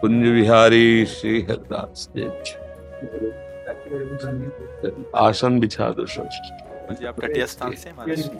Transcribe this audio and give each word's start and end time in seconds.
कुंज 0.00 0.26
विहारी 0.34 1.04
श्री 1.06 1.40
हरदास 1.50 2.08
आसन 5.26 5.58
बिछा 5.60 5.88
दो 5.98 6.06
सब 6.14 6.28
जी 7.00 7.06
आप 7.06 7.18
कटिया 7.20 7.46
स्थान 7.46 7.74
से 7.82 7.90
महाराज 7.96 8.30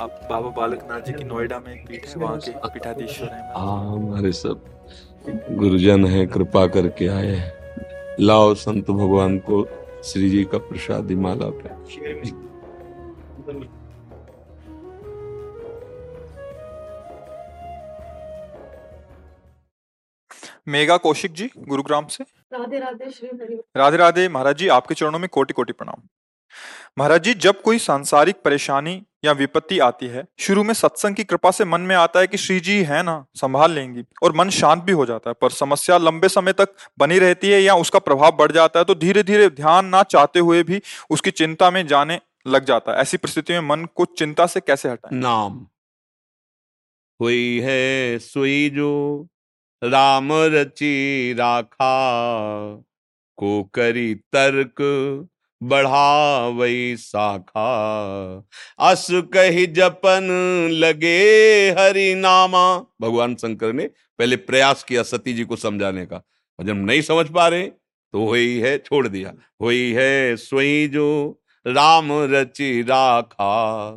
आप 0.00 0.20
बाबा 0.30 0.48
बालकनाथ 0.56 1.00
जी 1.06 1.12
की 1.12 1.24
नोएडा 1.24 1.58
में 1.66 1.72
एक 1.74 1.86
पीठ 1.88 2.06
है 2.08 2.22
वहाँ 2.22 2.38
के 2.38 2.50
पीठाधीश्वर 2.74 3.28
हैं। 3.28 3.42
हाँ 3.56 3.92
हमारे 3.92 4.32
सब 4.40 4.64
गुरुजन 5.58 6.04
है 6.06 6.26
कृपा 6.34 6.66
करके 6.76 7.06
आए 7.16 7.34
हैं। 7.36 8.16
लाओ 8.20 8.52
संत 8.64 8.90
भगवान 8.90 9.38
को 9.50 9.64
श्री 10.10 10.28
जी 10.30 10.44
का 10.52 10.58
प्रसादी 10.68 11.14
माला 11.26 11.48
पे 11.62 11.74
मेगा 20.66 20.96
कौशिक 20.96 21.32
जी 21.32 21.50
गुरुग्राम 21.58 22.06
से। 22.06 22.24
राधे 22.52 22.78
राधे 22.78 23.10
श्री 23.10 23.28
राधे 23.76 23.96
राधे 23.96 24.28
महाराज 24.28 24.56
जी 24.56 24.68
आपके 24.68 24.94
चरणों 24.94 25.18
में 25.18 25.28
कोटि 25.28 25.54
कोटि 25.54 25.72
प्रणाम। 25.72 26.02
महाराज 26.98 27.22
जी 27.22 27.34
जब 27.34 27.60
कोई 27.62 27.78
सांसारिक 27.78 28.36
परेशानी 28.44 29.02
या 29.24 29.32
विपत्ति 29.32 29.78
आती 29.78 30.06
है 30.06 30.24
शुरू 30.38 30.62
में 30.64 30.72
सत्संग 30.74 31.14
की 31.14 31.24
कृपा 31.24 31.50
से 31.50 31.64
मन 31.64 31.80
में 31.80 31.94
आता 31.96 32.20
है 32.20 32.26
कि 32.26 32.36
श्री 32.36 32.58
जी 32.60 32.82
है 32.82 33.02
ना 33.02 33.24
संभाल 33.34 33.72
लेंगी 33.72 34.04
और 34.22 34.36
मन 34.36 34.50
शांत 34.50 34.82
भी 34.82 34.92
हो 34.92 35.06
जाता 35.06 35.30
है 35.30 35.34
पर 35.40 35.50
समस्या 35.50 35.98
लंबे 35.98 36.28
समय 36.28 36.52
तक 36.52 36.74
बनी 36.98 37.18
रहती 37.18 37.50
है 37.50 37.60
या 37.62 37.74
उसका 37.74 37.98
प्रभाव 37.98 38.36
बढ़ 38.36 38.52
जाता 38.52 38.78
है 38.78 38.84
तो 38.84 38.94
धीरे 38.94 39.22
धीरे 39.22 39.48
ध्यान 39.50 39.86
ना 39.86 40.02
चाहते 40.02 40.40
हुए 40.40 40.62
भी 40.62 40.80
उसकी 41.10 41.30
चिंता 41.30 41.70
में 41.70 41.86
जाने 41.86 42.20
लग 42.46 42.64
जाता 42.64 42.92
है। 42.92 42.98
ऐसी 42.98 43.16
परिस्थिति 43.16 43.52
में 43.52 43.60
मन 43.60 43.84
को 43.94 44.04
चिंता 44.18 44.46
से 44.46 44.60
कैसे 44.60 44.88
हटाएँ? 44.88 45.18
नाम। 45.20 45.66
हुई 47.20 47.60
है 47.60 48.18
सुई 48.18 48.70
जो 48.70 49.26
राम 49.86 50.28
रची 50.32 51.32
राखा, 51.32 51.94
को 53.38 53.62
करी 53.64 54.14
तर्क 54.14 55.28
बढ़ा 55.62 56.46
वही 56.48 56.96
शाखा 56.96 57.68
अस 58.78 59.06
कही 59.10 59.66
जपन 59.66 60.28
लगे 60.72 61.70
हरि 61.78 62.14
नामा। 62.14 62.78
भगवान 63.00 63.34
शंकर 63.34 63.72
ने 63.72 63.86
पहले 64.18 64.36
प्रयास 64.36 64.82
किया 64.84 65.02
सती 65.02 65.32
जी 65.32 65.44
को 65.44 65.56
समझाने 65.56 66.06
का। 66.06 66.16
और 66.58 66.64
जब 66.64 66.76
नहीं 66.76 67.02
समझ 67.02 67.26
पा 67.28 67.48
रहे 67.48 67.66
तो 67.66 68.20
वही 68.20 68.58
है, 68.58 68.76
छोड़ 68.78 69.06
दिया। 69.08 69.32
वही 69.62 69.92
है 69.92 70.36
सोई 70.36 70.88
जो, 70.88 71.40
राम 71.66 72.08
रची 72.12 72.82
राखा, 72.82 73.90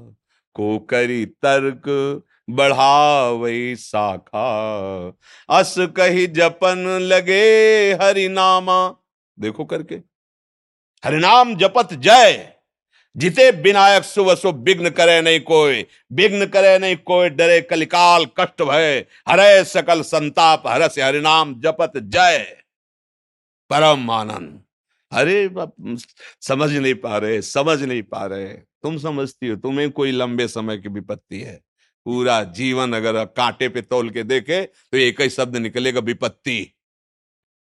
को 0.55 0.77
करी 0.79 1.25
तर्क 1.25 1.83
बढ़ा 2.49 3.29
वही 3.29 3.75
शाखा 3.75 4.47
अस 5.49 5.75
कही 5.79 6.27
जपन 6.27 6.77
लगे 7.01 7.43
हरि 8.01 8.27
नामा 8.29 8.95
देखो 9.39 9.65
करके। 9.65 9.95
हरिनाम 11.05 11.55
जपत 11.55 11.93
जय। 11.93 12.53
जिते 13.17 13.49
विनायक 13.51 14.03
सुबह 14.03 14.35
सो 14.35 14.51
विघ्न 14.51 14.89
करे 14.89 15.21
नहीं 15.21 15.39
कोई। 15.39 15.85
विघ्न 16.13 16.45
करे 16.45 16.77
नहीं 16.79 16.95
कोई, 16.95 17.29
डरे 17.29 17.61
कलिकाल 17.61 18.25
कष्ट 18.39 18.61
भय। 18.61 19.05
हरे 19.29 19.63
सकल 19.65 20.01
संताप, 20.01 20.67
हरस 20.67 20.99
हरिनाम 20.99 21.55
जपत 21.61 21.91
जय। 21.97 22.37
परम 23.69 24.11
आनंद। 24.11 24.61
अरे 25.11 25.49
समझ 26.41 26.71
नहीं 26.71 26.95
पा 26.95 27.17
रहे, 27.17 27.41
समझ 27.41 27.83
नहीं 27.83 28.03
पा 28.03 28.25
रहे। 28.25 28.47
तुम 28.83 28.97
समझती 28.97 29.47
हो, 29.47 29.55
तुम्हें 29.55 29.91
कोई 29.91 30.11
लंबे 30.11 30.47
समय 30.47 30.77
की 30.77 30.89
विपत्ति 30.89 31.39
है। 31.39 31.59
पूरा 32.05 32.43
जीवन 32.43 32.93
अगर 32.93 33.23
कांटे 33.27 33.69
पे 33.69 33.81
तोल 33.81 34.09
के 34.09 34.23
देखे 34.23 34.61
तो 34.61 34.97
एक 34.97 35.21
ही 35.21 35.29
शब्द 35.29 35.57
निकलेगा, 35.57 35.99
विपत्ति। 35.99 36.73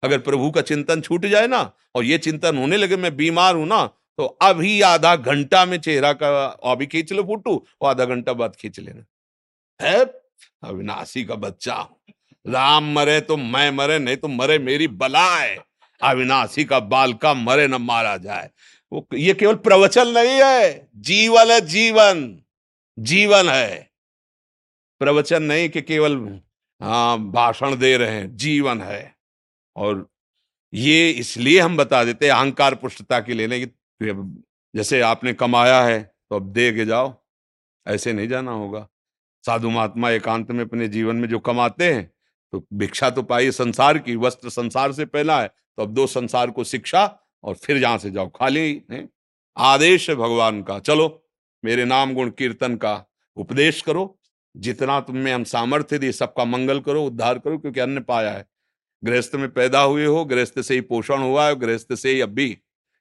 अगर 0.03 0.19
प्रभु 0.19 0.51
का 0.51 0.61
चिंतन 0.63 1.01
छूट 1.01 1.27
जाए 1.27 1.47
ना, 1.47 1.61
और 1.95 2.05
ये 2.05 2.19
चिंतन 2.19 2.59
होने 2.59 2.77
लगे, 2.77 2.97
मैं 2.97 3.17
बीमार 3.17 3.55
हूँ 3.55 3.67
ना 3.67 3.87
तो 4.19 4.25
अभी 4.43 4.81
आधा 4.81 5.15
घंटा 5.17 5.65
में 5.65 5.79
चेहरा 5.81 6.13
का 6.13 6.47
अभी 6.65 6.87
खींच 6.87 7.13
लो 7.13 7.23
फ़ोटो, 7.23 7.67
और 7.81 7.91
आधा 7.91 8.05
घंटा 8.05 8.33
बाद 8.33 8.57
खींच 8.57 8.81
लेना। 8.81 9.05
है, 9.81 10.05
अविनाशी 10.65 11.25
का 11.25 11.35
बच्चा। 11.37 11.77
राम 12.47 12.93
मरे 12.95 13.21
तो 13.21 13.37
मैं 13.37 13.71
मरे, 13.71 13.99
नहीं 13.99 14.17
तो 14.17 14.29
मरे 14.29 14.59
मेरी 14.59 14.89
बलाए 14.89 15.57
अविनाशी 16.01 16.65
का 16.65 16.81
बाल 16.81 17.12
का 17.15 17.35
मरे 17.35 17.67
न 17.69 17.75
मारा 17.75 18.17
जाए। 18.17 18.51
वो, 18.93 19.07
ये 19.15 19.35
केवल 19.35 19.55
प्रवचन 19.57 20.09
नहीं 20.09 20.41
है। 20.43 20.89
जीवन 20.99 21.51
है 21.51 21.61
जीवन। 21.61 22.41
जीवन 22.99 23.49
है। 23.49 23.90
प्रवचन 25.00 25.43
नहीं 25.43 25.69
कि 25.70 25.82
केवल 25.82 26.17
हाँ 26.81 27.19
भाषण 27.32 27.76
दे 27.76 27.97
रहे 27.97 28.11
हैं 28.11 28.37
जीवन 28.37 28.81
है। 28.82 29.14
और 29.76 30.06
ये 30.73 31.11
इसलिए 31.11 31.61
हम 31.61 31.76
बता 31.76 32.02
देते 32.05 32.26
हैं 32.26 32.32
अहंकार 32.32 32.75
पुष्टता 32.75 33.20
के 33.20 33.35
लिए 33.35 33.67
कि 33.67 33.67
जैसे 34.75 35.00
आपने 35.00 35.32
कमाया 35.32 35.82
है 35.82 36.00
तो 36.02 36.37
अब 36.37 36.52
दे 36.52 36.70
के 36.73 36.85
जाओ। 36.85 37.14
ऐसे 37.87 38.12
नहीं 38.12 38.29
जाना 38.29 38.52
होगा। 38.52 38.87
साधु 39.44 39.70
महात्मा 39.70 40.11
एकांत 40.11 40.50
में 40.50 40.64
अपने 40.64 40.88
जीवन 40.88 41.17
में 41.17 41.29
जो 41.29 41.38
कमाते 41.38 41.93
हैं 41.93 42.11
तो 42.52 42.64
भिक्षा 42.75 43.11
तो 43.11 43.23
पाई 43.23 43.50
संसार 43.50 43.99
की 43.99 44.17
वस्त्र 44.17 44.50
संसार 44.50 44.93
से 44.93 45.05
पहला 45.06 45.41
है 45.41 45.49
तो 45.49 45.82
अब 45.82 45.94
दो 45.94 46.06
संसार 46.06 46.50
को 46.50 46.64
शिक्षा 46.64 47.05
और 47.44 47.55
फिर 47.55 47.79
जहाँ 47.81 47.99
से 47.99 48.11
जाओ 48.11 48.29
खाली 48.31 48.73
नहीं। 48.91 49.06
आदेश 49.56 50.08
है 50.11 50.17
भगवान 50.17 50.62
का 50.62 50.79
चलो 50.79 51.06
मेरे 51.64 51.85
नाम 51.85 52.14
गुण 52.14 52.31
कीर्तन 52.31 52.76
का 52.76 52.94
उपदेश 53.37 53.81
करो 53.82 54.05
जितना 54.56 55.00
तुम 55.00 55.17
में 55.17 55.32
हम 55.32 55.44
सामर्थ्य 55.44 55.99
दिए 55.99 56.12
सबका 56.12 56.44
मंगल 56.44 56.81
करो, 56.81 57.05
उद्धार 57.05 57.38
करो, 57.38 57.58
क्योंकि 57.58 57.81
अन्य 57.81 58.00
पाया 58.00 58.31
है। 58.31 58.47
गृहस्थ 59.05 59.35
में 59.35 59.52
पैदा 59.52 59.81
हुए 59.81 60.06
हो, 60.06 60.25
गृहस्थ 60.25 60.61
से 60.61 60.75
ही 60.75 60.81
पोषण 60.81 61.19
हुआ 61.19 61.47
है, 61.47 61.56
गृहस्थ 61.56 61.94
से 61.94 62.11
ही 62.11 62.20
अब 62.20 62.29
भी 62.29 62.58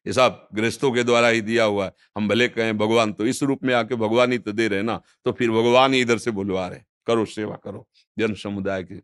ये 0.08 0.14
सब 0.14 0.48
गृहस्थों 0.56 0.92
के 0.92 1.04
द्वारा 1.04 1.28
ही 1.28 1.42
दिया 1.42 1.64
हुआ 1.64 1.86
है। 1.86 1.92
हम 2.18 2.28
भले 2.28 2.48
कहें, 2.48 2.78
भगवान 2.78 3.14
तो 3.14 3.26
इस 3.26 3.44
रूप 3.44 3.60
में 3.64 3.74
आके 3.74 3.96
भगवान 3.96 4.32
ही 4.32 4.38
तो 4.38 4.52
दे 4.52 4.68
रहे 4.68 4.82
ना? 4.82 5.02
तो 5.26 5.32
फिर 5.32 5.52
भगवान 5.52 5.94
ही 5.94 6.02
इधर 6.02 6.18
से 6.18 6.32
बुलवा 6.32 6.68
रहे 6.68 6.80
करो 7.08 7.26
सेवा, 7.26 7.56
करो। 7.56 7.88
जन 8.20 8.34
समुदाय 8.34 8.84
की। 8.84 8.96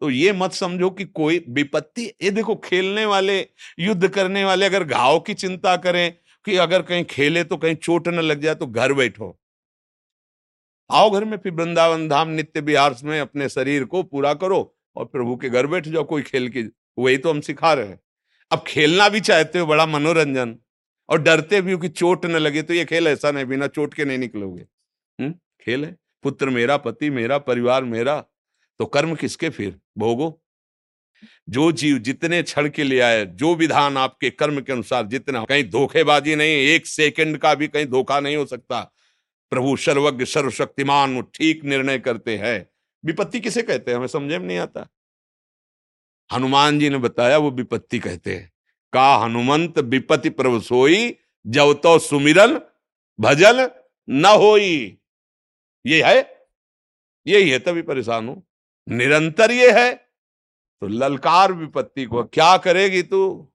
तो 0.00 0.10
ये 0.10 0.32
मत 0.32 0.52
समझो 0.52 0.90
कि 0.90 1.04
कोई 1.04 1.44
विपत्ति, 1.48 2.12
ये 2.22 2.30
देखो 2.30 2.54
खेलने 2.54 3.04
वाले, 3.04 3.46
युद्ध 3.78 4.08
करने 4.08 4.44
वाले 4.44 4.66
अगर 4.66 4.84
घाव 4.84 5.20
की 5.20 5.34
चिंता 5.34 5.76
करें 5.76 6.14
कि 6.44 6.56
अगर 6.56 6.82
कहीं 6.82 7.04
खेले 7.04 7.44
तो 7.44 7.56
कहीं 7.56 7.74
चोट 7.74 8.08
न 8.08 8.14
लग 8.14 8.40
जाए 8.40 8.54
तो 8.54 8.66
घर 8.66 8.92
बैठो। 8.92 9.36
आओ 10.90 11.10
घर 11.10 11.24
में, 11.24 11.36
फिर 11.36 11.52
वृंदावन 11.52 12.08
धाम 12.08 12.28
नित्य 12.28 12.60
बिहार 12.60 12.96
में 13.04 13.20
अपने 13.20 13.48
शरीर 13.48 13.84
को 13.84 14.02
पूरा 14.02 14.34
करो 14.34 14.76
और 14.96 15.04
प्रभु 15.04 15.36
के 15.36 15.48
घर 15.48 15.66
बैठ 15.66 15.88
जाओ, 15.88 16.04
कोई 16.04 16.22
खेल 16.22 16.48
की, 16.48 16.70
वही 16.98 17.18
तो 17.18 17.30
हम 17.30 17.40
सिखा 17.40 17.72
रहे 17.72 17.86
हैं। 17.86 18.00
अब 18.50 18.64
खेलना 18.66 19.08
भी 19.08 19.20
चाहते 19.20 19.58
हो, 19.58 19.66
बड़ा 19.66 19.86
मनोरंजन। 19.86 20.56
और 21.08 21.22
डरते 21.22 21.60
भी 21.60 21.72
हो 21.72 21.78
कि 21.78 21.88
चोट 21.88 22.26
न 22.26 22.30
लगे 22.30 22.62
तो 22.62 22.74
ये 22.74 22.84
खेल 22.84 23.06
ऐसा 23.06 23.30
नहीं, 23.30 23.44
बिना 23.44 23.66
चोट 23.66 23.94
के 23.94 24.04
नहीं 24.04 24.18
निकलोगे। 24.18 24.62
हम्म 25.20 25.32
खेल 25.32 25.84
है। 25.84 25.96
पुत्र 26.22 26.48
मेरा, 26.48 26.76
पति 26.76 27.10
मेरा, 27.10 27.38
परिवार 27.38 27.84
मेरा 27.84 28.24
तो 28.78 28.86
कर्म 28.86 29.14
किसके 29.14 29.48
फिर? 29.50 29.78
भोगो। 29.98 30.42
जो 31.48 31.72
जीव 31.72 31.98
जितने 31.98 32.42
क्षण 32.42 32.68
के 32.68 32.84
लिए 32.84 33.00
आए, 33.00 33.26
जो 33.26 33.54
विधान 33.54 33.96
आपके 33.96 34.30
कर्म 34.30 34.60
के 34.60 34.72
अनुसार 34.72 35.06
जितना 35.06 35.44
कहीं 35.44 35.64
धोखेबाजी 35.64 36.36
नहीं, 36.36 36.52
एक 36.52 36.86
सेकंड 36.86 37.38
का 37.38 37.54
भी 37.54 37.68
कहीं 37.68 37.86
धोखा 37.86 38.20
नहीं 38.20 38.36
हो 38.36 38.46
सकता। 38.46 38.92
प्रभु 39.50 39.76
सर्वज्ञ, 39.76 40.24
सर्वशक्तिमान 40.24 41.22
ठीक 41.22 41.64
निर्णय 41.64 41.98
करते 41.98 42.36
हैं। 42.36 42.70
विपत्ति 43.04 43.40
किसे 43.40 43.62
कहते 43.62 43.90
हैं? 43.90 43.98
हमें 43.98 44.06
समझे 44.06 44.38
में 44.38 44.46
नहीं 44.46 44.58
आता। 44.58 44.88
हनुमान 46.32 46.78
जी 46.78 46.90
ने 46.90 46.98
बताया, 46.98 47.38
वो 47.38 47.50
विपत्ति 47.50 47.98
कहते 47.98 48.36
हैं। 48.36 48.52
का 48.92 49.16
हनुमंत 49.16 49.78
विपत्ति 49.78 50.30
प्रभु 50.30 50.60
सोई, 50.60 51.16
जब 51.46 51.72
तो 51.72 51.98
सुमिरन 51.98 52.60
भजन 53.20 53.70
न 54.10 54.26
होई। 54.26 54.98
ये 55.86 56.02
है? 56.02 56.46
यही 57.26 57.50
है, 57.50 57.58
तभी 57.58 57.82
परेशान 57.82 58.28
हूँ। 58.28 58.46
निरंतर 58.88 59.50
ये 59.50 59.70
है। 59.70 59.94
तो 60.80 60.86
ललकार 60.86 61.52
विपत्ति 61.52 62.04
को, 62.04 62.24
क्या 62.24 62.56
करेगी 62.56 63.02
तू? 63.02 63.52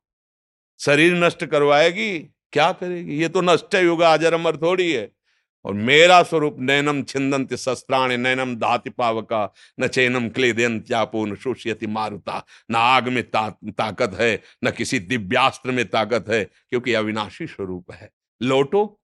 शरीर 0.80 1.13
नष्ट 1.13 1.45
करवाएगी? 1.45 2.19
क्या 2.51 2.71
करेगी? 2.71 3.18
ये 3.18 3.30
तो 3.30 3.42
नष्ट 3.42 3.75
ही 3.75 3.86
होगा 3.86 4.13
अजर 4.13 4.33
अमर 4.33 4.57
थोड़ी 4.57 4.94
है। 4.94 5.12
और 5.65 5.73
मेरा 5.73 6.23
स्वरूप 6.23 6.56
नैनम 6.59 7.03
छिंदंत 7.03 7.56
शस्त्राण 7.56 8.17
नैनम 8.17 8.56
धाति 8.56 8.89
पावका 8.89 9.53
न 9.79 9.88
चैनम 9.88 10.29
क्लेदन 10.29 10.79
त्यापो 10.79 11.25
न 11.25 11.35
शोषयति 11.35 11.88
मारुता। 11.88 12.45
न 12.71 12.75
आग 12.75 13.07
में 13.07 13.23
ता, 13.23 13.50
ताकत 13.50 14.17
है 14.19 14.41
न 14.63 14.71
किसी 14.71 15.00
दिव्यास्त्र 15.00 15.71
में 15.71 15.89
ताकत 15.89 16.25
है 16.29 16.45
क्योंकि 16.45 16.94
अविनाशी 16.94 17.47
स्वरूप 17.47 17.91
है। 17.91 18.09
लौटो 18.41 19.01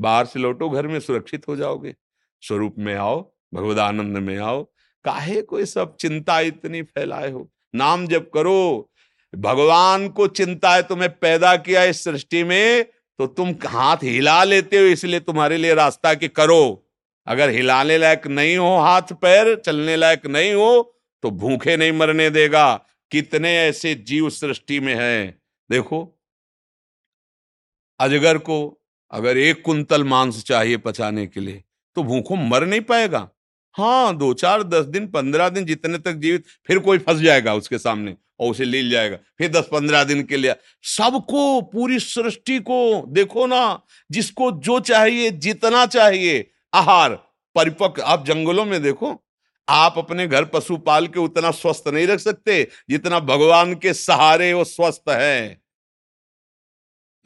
बाहर 0.00 0.26
से 0.26 0.40
लौटो 0.40 0.70
घर 0.70 0.86
में 0.86 1.00
सुरक्षित 1.00 1.48
हो 1.48 1.56
जाओगे। 1.56 1.94
स्वरूप 2.40 2.74
में 2.78 2.94
आओ 2.94 3.32
भगवदानंद 3.54 4.18
में 4.18 4.38
आओ। 4.38 4.64
काहे 5.04 5.42
कोई 5.42 5.64
सब 5.64 5.96
चिंता 5.96 6.40
इतनी 6.40 6.82
फैलाए 6.82 7.30
हो? 7.30 7.50
नाम 7.74 8.06
जब 8.06 8.30
करो। 8.30 8.90
भगवान 9.34 10.08
को 10.08 10.26
चिंता 10.26 10.74
है 10.74 10.82
तुम्हें 10.82 11.18
पैदा 11.18 11.56
किया 11.56 11.84
इस 11.84 12.04
सृष्टि 12.04 12.44
में 12.44 12.84
तो 13.18 13.26
तुम 13.28 13.54
हाथ 13.66 13.96
हिला 14.02 14.42
लेते 14.44 14.78
हो, 14.78 14.84
इसलिए 14.84 15.20
तुम्हारे 15.20 15.56
लिए 15.56 15.74
रास्ता 15.74 16.14
कि 16.14 16.28
करो। 16.28 16.88
अगर 17.26 17.50
हिलाने 17.50 17.98
लायक 17.98 18.26
नहीं 18.26 18.56
हो 18.56 18.76
हाथ 18.76 19.12
पैर, 19.22 19.54
चलने 19.56 19.96
लायक 19.96 20.26
नहीं 20.26 20.52
हो 20.54 20.98
तो 21.22 21.30
भूखे 21.32 21.76
नहीं 21.76 21.92
मरने 21.92 22.28
देगा। 22.30 22.74
कितने 23.10 23.56
ऐसे 23.58 23.94
जीव 23.96 24.28
सृष्टि 24.30 24.78
में 24.80 24.94
हैं। 24.94 25.40
देखो, 25.70 26.00
अजगर 28.00 28.38
को 28.38 28.56
अगर 29.12 29.38
एक 29.38 29.62
कुंतल 29.62 30.04
मांस 30.04 30.42
चाहिए 30.44 30.76
पचाने 30.76 31.26
के 31.26 31.40
लिए 31.40 31.62
तो 31.96 32.02
भूखों 32.02 32.36
मर 32.38 32.64
नहीं 32.66 32.80
पाएगा। 32.80 33.28
हाँ 33.74 34.16
दो 34.16 34.32
चार, 34.34 34.62
दस 34.62 34.84
दिन, 34.84 35.06
पंद्रह 35.06 35.48
दिन 35.48 35.64
जितने 35.64 35.98
तक 35.98 36.12
जीवित, 36.14 36.44
फिर 36.66 36.78
कोई 36.78 36.98
फंस 36.98 37.20
जाएगा 37.20 37.54
उसके 37.54 37.78
सामने। 37.78 38.16
और 38.42 38.50
उसे 38.50 38.64
ले 38.64 38.88
जाएगा। 38.88 39.16
फिर 39.38 39.48
दस 39.48 39.68
पंद्रह 39.72 40.04
दिन 40.04 40.22
के 40.22 40.36
लिए, 40.36 40.54
सबको 40.82 41.60
पूरी 41.62 41.98
सृष्टि 41.98 42.58
को 42.58 43.04
देखो 43.08 43.46
ना, 43.46 43.80
जिसको 44.10 44.50
जो 44.50 44.80
चाहिए, 44.80 45.30
जितना 45.30 45.86
चाहिए, 45.86 46.50
आहार, 46.74 47.14
परिपक्व। 47.56 48.02
आप 48.02 48.26
जंगलों 48.26 48.64
में 48.64 48.82
देखो, 48.82 49.22
आप 49.68 49.94
अपने 49.98 50.26
घर 50.26 50.44
पशु 50.44 50.76
पाल 50.76 51.06
के 51.06 51.20
उतना 51.20 51.50
स्वस्थ 51.50 51.88
नहीं 51.88 52.06
रख 52.06 52.18
सकते, 52.18 52.68
जितना 52.90 53.20
भगवान 53.20 53.74
के 53.74 53.92
सहारे 53.94 54.52
वो 54.52 54.64
स्वस्थ 54.64 55.10
है। 55.10 55.62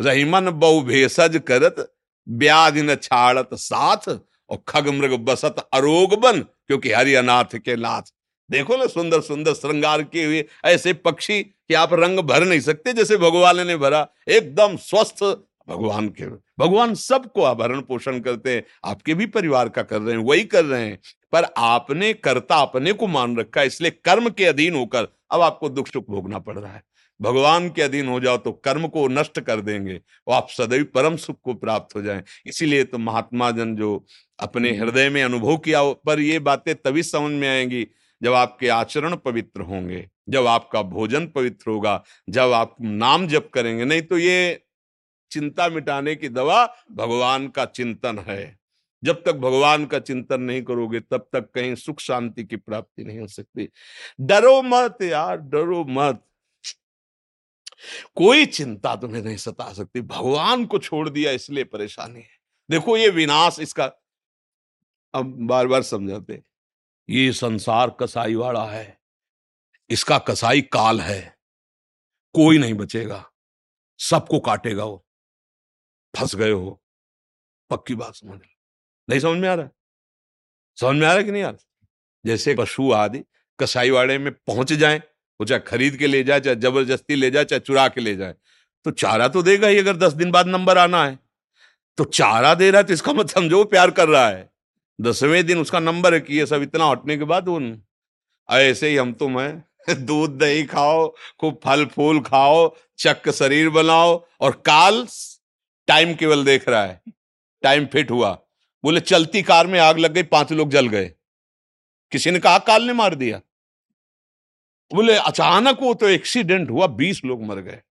रहीमन 0.00 0.50
बहु 0.50 0.80
भेषज 0.80 1.40
करत, 1.46 1.94
ब्याज 2.28 2.78
न 2.78 2.94
छाड़त 2.94 3.48
साथ, 3.54 4.08
और 4.50 4.64
खग 4.68 4.88
मृग 4.88 5.12
बसत 5.12 5.56
अरोग 5.72 6.20
बन, 6.20 6.40
क्योंकि 6.40 6.92
हरि 6.92 7.14
अनाथ 7.14 7.44
के 7.54 7.76
नाथ। 7.76 8.12
देखो 8.50 8.76
ना 8.76 8.86
सुंदर 8.86 9.20
सुंदर 9.20 9.54
श्रृंगार 9.54 10.02
किए 10.02 10.24
हुए 10.26 10.44
ऐसे 10.64 10.92
पक्षी 10.94 11.42
कि 11.42 11.74
आप 11.74 11.92
रंग 11.94 12.18
भर 12.20 12.44
नहीं 12.44 12.60
सकते 12.60 12.92
जैसे 12.92 13.16
भगवान 13.16 13.66
ने 13.66 13.76
भरा। 13.76 14.06
एकदम 14.28 14.76
स्वस्थ 14.78 15.22
भगवान 15.68 16.08
के 16.10 16.26
भगवान 16.58 16.94
सबको 16.94 17.42
आभरण 17.42 17.80
पोषण 17.80 18.18
करते 18.20 18.54
हैं। 18.54 18.62
आपके 18.84 19.14
भी 19.14 19.26
परिवार 19.28 19.68
का 19.68 19.82
कर 19.82 20.00
रहे 20.00 20.16
हैं 20.16 20.22
वही 20.24 20.44
कर 20.44 20.64
रहे 20.64 20.84
हैं। 20.84 20.98
पर 21.32 21.46
आपने 21.58 22.12
कर्ता 22.14 22.56
अपने 22.56 22.92
को 22.92 23.06
मान 23.06 23.36
रखा 23.36 23.60
है 23.60 23.66
इसलिए 23.66 23.90
कर्म 24.04 24.28
के 24.30 24.44
अधीन 24.44 24.74
होकर 24.74 25.08
अब 25.30 25.40
आपको 25.40 25.68
दुख 25.68 25.88
सुख 25.88 26.04
भोगना 26.10 26.38
पड़ 26.38 26.58
रहा 26.58 26.72
है। 26.72 26.82
भगवान 27.20 27.68
के 27.70 27.82
अधीन 27.82 28.08
हो 28.08 28.20
जाओ 28.20 28.36
तो 28.36 28.52
कर्म 28.54 28.86
को 28.88 29.06
नष्ट 29.08 29.40
कर 29.40 29.60
देंगे 29.60 30.00
और 30.26 30.34
आप 30.34 30.48
सदैव 30.50 30.84
परम 30.94 31.16
सुख 31.16 31.36
को 31.44 31.54
प्राप्त 31.54 31.96
हो 31.96 32.02
जाएँ। 32.02 32.22
इसीलिए 32.46 32.84
तो 32.84 32.98
महात्मा 32.98 33.50
जन 33.50 33.74
जो 33.76 34.04
अपने 34.38 34.70
हम्म। 34.70 34.82
हृदय 34.82 35.08
में 35.10 35.22
अनुभव 35.22 35.56
किया 35.56 35.78
हो 35.78 35.92
पर 36.06 36.20
ये 36.20 36.38
बातें 36.40 36.74
तभी 36.74 37.02
समझ 37.02 37.32
में 37.32 37.48
आएँगी 37.48 37.86
जब 38.26 38.32
आपके 38.32 38.68
आचरण 38.68 39.16
पवित्र 39.16 39.60
होंगे, 39.60 40.10
जब 40.28 40.46
आपका 40.46 40.82
भोजन 40.82 41.26
पवित्र 41.26 41.70
होगा, 41.70 42.04
जब 42.30 42.52
आप 42.52 42.76
नाम 42.80 43.28
जप 43.28 43.50
करेंगे, 43.54 43.84
नहीं 43.84 44.02
तो 44.02 44.18
ये 44.18 44.62
चिंता 45.30 45.68
मिटाने 45.68 46.16
की 46.16 46.28
दवा 46.28 46.76
भगवान 46.92 47.48
का 47.48 47.64
चिंतन 47.64 48.18
है। 48.18 48.58
जब 49.04 49.22
तक 49.24 49.32
भगवान 49.32 49.86
का 49.86 49.98
चिंतन 49.98 50.40
नहीं 50.40 50.62
करोगे, 50.62 51.00
तब 51.00 51.28
तक 51.32 51.50
कहीं 51.54 51.74
सुख 51.74 52.00
शांति 52.00 52.44
की 52.44 52.56
प्राप्ति 52.56 53.04
नहीं 53.04 53.18
हो 53.18 53.26
सकती। 53.26 53.68
डरो 54.20 54.62
मत 54.62 54.98
यार, 55.02 55.36
डरो 55.36 55.84
मत। 55.84 56.22
कोई 58.14 58.46
चिंता 58.46 58.96
तुम्हें 58.96 59.22
नहीं 59.22 59.36
सता 59.36 59.72
सकती। 59.72 60.00
भगवान 60.00 60.64
को 60.64 60.78
छोड़ 60.78 61.08
दिया, 61.08 61.30
इसलिए 61.30 61.64
परेशानी 61.64 62.20
है। 62.20 62.36
देखो 62.70 62.96
ये 62.96 63.08
विनाश 63.08 63.60
इसका, 63.60 63.84
अब 65.14 65.46
बार 65.46 65.66
बार 65.66 65.82
समझाते 65.82 66.42
ये 67.10 67.32
संसार 67.32 67.96
कसाई 68.00 68.34
वाला 68.34 68.64
है। 68.64 68.98
इसका 69.90 70.18
कसाई 70.18 70.60
काल 70.60 71.00
है। 71.00 71.38
कोई 72.34 72.58
नहीं 72.58 72.74
बचेगा। 72.74 73.30
सबको 73.98 74.40
काटेगा 74.40 74.84
वो। 74.84 75.06
फंस 76.16 76.34
गए 76.34 76.50
हो। 76.50 76.82
पक्की 77.70 77.94
बात 77.94 78.14
समझ 78.14 78.40
नहीं 79.10 79.20
समझ 79.20 79.38
में 79.38 79.48
आ 79.48 79.54
रहा? 79.54 79.68
समझ 80.76 80.96
में 80.96 81.06
आ 81.06 81.12
रहा 81.12 81.22
कि 81.22 81.30
नहीं 81.30 81.42
आ 81.42 81.50
रहा? 81.50 81.86
जैसे 82.26 82.54
पशु 82.54 82.92
आदि 82.92 83.24
कसाई 83.60 83.90
वाड़े 83.90 84.18
में 84.18 84.32
पहुँच 84.32 84.72
जाए, 84.72 84.98
वो 85.40 85.44
चाहे 85.44 85.60
खरीद 85.60 85.96
के 85.96 86.06
ले 86.06 86.24
जाए, 86.24 86.40
चाहे 86.40 86.56
ज़बरदस्ती 86.56 87.14
ले 87.14 87.30
जाए, 87.30 87.44
चाहे 87.44 87.60
चुरा 87.60 87.88
के 87.88 88.00
ले 88.00 88.16
जाए। 88.16 88.34
तो 88.84 88.90
चारा 88.90 89.28
तो 89.28 89.42
देगा 89.42 89.68
ही 89.68 89.78
अगर 89.78 89.96
दस 89.96 90.12
दिन 90.12 90.30
बाद 90.30 90.46
नंबर 90.46 90.78
आना 90.78 91.04
है। 91.04 91.18
तो 91.98 92.04
चारा 92.04 92.54
दे 92.54 92.70
रहा 92.70 92.80
है 92.80 92.86
तो 92.86 92.92
इसका 92.92 93.12
मत 93.12 93.30
समझो 93.30 93.64
प्यार 93.64 93.90
कर 93.90 94.08
रहा 94.08 94.28
है। 94.28 94.55
दसवें 95.00 95.46
दिन 95.46 95.58
उसका 95.58 95.80
नंबर 95.80 96.14
है 96.14 96.20
कि 96.20 96.38
ये 96.38 96.46
सब 96.46 96.62
इतना 96.62 96.86
हटने 96.86 97.16
के 97.16 97.24
बाद 97.24 97.48
उन, 97.48 97.82
ऐसे 98.50 98.88
ही 98.88 98.96
हम 98.96 99.12
तुम 99.12 99.40
है 99.40 99.64
दूध 99.90 100.38
दही 100.38 100.64
खाओ, 100.64 101.14
खूब 101.40 101.60
फल 101.64 101.86
फूल 101.86 102.20
खाओ 102.20 102.76
चक 102.98 103.30
शरीर 103.30 103.68
बनाओ। 103.68 104.26
और 104.40 104.62
काल 104.66 105.06
टाइम 105.86 106.14
केवल 106.14 106.44
देख 106.44 106.68
रहा 106.68 106.86
है, 106.86 107.02
टाइम 107.62 107.86
फिट 107.86 108.10
हुआ। 108.10 108.38
बोले, 108.84 109.00
चलती 109.00 109.42
कार 109.42 109.66
में 109.66 109.80
आग 109.80 109.98
लग 109.98 110.12
गई, 110.12 110.22
पाँच 110.22 110.52
लोग 110.52 110.70
जल 110.70 110.88
गए। 110.88 111.12
किसी 112.12 112.30
ने 112.30 112.38
कहा, 112.38 112.58
काल 112.58 112.82
ने 112.82 112.92
मार 112.92 113.14
दिया। 113.14 113.40
बोले, 114.94 115.16
अचानक 115.16 115.78
वो 115.80 115.94
तो 115.94 116.08
एक्सीडेंट 116.08 116.70
हुआ, 116.70 116.86
बीस 116.86 117.24
लोग 117.24 117.42
मर 117.42 117.56
गए। 117.56 117.82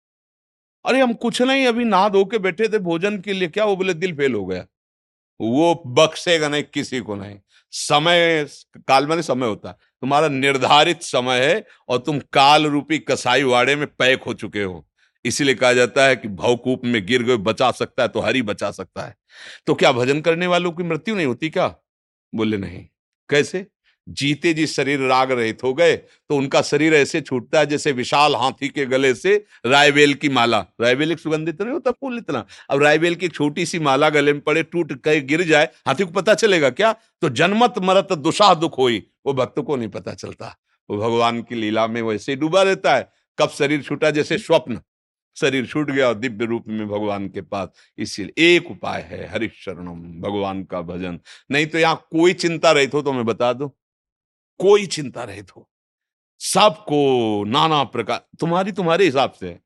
अरे, 0.84 1.00
हम 1.00 1.14
कुछ 1.14 1.42
नहीं, 1.42 1.66
अभी 1.66 1.84
नहा 1.84 2.08
धो 2.08 2.24
के 2.24 2.38
बैठे 2.38 2.68
थे 2.68 2.78
भोजन 2.78 3.20
के 3.20 3.32
लिए, 3.32 3.48
क्या? 3.48 3.64
वो 3.64 3.76
बोले, 3.76 3.94
दिल 3.94 4.16
फेल 4.16 4.34
हो 4.34 4.46
गया। 4.46 4.66
वो 5.40 5.82
बख्शेगा 5.86 6.48
नहीं, 6.48 6.62
किसी 6.62 7.00
को 7.00 7.14
नहीं। 7.14 7.38
समय, 7.70 8.46
काल 8.76 9.06
में 9.06 9.22
समय 9.22 9.46
होता। 9.46 9.72
तुम्हारा 9.72 10.28
निर्धारित 10.28 11.02
समय 11.02 11.40
है 11.40 11.66
और 11.88 11.98
तुम 11.98 12.18
काल 12.18 12.66
रूपी 12.66 12.98
कसाई 12.98 13.42
वाड़े 13.42 13.76
में 13.76 13.86
पैक 13.86 14.22
हो 14.22 14.34
चुके 14.34 14.62
हो। 14.62 14.88
इसीलिए 15.24 15.54
कहा 15.54 15.72
जाता 15.72 16.06
है 16.06 16.16
कि 16.16 16.28
भवकूप 16.28 16.84
में 16.84 17.06
गिर 17.06 17.22
गए, 17.22 17.36
बचा 17.36 17.70
सकता 17.70 18.02
है 18.02 18.08
तो 18.08 18.20
हरी 18.20 18.42
बचा 18.42 18.70
सकता 18.70 19.02
है। 19.02 19.16
तो 19.66 19.74
क्या 19.74 19.92
भजन 19.92 20.20
करने 20.20 20.46
वालों 20.46 20.72
की 20.72 20.82
मृत्यु 20.82 21.14
नहीं 21.14 21.26
होती 21.26 21.50
क्या? 21.50 21.76
बोले, 22.34 22.56
नहीं। 22.56 22.86
कैसे? 23.30 23.66
जीते 24.08 24.52
जी 24.54 24.66
शरीर 24.66 25.00
राग 25.00 25.30
रहित 25.32 25.62
हो 25.62 25.72
गए 25.74 25.96
तो 25.96 26.36
उनका 26.36 26.62
शरीर 26.62 26.94
ऐसे 26.94 27.20
छूटता 27.20 27.58
है 27.58 27.66
जैसे 27.66 27.92
विशाल 27.92 28.34
हाथी 28.36 28.68
के 28.68 28.84
गले 28.86 29.14
से 29.14 29.34
रायबेल 29.66 30.14
की 30.14 30.28
माला। 30.28 30.58
रायबेल 30.80 31.12
एक 31.12 31.18
सुगंधित 31.18 31.62
नहीं 31.62 31.72
होता, 31.72 31.90
फूल 31.90 32.18
इतना। 32.18 32.44
अब 32.70 32.82
रायबेल 32.82 33.14
की 33.14 33.28
छोटी 33.28 33.66
सी 33.66 33.78
माला 33.78 34.08
गले 34.10 34.32
में 34.32 34.40
पड़े, 34.42 34.62
टूट 34.62 34.92
कर 35.02 35.20
गिर 35.20 35.42
जाए, 35.42 35.68
हाथी 35.86 36.04
को 36.04 36.10
पता 36.12 36.34
चलेगा 36.34 36.70
क्या? 36.70 36.92
तो 36.92 37.28
जन्मत 37.30 37.74
मरत 37.82 38.12
दुशाह 38.12 38.54
दुख 38.54 38.78
हो 38.78 38.90
वो 39.26 39.32
भक्त 39.32 39.60
को 39.60 39.76
नहीं 39.76 39.88
पता 39.88 40.14
चलता। 40.14 40.56
वो 40.90 40.96
भगवान 40.98 41.40
की 41.42 41.54
लीला 41.54 41.86
में 41.86 42.00
वैसे 42.02 42.36
डूबा 42.36 42.62
रहता 42.62 42.96
है। 42.96 43.08
कब 43.38 43.48
शरीर 43.48 43.82
छूटा, 43.82 44.10
जैसे 44.10 44.38
स्वप्न। 44.38 44.80
शरीर 45.36 45.66
छूट 45.66 45.90
गया 45.90 46.08
और 46.08 46.14
दिव्य 46.14 46.46
रूप 46.46 46.64
में 46.68 46.86
भगवान 46.88 47.28
के 47.28 47.40
पास। 47.42 47.68
इसीलिए 47.98 48.56
एक 48.56 48.70
उपाय 48.70 49.00
है, 49.02 49.28
हरिशरणम, 49.32 50.20
भगवान 50.20 50.62
का 50.64 50.80
भजन। 50.82 51.18
नहीं 51.50 51.66
तो 51.66 51.78
यहाँ 51.78 51.96
कोई 52.12 52.32
चिंता 52.34 52.72
रही 52.72 52.88
हो 52.94 53.02
तो 53.02 53.12
मैं 53.12 53.24
बता 53.24 53.52
दू। 53.52 53.72
कोई 54.58 54.86
चिंता 54.86 55.24
रहित 55.24 55.56
हो। 55.56 55.68
सबको 56.40 57.44
नाना 57.44 57.84
प्रकार, 57.84 58.26
तुम्हारी 58.40 58.72
तुम्हारे 58.72 59.04
हिसाब 59.04 59.32
से। 59.32 59.58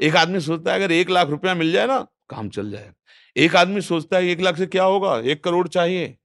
एक 0.00 0.16
आदमी 0.16 0.40
सोचता 0.40 0.72
है, 0.72 0.78
अगर 0.78 0.92
एक 0.92 1.10
लाख 1.10 1.28
रुपया 1.28 1.54
मिल 1.54 1.72
जाए 1.72 1.86
ना, 1.86 2.06
काम 2.28 2.48
चल 2.48 2.70
जाए। 2.70 2.92
एक 3.36 3.56
आदमी 3.56 3.80
सोचता 3.80 4.16
है 4.16 4.26
एक 4.26 4.40
लाख 4.40 4.56
से 4.56 4.66
क्या 4.66 4.84
होगा? 4.84 5.18
एक 5.18 5.44
करोड़ 5.44 5.68
चाहिए। 5.68 6.16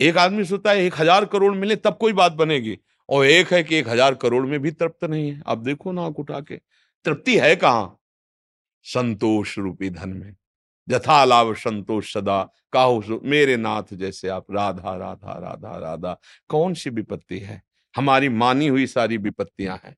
एक 0.00 0.18
आदमी 0.18 0.44
सोचता 0.44 0.70
है, 0.70 0.84
एक 0.84 0.94
हज़ार 0.98 1.24
करोड़ 1.24 1.54
मिले, 1.54 1.76
तब 1.76 1.96
कोई 1.96 2.12
बात 2.12 2.32
बनेगी। 2.32 2.78
और 3.08 3.26
एक 3.26 3.52
है 3.52 3.62
कि 3.62 3.76
एक 3.76 3.88
हज़ार 3.88 4.14
करोड़ 4.14 4.46
में 4.46 4.60
भी 4.60 4.70
तृप्त 4.70 5.04
नहीं 5.04 5.30
है। 5.30 5.42
आप 5.46 5.58
देखो 5.58 5.92
ना 5.92 6.06
उठा 6.06 6.40
के। 6.40 6.56
तृप्ति 7.04 7.38
है 7.38 7.56
कहाँ? 7.56 8.00
संतोष 8.82 9.58
रूपी 9.58 9.90
धन 9.90 10.08
में। 10.08 10.34
जथा 10.88 11.24
लाभ 11.24 11.54
संतोष 11.54 12.14
सदा। 12.14 12.50
काहो 12.72 13.20
मेरे 13.22 13.56
नाथ 13.56 13.82
जैसे 13.92 14.28
आप, 14.28 14.46
राधा 14.50 14.96
राधा 14.96 15.32
राधा 15.38 15.78
राधा। 15.78 16.20
कौन 16.48 16.74
सी 16.74 16.90
विपत्ति 16.90 17.38
है? 17.38 17.62
हमारी 17.96 18.28
मानी 18.28 18.66
हुई 18.66 18.86
सारी 18.86 19.16
विपत्तियाँ 19.16 19.80
हैं। 19.84 19.96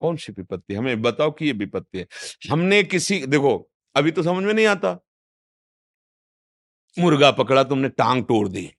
कौन 0.00 0.16
सी 0.16 0.32
विपत्ति? 0.32 0.74
हमें 0.74 1.02
बताओ 1.02 1.30
कि 1.30 1.46
ये 1.46 1.52
विपत्ति 1.52 1.98
है। 1.98 2.06
हमने 2.50 2.82
किसी, 2.82 3.26
देखो, 3.26 3.70
अभी 3.96 4.10
तो 4.10 4.22
समझ 4.22 4.44
में 4.44 4.54
नहीं 4.54 4.66
आता। 4.66 5.04
मुर्गा 6.98 7.30
पकड़ा, 7.30 7.64
तुमने 7.64 7.88
टांग 7.88 8.24
तोड़ 8.24 8.48
दी। 8.48 8.72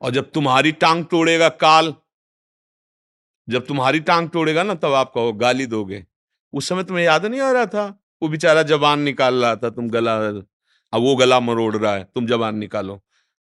और 0.00 0.10
जब 0.10 0.30
तुम्हारी 0.30 0.72
टांग 0.72 1.04
तोड़ेगा 1.04 1.48
काल, 1.48 1.94
जब 3.48 3.66
तुम्हारी 3.66 4.00
टांग 4.00 4.28
तोड़ेगा 4.28 4.62
ना, 4.62 4.74
तब 4.74 4.92
आप 4.92 5.12
कहो, 5.14 5.32
गाली 5.32 5.66
दोगे। 5.66 6.06
उस 6.52 6.68
समय 6.68 6.84
तुम्हें 6.84 7.04
याद 7.04 7.26
नहीं 7.26 7.40
आ 7.40 7.52
रहा 7.52 7.66
था? 7.66 8.04
वो 8.22 8.28
बेचारा 8.28 8.62
जबान 8.62 9.00
निकाल 9.00 9.34
रहा 9.44 9.56
था, 9.56 9.70
तुम 9.70 9.90
गला 9.90 10.18
अब 10.94 11.02
वो 11.02 11.14
गला 11.16 11.38
मरोड़ 11.40 11.76
रहा 11.76 11.94
है, 11.94 12.04
तुम 12.04 12.26
जबान 12.26 12.56
निकालो। 12.56 13.00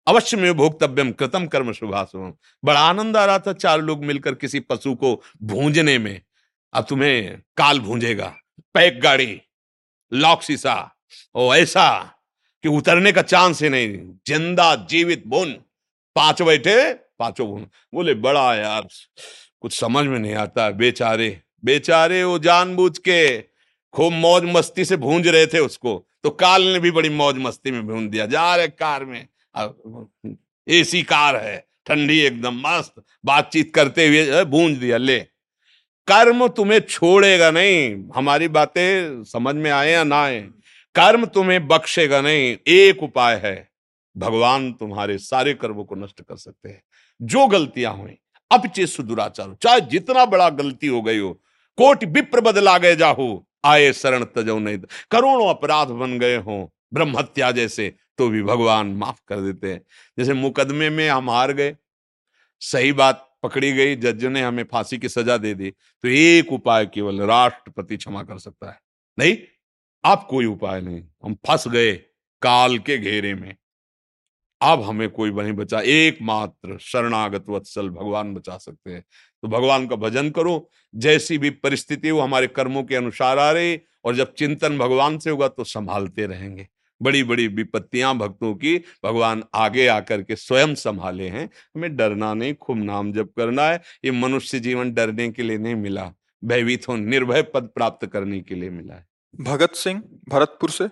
अवश्य 0.08 0.38
में 0.38 0.54
भोक्तव्यम 0.54 1.12
कृतम 1.12 1.46
कर्म 1.48 1.72
शुभाशुभम 1.74 2.34
बड़ा 2.64 2.80
आनंद 2.80 3.18
आ 3.18 3.26
रहा 3.26 3.40
था 3.40 3.54
चार 3.54 3.82
लोग 3.82 4.04
मिलकर 4.06 4.36
किसी 4.36 4.60
पशु 4.60 4.94
को 4.96 5.22
भूंजने 5.44 5.98
में। 5.98 6.22
अब 6.74 6.86
तुम्हें 6.90 7.38
काल 7.58 7.80
भूंजेगा। 7.80 8.34
पैक 8.74 9.00
गाड़ी, 9.02 9.42
लॉक 10.12 10.42
शीशा, 10.42 10.76
ओ 11.36 11.54
ऐसा 11.56 11.88
कि 12.64 12.70
उतरने 12.70 13.12
का 13.12 13.22
चांस 13.22 13.62
ही 13.62 13.70
नहीं। 13.70 13.98
ज़िंदा 14.28 14.76
जीवित 14.90 15.24
बुन। 15.28 15.52
पाँच 16.16 16.42
बैठे, 16.42 16.94
पाँचों 16.94 17.48
बुन। 17.48 17.68
बोले, 17.94 18.14
बड़ा 18.16 18.54
यार, 18.56 18.88
कुछ 19.62 19.80
समझ 19.80 20.06
में 20.06 20.20
नहीं 20.20 20.34
आता। 20.36 20.70
बेचारे 20.72 21.42
बेचारे 21.66 22.24
वो 22.24 22.38
जानबूझ 22.40 22.98
के 22.98 23.42
खूब 23.94 24.14
मौज 24.14 24.44
मस्ती 24.46 24.86
से 24.86 24.98
भूंज 24.98 25.28
रहे 25.28 25.48
थे 25.48 25.60
उसको। 25.60 25.94
तो 26.24 26.30
काल 26.30 26.64
ने 26.64 26.80
भी 26.80 26.92
बड़ी 26.92 27.10
मौज 27.10 27.38
मस्ती 27.38 27.72
में 27.72 27.86
भून 27.88 28.08
दिया। 28.10 28.26
जा 28.26 28.56
रहे 28.56 28.68
कार 28.68 29.06
में। 29.06 29.28
एसी 30.68 31.02
कार 31.04 31.36
है, 31.36 31.58
ठंडी 31.86 32.20
एकदम 32.20 32.62
मस्त। 32.68 33.04
बातचीत 33.26 33.74
करते 33.76 34.08
हुए 34.08 34.44
भूंज 34.46 34.78
दिया, 34.78 34.98
ले। 34.98 35.20
कर्म 36.08 36.48
तुम्हें 36.48 36.80
छोड़ेगा 36.80 37.52
नहीं। 37.52 38.04
हमारी 38.16 38.48
बातें 38.48 39.24
समझ 39.24 39.56
में 39.56 39.70
आए 39.72 39.92
या 39.92 40.04
ना 40.04 40.22
आए? 40.24 40.42
कर्म 40.96 41.26
तुम्हें 41.26 41.68
बख्शेगा 41.68 42.22
नहीं। 42.22 42.58
एक 42.68 43.04
उपाय 43.04 43.40
है, 43.44 43.70
भगवान 44.16 44.72
तुम्हारे 44.74 45.18
सारे 45.18 45.54
कर्मों 45.54 45.84
को 45.86 45.96
नष्ट 45.96 46.22
कर 46.22 46.36
सकते 46.36 46.70
हैं। 46.70 46.84
जो 47.22 47.46
गलतियाँ 47.48 47.94
हुई 47.94 48.18
अब 48.52 48.60
अपचे 48.60 48.86
सुदुराचार। 48.88 49.56
चाहे 49.62 49.82
जितना 49.82 50.26
बड़ा 50.26 50.50
गलती 50.50 50.88
हो 50.88 51.02
गई 51.02 51.18
हो, 51.18 51.32
कोट 51.78 52.04
विप्र 52.04 52.42
बदला 52.42 52.78
गए 52.78 52.96
जाहो। 52.96 53.48
आए 53.64 53.92
शरण 53.94 54.24
तजो 54.36 54.58
नहीं 54.60 54.78
करोड़ों 55.12 55.50
अपराध 55.50 55.88
बन 55.96 56.18
गए 56.20 56.38
हों 56.38 56.66
ब्रह्म 56.94 57.18
हत्या 57.18 57.52
जैसे 57.52 57.94
तो 58.18 58.28
भी 58.30 58.42
भगवान 58.44 58.88
माफ़ 58.96 59.22
कर 59.28 59.42
देते 59.42 59.72
हैं। 59.74 59.82
जैसे 60.18 60.34
मुकदमे 60.34 60.90
में 60.90 61.08
हम 61.10 61.30
हार 61.30 61.54
गए, 61.54 61.76
सही 62.62 62.92
बात 62.94 63.28
पकड़ी 63.44 63.72
गई, 63.74 63.96
जज 63.96 64.26
ने 64.26 64.42
हमें 64.42 64.64
फांसी 64.64 64.98
की 64.98 65.10
सजा 65.10 65.38
दे 65.38 65.54
दी 65.54 65.70
तो 65.72 66.08
एक 66.08 66.52
उपाय 66.54 66.86
केवल 66.86 67.22
राष्ट्रपति 67.24 67.98
क्षमा 67.98 68.24
कर 68.24 68.38
सकता 68.40 68.72
है। 68.72 68.80
नहीं, 69.18 69.38
आप 70.04 70.28
कोई 70.30 70.46
उपाय 70.46 70.82
नहीं, 70.82 71.04
हम 71.26 71.36
फंस 71.48 71.68
गए 71.68 71.94
काल 72.42 72.78
के 72.80 72.98
घेरे 72.98 73.34
में। 73.36 73.56
अब 74.62 74.82
हमें 74.82 75.10
कोई 75.10 75.32
नहीं 75.32 75.54
बचा। 75.54 75.80
एकमात्र 75.82 76.78
शरणागत 76.82 77.46
वत्सल 77.50 77.90
भगवान 77.90 78.34
बचा 78.34 78.58
सकते 78.58 78.92
हैं। 78.92 79.04
तो 79.44 79.48
भगवान 79.48 79.88
का 79.88 79.96
भजन 79.96 80.30
करो। 80.30 80.70
जैसी 80.96 81.38
भी 81.38 81.50
परिस्थिति 81.50 82.12
वो 82.12 82.22
हमारे 82.22 82.48
कर्मों 82.48 82.84
के 82.84 82.96
अनुसार 82.96 83.40
आ 83.40 83.52
रही 83.52 83.80
और 84.06 84.16
जब 84.16 84.34
चिंतन 84.34 84.78
भगवान 84.78 85.18
से 85.18 85.30
होगा 85.30 85.48
तो 85.48 85.64
संभालते 85.64 86.26
रहेंगे। 86.26 86.68
बड़ी 87.02 87.24
बड़ी 87.24 87.48
विपत्तियाँ 87.48 88.18
भक्तों 88.18 88.54
की 88.56 88.78
भगवान 89.06 89.44
आगे 89.54 89.88
आकर 89.88 90.22
के 90.22 90.36
स्वयं 90.36 90.76
संभाले 90.76 91.28
हैं। 91.28 91.50
हमें 91.76 91.96
डरना 91.96 92.34
नहीं 92.34 92.54
खूब 92.54 92.78
नाम 92.78 93.12
जप 93.14 93.32
करना 93.38 93.64
है। 93.64 93.82
ये 94.06 94.12
मनुष्य 94.12 94.60
जीवन 94.60 94.94
डरने 94.94 95.30
के 95.30 95.44
लिए 95.44 95.58
नहीं 95.58 95.76
मिला 95.76 96.12
भयभीत 96.44 96.88
हो 96.88 96.96
निर्भय 96.96 97.42
पद 97.44 97.70
प्राप्त 97.76 98.06
करने 98.06 98.40
के 98.42 98.56
लिए 98.56 98.70
मिला 98.70 98.94
है। 98.94 99.06
भगत 99.40 99.76
सिंह 99.76 100.04
भरतपुर 100.30 100.70
से? 100.70 100.88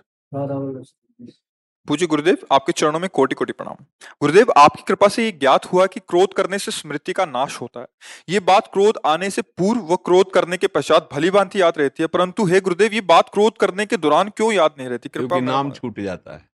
पूज्य 1.86 2.06
गुरुदेव 2.06 2.36
आपके 2.52 2.72
चरणों 2.72 3.00
में 3.00 3.08
कोटि 3.10 3.34
कोटि 3.34 3.52
प्रणाम। 3.52 3.84
गुरुदेव 4.20 4.46
आपकी 4.56 4.82
कृपा 4.82 5.08
से 5.08 5.24
ये 5.24 5.32
ज्ञात 5.32 5.66
हुआ 5.66 5.86
कि 5.86 6.00
क्रोध 6.00 6.32
करने 6.32 6.58
से 6.58 6.70
स्मृति 6.70 7.12
का 7.12 7.24
नाश 7.24 7.60
होता 7.60 7.80
है। 7.80 7.86
ये 8.28 8.40
बात 8.40 8.66
क्रोध 8.72 8.98
आने 9.06 9.30
से 9.30 9.42
पूर्व 9.42 9.80
व 9.80 9.96
क्रोध 9.96 10.30
करने 10.32 10.56
के 10.56 10.66
पश्चात 10.66 11.08
भली 11.12 11.30
भांति 11.30 11.60
याद 11.60 11.78
रहती 11.78 12.02
है 12.02 12.06
परंतु 12.06 12.44
हे 12.44 12.60
गुरुदेव 12.60 12.92
ये 12.92 13.00
बात 13.00 13.28
क्रोध 13.28 13.56
करने 13.58 13.86
के 13.86 13.96
दौरान 13.96 14.28
क्यों 14.28 14.52
याद 14.52 14.74
नहीं 14.78 14.88
रहती? 14.88 15.08
कृपा 15.08 15.40
नाम 15.40 15.70
छूट 15.70 16.00
जाता 16.00 16.36
है। 16.36 16.48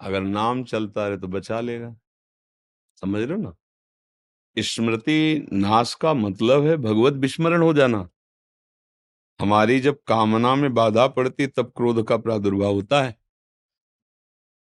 अगर 0.00 0.20
नाम 0.20 0.64
चलता 0.64 1.08
रहे 1.08 1.18
तो 1.18 1.28
बचा 1.28 1.60
लेगा। 1.60 1.94
समझ 3.00 3.22
रहे 3.22 3.36
हो 3.36 3.42
ना? 3.42 3.54
स्मृति 4.56 5.48
नाश 5.52 5.94
का 5.94 6.14
मतलब 6.14 6.66
है 6.66 6.76
भगवत 6.76 7.12
विस्मरण 7.12 7.62
हो 7.62 7.72
जाना। 7.74 8.08
हमारी 9.40 9.80
जब 9.80 9.98
कामना 10.06 10.54
में 10.54 10.74
बाधा 10.74 11.06
पड़ती 11.06 11.46
तब 11.46 11.72
क्रोध 11.76 12.06
का 12.06 12.16
प्रादुर्भाव 12.16 12.72
होता 12.72 13.02
है। 13.02 13.23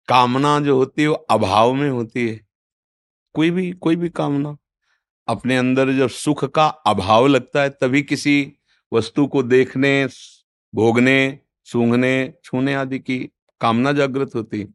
कामना 0.08 0.60
जो 0.60 0.76
होती 0.78 1.02
है 1.02 1.08
वो 1.08 1.14
अभाव 1.14 1.74
में 1.74 1.90
होती 1.90 2.28
है। 2.30 2.40
कोई 3.36 3.52
भी 3.52 3.72
कोई 3.72 3.96
भी 3.96 4.10
कामना। 4.10 4.56
अपने 5.28 5.58
अंदर 5.58 5.92
जब 5.94 6.10
सुख 6.10 6.44
का 6.46 6.68
अभाव 6.88 7.28
लगता 7.28 7.62
है, 7.62 7.70
तभी 7.72 8.02
किसी 8.04 8.54
वस्तु 8.92 9.26
को 9.28 9.44
देखने, 9.44 10.08
भोगने, 10.74 11.40
सूंघने, 11.68 12.34
छूने 12.44 12.74
आदि 12.74 13.00
की 13.00 13.18
कामना 13.62 13.92
जागृत 13.92 14.36
होती 14.36 14.66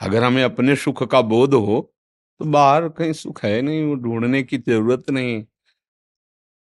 अगर 0.00 0.24
हमें 0.24 0.42
अपने 0.44 0.76
सुख 0.76 1.02
का 1.02 1.20
बोध 1.22 1.54
हो 1.54 1.80
तो 2.40 2.44
बाहर 2.44 2.88
कहीं 2.88 3.12
सुख 3.12 3.42
है 3.44 3.60
नहीं, 3.62 3.84
वो 3.84 3.94
ढूँढने 3.94 4.42
की 4.42 4.58
ज़रूरत 4.58 5.10
नहीं। 5.10 5.44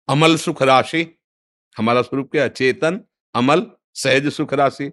अमल 0.08 0.36
सुख 0.36 0.62
राशि, 0.62 1.06
हमारा 1.76 2.02
स्वरूप 2.02 2.30
क्या 2.32 2.46
चेतन, 2.48 3.00
अमल, 3.34 3.66
सहज 3.94 4.28
सुख 4.28 4.54
राशि। 4.54 4.90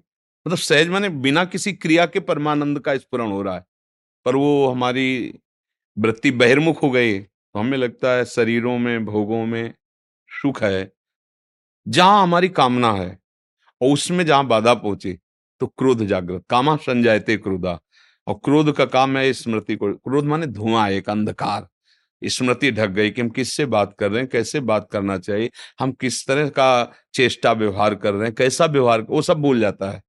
मतलब 0.48 0.58
सहज 0.60 0.88
माने 0.88 1.10
बिना 1.22 1.44
किसी 1.46 1.74
क्रिया 1.74 2.06
के 2.06 2.20
परमानंद 2.22 2.80
का 2.80 2.96
स्पुरण 2.98 3.32
हो 3.32 3.42
रहा 3.42 3.56
है। 3.56 3.66
पर 4.26 4.36
वो 4.36 4.68
हमारी 4.68 5.40
वृत्ति 5.98 6.32
बहिर्मुख 6.34 6.82
हो 6.84 6.90
गई 6.92 7.20
तो 7.20 7.60
हमें 7.60 7.78
लगता 7.78 8.12
है 8.12 8.26
शरीरों 8.26 8.78
में, 8.78 9.06
भोगों 9.06 9.46
में 9.46 9.74
सुख 10.32 10.64
है। 10.64 10.92
जहाँ 11.86 12.22
हमारी 12.24 12.50
कामना 12.50 12.92
है 12.94 13.18
और 13.82 13.94
उसमें 13.94 14.26
जहाँ 14.26 14.46
बाधा 14.48 14.74
पहुँचे 14.74 15.18
तो 15.62 15.68
क्रोध 15.68 16.06
जागृत, 16.06 16.44
कामा 16.50 16.76
संजायते 16.78 17.38
क्रोधा। 17.38 17.80
और 18.28 18.40
क्रोध 18.44 18.72
का 18.76 18.86
काम 18.88 19.18
है 19.18 19.32
स्मृति 19.34 19.76
को, 19.76 19.94
क्रोध 19.94 20.26
माने 20.26 20.48
धुआँ, 20.48 20.90
एक 20.90 21.10
अंधकार। 21.10 21.68
स्मृति 22.22 22.72
ढक 22.72 22.90
गई 22.90 23.10
कि 23.10 23.22
हम 23.22 23.30
किससे 23.30 23.66
बात 23.68 23.96
कर 24.00 24.12
रहे 24.12 24.22
हैं, 24.22 24.30
कैसे 24.30 24.60
बात 24.62 24.88
करना 24.92 25.18
चाहिए, 25.18 25.50
हम 25.80 25.92
किस 25.92 26.26
तरह 26.28 26.50
का 26.50 26.94
चेष्टा 27.14 27.52
व्यवहार 27.54 27.96
कर 27.96 28.14
रहे 28.14 28.26
हैं, 28.26 28.36
कैसा 28.36 28.66
व्यवहार, 28.66 29.02
वो 29.02 29.22
सब 29.22 29.42
भूल 29.42 29.60
जाता 29.60 29.90
है। 29.92 30.02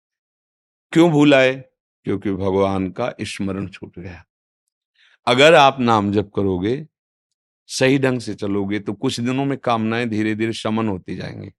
क्यों 0.92 1.10
भूल 1.10 1.34
आए 1.34 1.52
क्योंकि 2.06 2.30
भगवान 2.32 2.88
का 2.90 3.12
स्मरण 3.22 3.66
छूट 3.68 3.98
गया। 3.98 4.22
अगर 5.26 5.54
आप 5.54 5.80
नाम 5.80 6.10
जप 6.12 6.30
करोगे, 6.36 6.86
सही 7.68 7.98
ढंग 7.98 8.20
से 8.20 8.34
चलोगे 8.34 8.78
तो 8.78 8.92
कुछ 8.94 9.20
दिनों 9.20 9.44
में 9.44 9.56
कामनाएँ 9.58 10.06
धीरे 10.06 10.34
धीरे 10.34 10.52
शमन 10.52 10.88
होती 10.88 11.16
जाएँगी। 11.16 11.50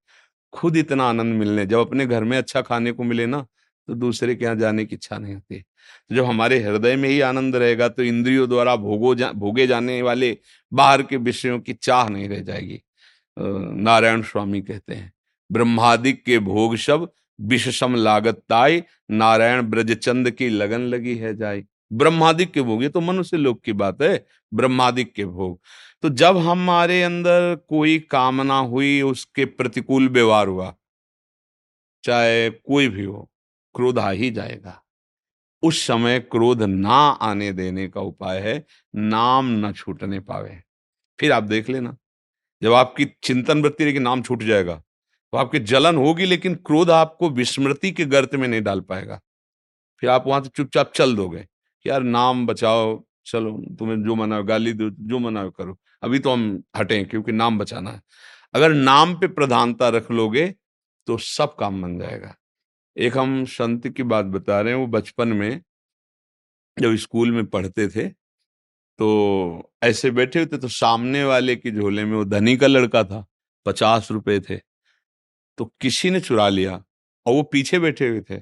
खुद 0.54 0.78
इतना 0.78 1.10
आनंद 1.10 1.34
मिलने, 1.36 1.66
जब 1.66 1.80
अपने 1.80 2.06
घर 2.06 2.24
में 2.24 2.38
अच्छा 2.38 2.62
खाने 2.62 2.92
को 2.92 3.04
मिले 3.04 3.26
ना 3.26 3.46
तो 3.88 3.94
दूसरे 3.96 4.36
के 4.36 4.46
यहाँ 4.46 4.56
जाने 4.56 4.86
की 4.86 4.96
इच्छा 4.96 5.18
नहीं 5.18 5.34
होती। 5.34 5.60
तो 5.60 6.16
जब 6.16 6.26
हमारे 6.26 6.60
हृदय 6.60 6.96
में 6.96 7.08
ही 7.10 7.20
आनंद 7.22 7.56
रहेगा 7.56 7.88
तो 7.90 8.04
इंद्रियों 8.04 8.48
द्वारा 8.50 8.76
भोगो 8.78 9.14
जा, 9.16 9.32
भोगे 9.32 9.68
जाने 9.68 10.02
वाले 10.02 10.38
बाहर 10.72 11.04
के 11.04 11.18
विषयों 11.20 11.60
की 11.60 11.74
चाह 11.74 12.10
नहीं 12.10 12.28
रह 12.30 12.40
जाएगी। 12.42 12.82
नारायण 13.38 14.22
स्वामी 14.24 14.62
कहते 14.62 14.96
हैं, 14.96 15.12
ब्रह्मादिक 15.50 16.24
के 16.26 16.40
भोग 16.42 16.76
सब 16.78 17.12
विषम 17.40 17.96
लागत 17.96 18.42
ताई, 18.50 18.84
नारायण 19.12 19.62
ब्रजचंद 19.62 20.32
की 20.32 20.50
लगन 20.50 20.82
लगी 20.82 21.16
है 21.16 21.36
जाए 21.38 21.64
ब्रह्मादिक 21.92 22.52
के 22.52 22.62
भोग, 22.62 22.84
ये 22.84 22.90
तो 22.90 23.02
मनुष्य 23.02 23.38
लोग 23.38 23.64
की 23.64 23.74
बात 23.74 24.02
है, 24.02 24.26
ब्रह्मादिक 24.52 25.14
के 25.14 25.26
भोग। 25.26 25.60
तो 26.04 26.10
जब 26.10 26.38
हमारे 26.38 27.02
अंदर 27.04 27.56
कोई 27.70 27.98
कामना 28.12 28.58
हुई, 28.58 29.02
उसके 29.02 29.46
प्रतिकूल 29.46 30.10
व्यवहार 30.10 30.48
हुआ, 30.48 30.74
चाहे 32.04 32.50
कोई 32.50 32.88
भी 32.88 33.04
हो, 33.04 33.30
क्रोध 33.76 34.00
आ 34.00 34.10
ही 34.12 34.30
जाएगा। 34.32 34.82
उस 35.64 35.82
समय 35.88 36.20
क्रोध 36.22 36.62
ना 36.64 37.00
आने 37.22 37.52
देने 37.54 37.88
का 37.88 38.02
उपाय 38.02 38.40
है, 38.40 38.64
नाम 38.96 39.50
न 39.66 39.72
छूटने 39.74 40.20
पावे। 40.20 40.62
फिर 41.20 41.32
आप 41.32 41.44
देख 41.44 41.70
लेना, 41.70 41.96
जब 42.62 42.74
आपकी 42.74 43.06
चिंतन 43.24 43.62
वृत्ति 43.62 43.84
रहेगी 43.84 44.00
नाम 44.00 44.22
छूट 44.24 44.44
जाएगा 44.44 44.82
तो 45.34 45.38
आपकी 45.38 45.60
जलन 45.62 45.96
होगी, 45.98 46.26
लेकिन 46.26 46.56
क्रोध 46.58 46.90
आपको 46.92 47.30
विस्मृति 47.32 47.92
के 47.92 48.06
गर्त 48.08 48.36
में 48.36 48.48
नहीं 48.48 48.62
डाल 48.62 48.80
पाएगा। 48.82 49.20
फिर 50.02 50.10
आप 50.10 50.28
वहाँ 50.28 50.42
से 50.42 50.50
चुपचाप 50.56 50.92
चल 50.96 51.16
दोगे 51.16 51.46
यार, 51.86 52.04
नाम 52.04 52.46
बचाओ, 52.48 53.04
चलो, 53.26 53.52
तुम्हें 53.80 54.02
जो 54.04 54.16
मना 54.16 54.40
गाली 54.44 54.74
दो, 54.74 54.90
जो 54.90 55.20
मना 55.20 55.48
करो। 55.50 55.78
अभी 56.04 56.20
तो 56.20 56.32
हम 56.32 56.64
हटें, 56.78 57.06
क्योंकि 57.08 57.32
नाम 57.32 57.58
बचाना 57.60 57.92
है। 57.92 58.02
अगर 58.54 58.74
नाम 58.74 59.14
पे 59.16 59.28
प्रधानता 59.30 59.90
रख 59.90 60.12
लोगे 60.12 60.48
तो 61.08 61.18
सब 61.20 61.56
काम 61.56 61.82
बन 61.82 61.98
जाएगा। 62.00 62.36
एक 62.98 63.18
हम 63.18 63.44
संत 63.48 63.88
की 63.88 64.04
बात 64.06 64.26
बता 64.28 64.60
रहे 64.62 64.74
हैं, 64.74 64.80
वो 64.80 64.88
बचपन 64.90 65.28
में 65.30 65.62
जब 66.78 66.96
स्कूल 66.98 67.32
में 67.32 67.46
पढ़ते 67.48 67.88
थे 67.90 68.08
तो 69.00 69.72
ऐसे 69.84 70.12
बैठे 70.12 70.40
हुए 70.40 70.46
थे 70.48 70.58
तो 70.58 70.68
सामने 70.70 71.24
वाले 71.24 71.56
की 71.56 71.72
झोले 71.72 72.06
में 72.06 72.16
वो 72.18 72.24
धनी 72.26 72.56
का 72.58 72.68
लड़का 72.68 73.04
था, 73.04 73.26
पचास 73.66 74.12
रुपए 74.12 74.40
थे। 74.42 74.58
तो 75.60 75.66
किसी 75.82 76.10
ने 76.12 76.20
चुरा 76.22 76.48
लिया 76.50 76.74
और 77.26 77.34
वो 77.34 77.44
पीछे 77.46 77.80
बैठे 77.80 78.08
हुए 78.10 78.22
थे। 78.30 78.42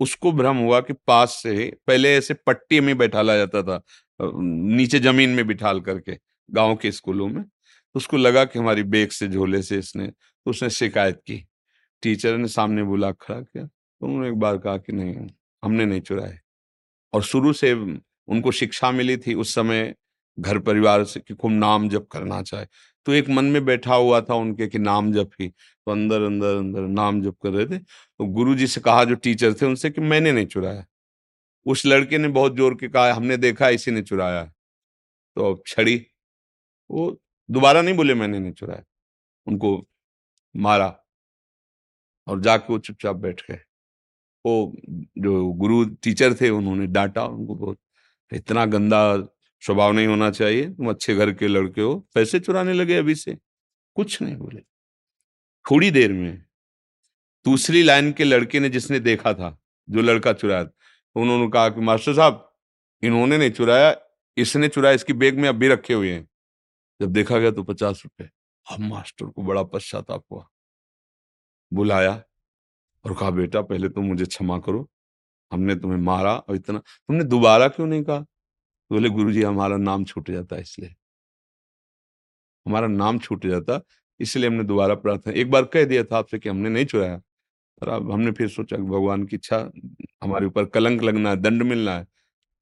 उसको 0.00 0.32
भ्रम 0.32 0.56
हुआ 0.58 0.80
कि 0.80 0.92
पास 1.06 1.38
से 1.42 1.70
पहले 1.86 2.14
ऐसे 2.16 2.34
पट्टी 2.46 2.80
में 2.80 2.96
बैठाला 2.98 3.36
जाता 3.36 3.62
था 3.64 3.82
नीचे 4.20 4.98
ज़मीन 5.00 5.30
में 5.30 5.46
बिठाल 5.46 5.80
करके 5.82 6.18
गाँव 6.48 6.76
के 6.76 6.92
स्कूलों 6.92 7.28
में। 7.28 7.42
तो 7.44 7.98
उसको 7.98 8.16
लगा 8.16 8.44
कि 8.44 8.58
हमारी 8.58 8.82
बेग 8.84 9.10
से 9.10 9.28
झोले 9.28 9.62
से 9.62 9.78
इसने 9.78 10.06
तो 10.08 10.50
उसने 10.50 10.70
शिकायत 10.70 11.20
की। 11.26 11.44
टीचर 12.02 12.36
ने 12.38 12.48
सामने 12.48 12.82
बुला 12.84 13.10
खड़ा 13.12 13.40
किया। 13.40 13.64
तो 13.64 14.06
उन्होंने 14.06 14.28
एक 14.28 14.34
बार 14.40 14.58
कहा 14.58 14.76
कि 14.78 14.92
नहीं, 14.92 15.28
हमने 15.62 15.86
नहीं 15.86 16.00
चुराए। 16.02 16.38
और 17.12 17.22
शुरू 17.24 17.52
से 17.54 17.72
उनको 17.74 18.52
शिक्षा 18.52 18.90
मिली 18.92 19.16
थी 19.18 19.34
उस 19.34 19.54
समय 19.54 19.94
घर 20.38 20.58
परिवार 20.60 21.04
से 21.04 21.20
कि 21.20 21.34
खूब 21.34 21.52
नाम 21.52 21.88
जब 21.88 22.06
करना 22.08 22.42
चाहे। 22.42 22.66
तो 23.06 23.12
एक 23.12 23.28
मन 23.28 23.44
में 23.44 23.64
बैठा 23.64 23.94
हुआ 23.94 24.20
था 24.20 24.34
उनके 24.34 24.66
कि 24.66 24.78
नाम 24.78 25.12
जप 25.12 25.30
ही। 25.40 25.48
तो 25.48 25.92
अंदर 25.92 26.22
अंदर 26.22 26.56
अंदर 26.56 26.80
नाम 26.80 27.22
जप 27.22 27.36
कर 27.42 27.50
रहे 27.50 27.66
थे। 27.66 27.78
तो 27.78 28.26
गुरु 28.26 28.54
जी 28.54 28.66
से 28.66 28.80
कहा, 28.80 29.04
जो 29.04 29.14
टीचर 29.14 29.54
थे 29.54 29.66
उनसे 29.66 29.90
कि 29.90 30.00
मैंने 30.00 30.32
नहीं 30.32 30.46
चुराया। 30.46 30.84
उस 31.66 31.86
लड़के 31.86 32.18
ने 32.18 32.28
बहुत 32.28 32.56
ज़ोर 32.56 32.74
के 32.74 32.88
कहा, 32.88 33.12
हमने 33.12 33.36
देखा, 33.36 33.68
इसी 33.68 33.90
ने 33.90 34.02
चुराया। 34.02 34.44
तो 35.36 35.52
अब 35.52 35.62
छड़ी 35.66 35.96
वो 36.90 37.20
दोबारा 37.48 37.82
नहीं 37.82 37.94
बोले, 37.96 38.14
मैंने 38.14 38.38
नहीं 38.38 38.52
चुराया। 38.52 38.82
उनको 39.46 39.86
मारा 40.54 40.88
और 42.26 42.40
जाके 42.40 42.72
वो 42.72 42.78
चुपचाप 42.78 43.16
बैठ 43.16 43.42
गए। 43.50 43.60
वो 44.44 44.72
जो 45.18 45.44
गुरु, 45.52 45.84
टीचर 45.84 46.34
थे, 46.34 46.50
उन्होंने 46.50 46.86
डांटा, 46.86 47.24
उनको 47.24 47.54
बहुत, 47.54 47.78
इतना 48.32 48.64
गंदा 48.66 49.00
स्वभाव 49.66 49.92
नहीं 49.92 50.06
होना 50.06 50.30
चाहिए, 50.30 50.70
तुम 50.70 50.90
अच्छे 50.90 51.14
घर 51.14 51.32
के 51.32 51.48
लड़के 51.48 51.80
हो। 51.80 52.08
पैसे 52.14 52.40
चुराने 52.40 52.72
लगे 52.72 52.96
अभी 52.96 53.14
से। 53.14 53.38
कुछ 53.94 54.22
नहीं 54.22 54.36
बोले। 54.36 54.60
थोड़ी 55.70 55.90
देर 55.90 56.12
में 56.12 56.44
दूसरी 57.44 57.82
लाइन 57.82 58.12
के 58.12 58.24
लड़के 58.24 58.60
ने 58.60 58.68
जिसने 58.68 59.00
देखा 59.00 59.34
था, 59.34 59.58
जो 59.90 60.00
लड़का 60.00 60.32
चुराया 60.32 60.68
उन्होंने 61.16 61.50
कहा 61.50 61.68
कि, 61.68 61.80
मास्टर 61.80 62.14
साहब, 62.14 62.56
इन्होंने 63.02 63.38
नहीं 63.38 63.50
चुराया, 63.50 63.96
इसने 64.36 64.68
चुराया, 64.68 64.94
इसकी 64.94 65.12
बैग 65.12 65.38
में 65.38 65.48
अभी 65.48 65.68
रखे 65.68 65.94
हुए 65.94 66.12
हैं। 66.12 66.28
जब 67.00 67.12
देखा 67.12 67.38
गया 67.38 67.50
तो 67.50 67.62
पचास 67.62 68.02
रुपए। 68.04 68.30
अब 68.70 68.80
मास्टर 68.80 69.26
को 69.26 69.42
बड़ा 69.42 69.62
पश्चाताप 69.62 70.24
हुआ। 70.32 70.48
बुलाया 71.72 72.22
और 73.04 73.14
कहा, 73.14 73.30
बेटा, 73.30 73.62
पहले 73.62 73.88
तुम 73.88 74.04
मुझे 74.04 74.24
क्षमा 74.24 74.58
करो। 74.58 74.90
हमने 75.52 75.74
तुम्हें 75.74 75.98
मारा 75.98 76.36
और 76.36 76.56
इतना, 76.56 76.78
तुमने 76.78 77.24
दोबारा 77.24 77.68
क्यों 77.68 77.86
नहीं 77.86 78.02
कहा? 78.02 78.24
बोले 78.94 79.08
गुरु 79.10 79.32
जी 79.32 79.42
हमारा 79.42 79.76
नाम 79.78 80.04
छूट 80.06 80.30
जाता 80.30 80.56
इसलिए। 80.58 80.94
हमारा 82.66 82.86
नाम 82.88 83.18
छूट 83.20 83.46
जाता, 83.46 83.80
इसलिए 84.20 84.48
हमने 84.48 84.64
दोबारा 84.64 84.94
प्रार्थना, 84.96 85.32
एक 85.32 85.50
बार 85.50 85.64
कह 85.66 85.84
दिया 85.84 86.04
था 86.04 86.18
आपसे 86.18 86.38
कि 86.38 86.48
हमने 86.48 86.68
नहीं 86.70 86.84
चुराया, 86.86 87.16
पर 87.82 87.88
अब 87.90 88.10
हमने 88.12 88.30
फिर 88.32 88.48
सोचा 88.50 88.76
कि 88.76 88.82
भगवान 88.84 89.24
की 89.26 89.36
इच्छा, 89.36 89.58
हमारे 90.22 90.46
ऊपर 90.46 90.64
कलंक 90.66 91.02
लगना 91.02 91.30
है, 91.30 91.36
दंड 91.38 91.62
मिलना 91.64 91.96
है, 91.96 92.06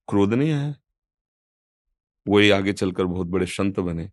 क्रोध 0.09 0.35
नहीं 0.35 0.53
आया? 0.53 0.75
वही 2.27 2.51
आगे 2.53 2.73
चलकर 2.73 3.05
बहुत 3.07 3.27
बड़े 3.29 3.47
संत 3.49 3.81
बने। 3.81 4.11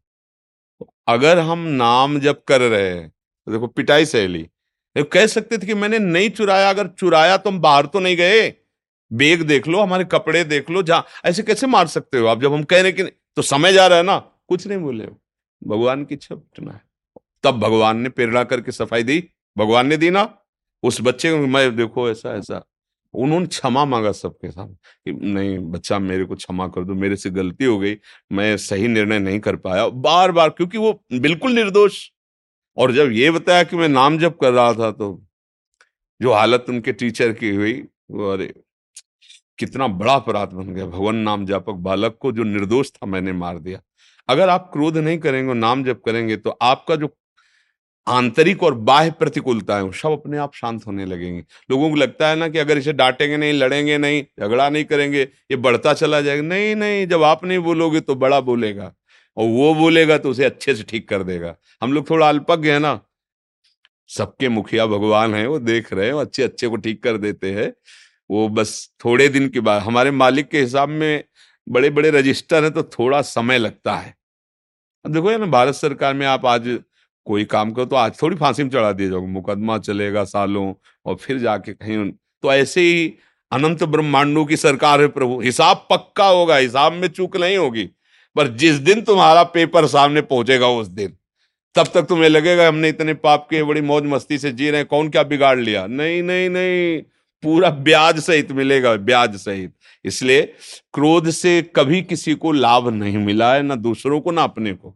अगर 1.07 1.39
हम 1.41 1.59
नाम 1.59 2.19
जब 2.19 2.43
कर 2.43 2.61
रहे 2.61 2.89
हैं 2.89 3.09
तो 3.09 3.51
देखो 3.51 3.67
पिटाई 3.69 4.05
सहेली 4.07 4.47
कह 4.95 5.25
सकते 5.27 5.57
थे 5.57 5.67
कि 5.67 5.73
मैंने 5.75 5.99
नहीं 5.99 6.29
चुराया, 6.31 6.69
अगर 6.69 6.87
चुराया 6.89 7.37
तो 7.37 7.49
हम 7.49 7.59
बाहर 7.61 7.85
तो 7.85 7.99
नहीं 7.99 8.15
गए। 8.17 8.49
बेग 9.13 9.41
देख 9.41 9.67
लो, 9.67 9.79
हमारे 9.79 10.03
कपड़े 10.05 10.43
देख 10.43 10.69
लो, 10.69 10.83
जहाँ 10.83 11.05
ऐसे 11.25 11.43
कैसे 11.43 11.67
मार 11.67 11.87
सकते 11.87 12.17
हो 12.17 12.27
आप? 12.27 12.41
जब 12.41 12.53
हम 12.53 12.63
कह 12.63 12.81
रहे 12.81 12.91
कि 12.91 13.03
तो 13.03 13.41
समय 13.41 13.73
जा 13.73 13.87
रहा 13.87 13.97
है 13.97 14.03
ना, 14.03 14.17
कुछ 14.47 14.67
नहीं 14.67 14.77
बोले 14.77 15.07
भगवान 15.63 16.05
की 16.05 16.15
इच्छा 16.15 16.35
पिटना 16.35 16.71
है। 16.71 16.81
तब 17.43 17.59
भगवान 17.59 17.97
ने 17.97 18.09
प्रेरणा 18.09 18.43
करके 18.43 18.71
सफ़ाई 18.71 19.03
दी। 19.03 19.23
भगवान 19.57 19.87
ने 19.87 19.97
दी 19.97 20.09
ना, 20.09 20.37
उस 20.83 21.01
बच्चे 21.01 21.31
को 21.31 21.47
मैं 21.47 21.75
देखो 21.75 22.09
ऐसा 22.09 22.35
ऐसा। 22.37 22.63
उन्होंने 23.13 23.45
क्षमा 23.45 23.83
मांगा 23.85 24.11
सबके 24.11 24.51
सामने 24.51 24.75
कि 25.05 25.25
नहीं, 25.25 25.57
बच्चा 25.59 25.99
मेरे 25.99 26.25
को 26.25 26.35
क्षमा 26.35 26.67
कर 26.67 26.83
दो, 26.83 26.93
मेरे 26.93 27.15
से 27.15 27.29
गलती 27.29 27.65
हो 27.65 27.77
गई, 27.79 27.97
मैं 28.31 28.55
सही 28.57 28.87
निर्णय 28.87 29.19
नहीं 29.19 29.39
कर 29.39 29.55
पाया। 29.55 29.87
बार 29.87 30.31
बार 30.31 30.49
क्योंकि 30.49 30.77
वो 30.77 30.93
बिल्कुल 31.13 31.51
निर्दोष। 31.51 32.09
और 32.77 32.91
जब 32.91 33.11
ये 33.11 33.31
बताया 33.31 33.63
कि 33.63 33.75
मैं 33.75 33.89
नाम 33.89 34.17
जप 34.17 34.37
कर 34.41 34.53
रहा 34.53 34.73
था 34.73 34.91
तो 34.91 35.07
जो 36.21 36.33
हालत 36.33 36.65
उनके 36.69 36.91
टीचर 36.91 37.33
की 37.33 37.49
हुई, 37.49 37.73
वो 38.11 38.31
अरे 38.31 38.53
कितना 39.59 39.87
बड़ा 39.87 40.13
अपराध 40.13 40.49
बन 40.49 40.73
गया। 40.73 40.85
भगवान 40.85 41.15
नाम 41.15 41.45
जापक 41.45 41.73
बालक 41.81 42.17
को 42.21 42.31
जो 42.31 42.43
निर्दोष 42.43 42.91
था, 42.91 43.05
मैंने 43.05 43.33
मार 43.33 43.59
दिया। 43.59 43.81
अगर 44.29 44.49
आप 44.49 44.69
क्रोध 44.73 44.97
नहीं 44.97 45.17
करेंगे 45.17 45.53
नाम 45.53 45.83
जप 45.83 46.01
करेंगे 46.05 46.35
तो 46.37 46.49
आपका 46.61 46.95
जो 46.95 47.15
आंतरिक 48.07 48.63
और 48.63 48.73
बाह्य 48.73 49.11
प्रतिकूलता 49.11 49.77
है 49.77 49.91
सब 49.91 50.11
अपने 50.11 50.37
आप 50.37 50.53
शांत 50.53 50.85
होने 50.87 51.05
लगेंगे। 51.05 51.43
लोगों 51.71 51.89
को 51.89 51.95
लगता 51.95 52.27
है 52.27 52.35
ना 52.35 52.47
कि 52.47 52.57
अगर 52.57 52.77
इसे 52.77 52.93
डांटेंगे 52.93 53.37
नहीं, 53.37 53.53
लड़ेंगे 53.53 53.97
नहीं, 53.97 54.23
झगड़ा 54.39 54.69
नहीं 54.69 54.85
करेंगे, 54.85 55.21
ये 55.21 55.55
बढ़ता 55.55 55.93
चला 55.93 56.21
जाएगा। 56.21 56.43
नहीं 56.43 56.75
नहीं, 56.75 57.07
जब 57.07 57.23
आप 57.23 57.43
नहीं 57.45 57.59
बोलोगे 57.59 57.99
तो 57.99 58.15
बड़ा 58.15 58.39
बोलेगा। 58.41 58.93
और 59.37 59.47
वो 59.47 59.73
बोलेगा 59.75 60.17
तो 60.17 60.29
उसे 60.29 60.45
अच्छे 60.45 60.75
से 60.75 60.83
ठीक 60.83 61.07
कर 61.09 61.23
देगा। 61.23 61.55
हम 61.81 61.93
लोग 61.93 62.09
थोड़ा 62.09 62.29
अल्पज्ञ 62.29 62.71
है 62.71 62.79
ना। 62.79 62.99
सबके 64.09 64.49
मुखिया 64.49 64.85
भगवान 64.85 65.33
है, 65.35 65.47
वो 65.47 65.59
देख 65.59 65.93
रहे 65.93 66.07
हैं 66.07 66.13
अच्छे 66.13 66.43
अच्छे 66.43 66.67
को 66.67 66.75
ठीक 66.75 67.03
कर 67.03 67.17
देते 67.17 67.51
हैं। 67.51 67.73
वो 68.29 68.47
बस 68.49 68.89
थोड़े 69.05 69.27
दिन 69.29 69.47
के 69.49 69.59
बाद, 69.59 69.81
हमारे 69.81 70.11
मालिक 70.13 70.49
के 70.49 70.59
हिसाब 70.59 70.89
में 70.89 71.23
बड़े 71.67 71.89
बड़े 71.89 72.11
रजिस्टर 72.11 72.63
हैं 72.63 72.71
तो 72.73 72.83
थोड़ा 72.91 73.21
समय 73.23 73.57
लगता 73.57 73.95
है। 73.95 74.13
अब 75.05 75.13
देखो 75.13 75.37
ना 75.37 75.45
भारत 75.47 75.75
सरकार 75.75 76.13
में 76.13 76.25
आप 76.27 76.45
आज 76.47 76.77
कोई 77.27 77.43
काम 77.45 77.71
करो 77.71 77.85
तो 77.85 77.95
आज 77.95 78.21
थोड़ी 78.21 78.35
फांसी 78.37 78.63
में 78.63 78.69
चढ़ा 78.69 78.91
दिया 78.91 79.09
जाओगे। 79.09 79.27
मुकदमा 79.27 79.77
चलेगा 79.79 80.23
सालों 80.25 80.73
और 81.05 81.15
फिर 81.15 81.37
जाके 81.39 81.73
कहीं 81.73 82.11
तो 82.43 82.53
ऐसे 82.53 82.81
ही 82.81 83.13
अनंत 83.51 83.83
ब्रह्मांडों 83.85 84.45
की 84.45 84.57
सरकार 84.57 85.01
है 85.01 85.07
प्रभु। 85.09 85.39
हिसाब 85.41 85.85
पक्का 85.89 86.25
होगा, 86.25 86.55
हिसाब 86.57 86.93
में 86.93 87.07
चूक 87.09 87.37
नहीं 87.37 87.57
होगी, 87.57 87.83
पर 88.35 88.47
जिस 88.55 88.75
दिन 88.79 89.01
तुम्हारा 89.01 89.43
पेपर 89.45 89.87
सामने 89.87 90.21
पहुंचेगा 90.23 90.67
उस 90.69 90.87
दिन, 90.89 91.15
तब 91.75 91.87
तक 91.93 92.05
तुम्हें 92.05 92.29
लगेगा, 92.29 92.67
हमने 92.67 92.89
इतने 92.89 93.13
पाप 93.15 93.47
के 93.49 93.63
बड़ी 93.63 93.81
मौज 93.83 94.03
मस्ती 94.05 94.37
से 94.37 94.51
जी 94.51 94.69
रहे 94.69 94.79
हैं, 94.79 94.87
कौन 94.87 95.09
क्या 95.09 95.23
बिगाड़ 95.25 95.57
लिया? 95.59 95.85
नहीं 95.87 96.21
नहीं 96.23 96.49
नहीं। 96.49 97.01
पूरा 97.43 97.69
ब्याज 97.69 98.19
सहित 98.19 98.51
मिलेगा, 98.51 98.95
ब्याज 98.95 99.35
सहित। 99.35 99.73
इसलिए 100.05 100.41
क्रोध 100.93 101.29
से 101.29 101.61
कभी 101.75 102.01
किसी 102.01 102.33
को 102.33 102.51
लाभ 102.51 102.89
नहीं 102.89 103.17
मिला 103.17 103.53
है, 103.53 103.61
ना 103.61 103.75
दूसरों 103.75 104.21
को, 104.21 104.31
ना 104.31 104.43
अपने 104.43 104.73
को। 104.73 104.95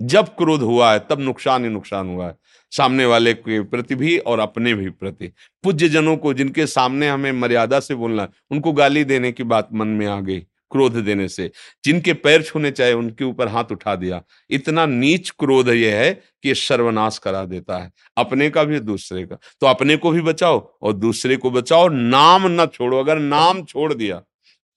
जब 0.00 0.26
क्रोध 0.26 0.60
हुआ 0.60 0.92
है, 0.92 0.98
तब 0.98 1.20
नुकसान 1.20 1.64
ही 1.64 1.70
नुकसान 1.70 2.06
हुआ 2.06 2.26
है। 2.26 2.36
सामने 2.70 3.04
वाले 3.04 3.34
के 3.34 3.62
प्रति 3.62 3.94
भी 3.94 4.18
और 4.18 4.38
अपने 4.38 4.74
भी 4.74 4.90
प्रति। 4.90 5.32
पूज्य 5.64 5.88
जनों 5.88 6.16
को 6.16 6.34
जिनके 6.34 6.66
सामने 6.66 7.08
हमें 7.08 7.32
मर्यादा 7.32 7.80
से 7.80 7.94
बोलना 7.94 8.28
उनको 8.50 8.72
गाली 8.72 9.04
देने 9.04 9.32
की 9.32 9.42
बात 9.42 9.68
मन 9.72 9.88
में 9.88 10.06
आ 10.06 10.20
गई। 10.20 10.42
क्रोध 10.70 10.96
देने 10.96 11.28
से। 11.28 11.50
जिनके 11.84 12.12
पैर 12.14 12.42
छूने 12.42 12.70
चाहे 12.70 12.92
उनके 12.92 13.24
ऊपर 13.24 13.48
हाथ 13.48 13.72
उठा 13.72 13.94
दिया। 13.96 14.22
इतना 14.50 14.86
नीच 14.86 15.30
क्रोध 15.30 15.68
यह 15.68 15.96
है 15.96 16.12
कि 16.42 16.54
सर्वनाश 16.54 17.18
करा 17.18 17.44
देता 17.44 17.78
है। 17.78 17.90
अपने 18.16 18.50
का 18.50 18.64
भी 18.64 18.80
दूसरे 18.80 19.24
का। 19.26 19.38
तो 19.60 19.66
अपने 19.66 19.96
को 19.96 20.10
भी 20.10 20.20
बचाओ 20.20 20.58
और 20.82 20.92
दूसरे 20.92 21.36
को 21.36 21.50
बचाओ। 21.50 21.88
नाम 21.88 22.46
ना 22.46 22.66
छोड़ो। 22.66 22.98
अगर 22.98 23.18
नाम 23.18 23.64
छोड़ 23.64 23.92
दिया 23.94 24.22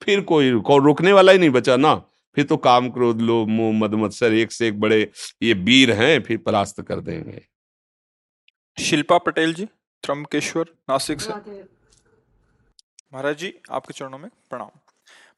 फिर 0.01 0.21
कोई 0.21 0.59
को 0.59 0.77
रोकने 0.77 1.11
वाला 1.13 1.31
ही 1.31 1.37
नहीं 1.37 1.49
बचा 1.49 1.75
ना। 1.77 1.95
फिर 2.37 2.45
तो 2.45 2.57
काम 2.57 2.89
क्रोध 2.89 3.21
लो 3.21 3.45
मुँह 3.45 3.77
मद 3.79 3.93
मत्सर 3.93 4.33
एक 4.33 4.51
से 4.51 4.67
एक 4.67 4.79
बड़े 4.79 5.01
ये 5.43 5.53
वीर 5.53 5.91
हैं 5.91 6.21
फिर 6.21 6.37
परास्त 6.37 6.81
कर 6.81 6.99
देंगे। 6.99 7.41
शिल्पा 8.77 9.17
पटेल 9.17 9.53
जी 9.53 9.65
त्रम्बकेश्वर 10.03 10.65
नासिक 10.89 11.21
से। 11.21 11.31
महाराज 13.13 13.37
जी 13.37 13.53
आपके 13.71 13.93
चरणों 13.93 14.17
में 14.17 14.29
प्रणाम। 14.49 14.69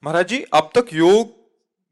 महाराज 0.03 0.27
जी, 0.27 0.41
अब 0.41 0.69
तक 0.75 0.85
योग, 0.93 1.27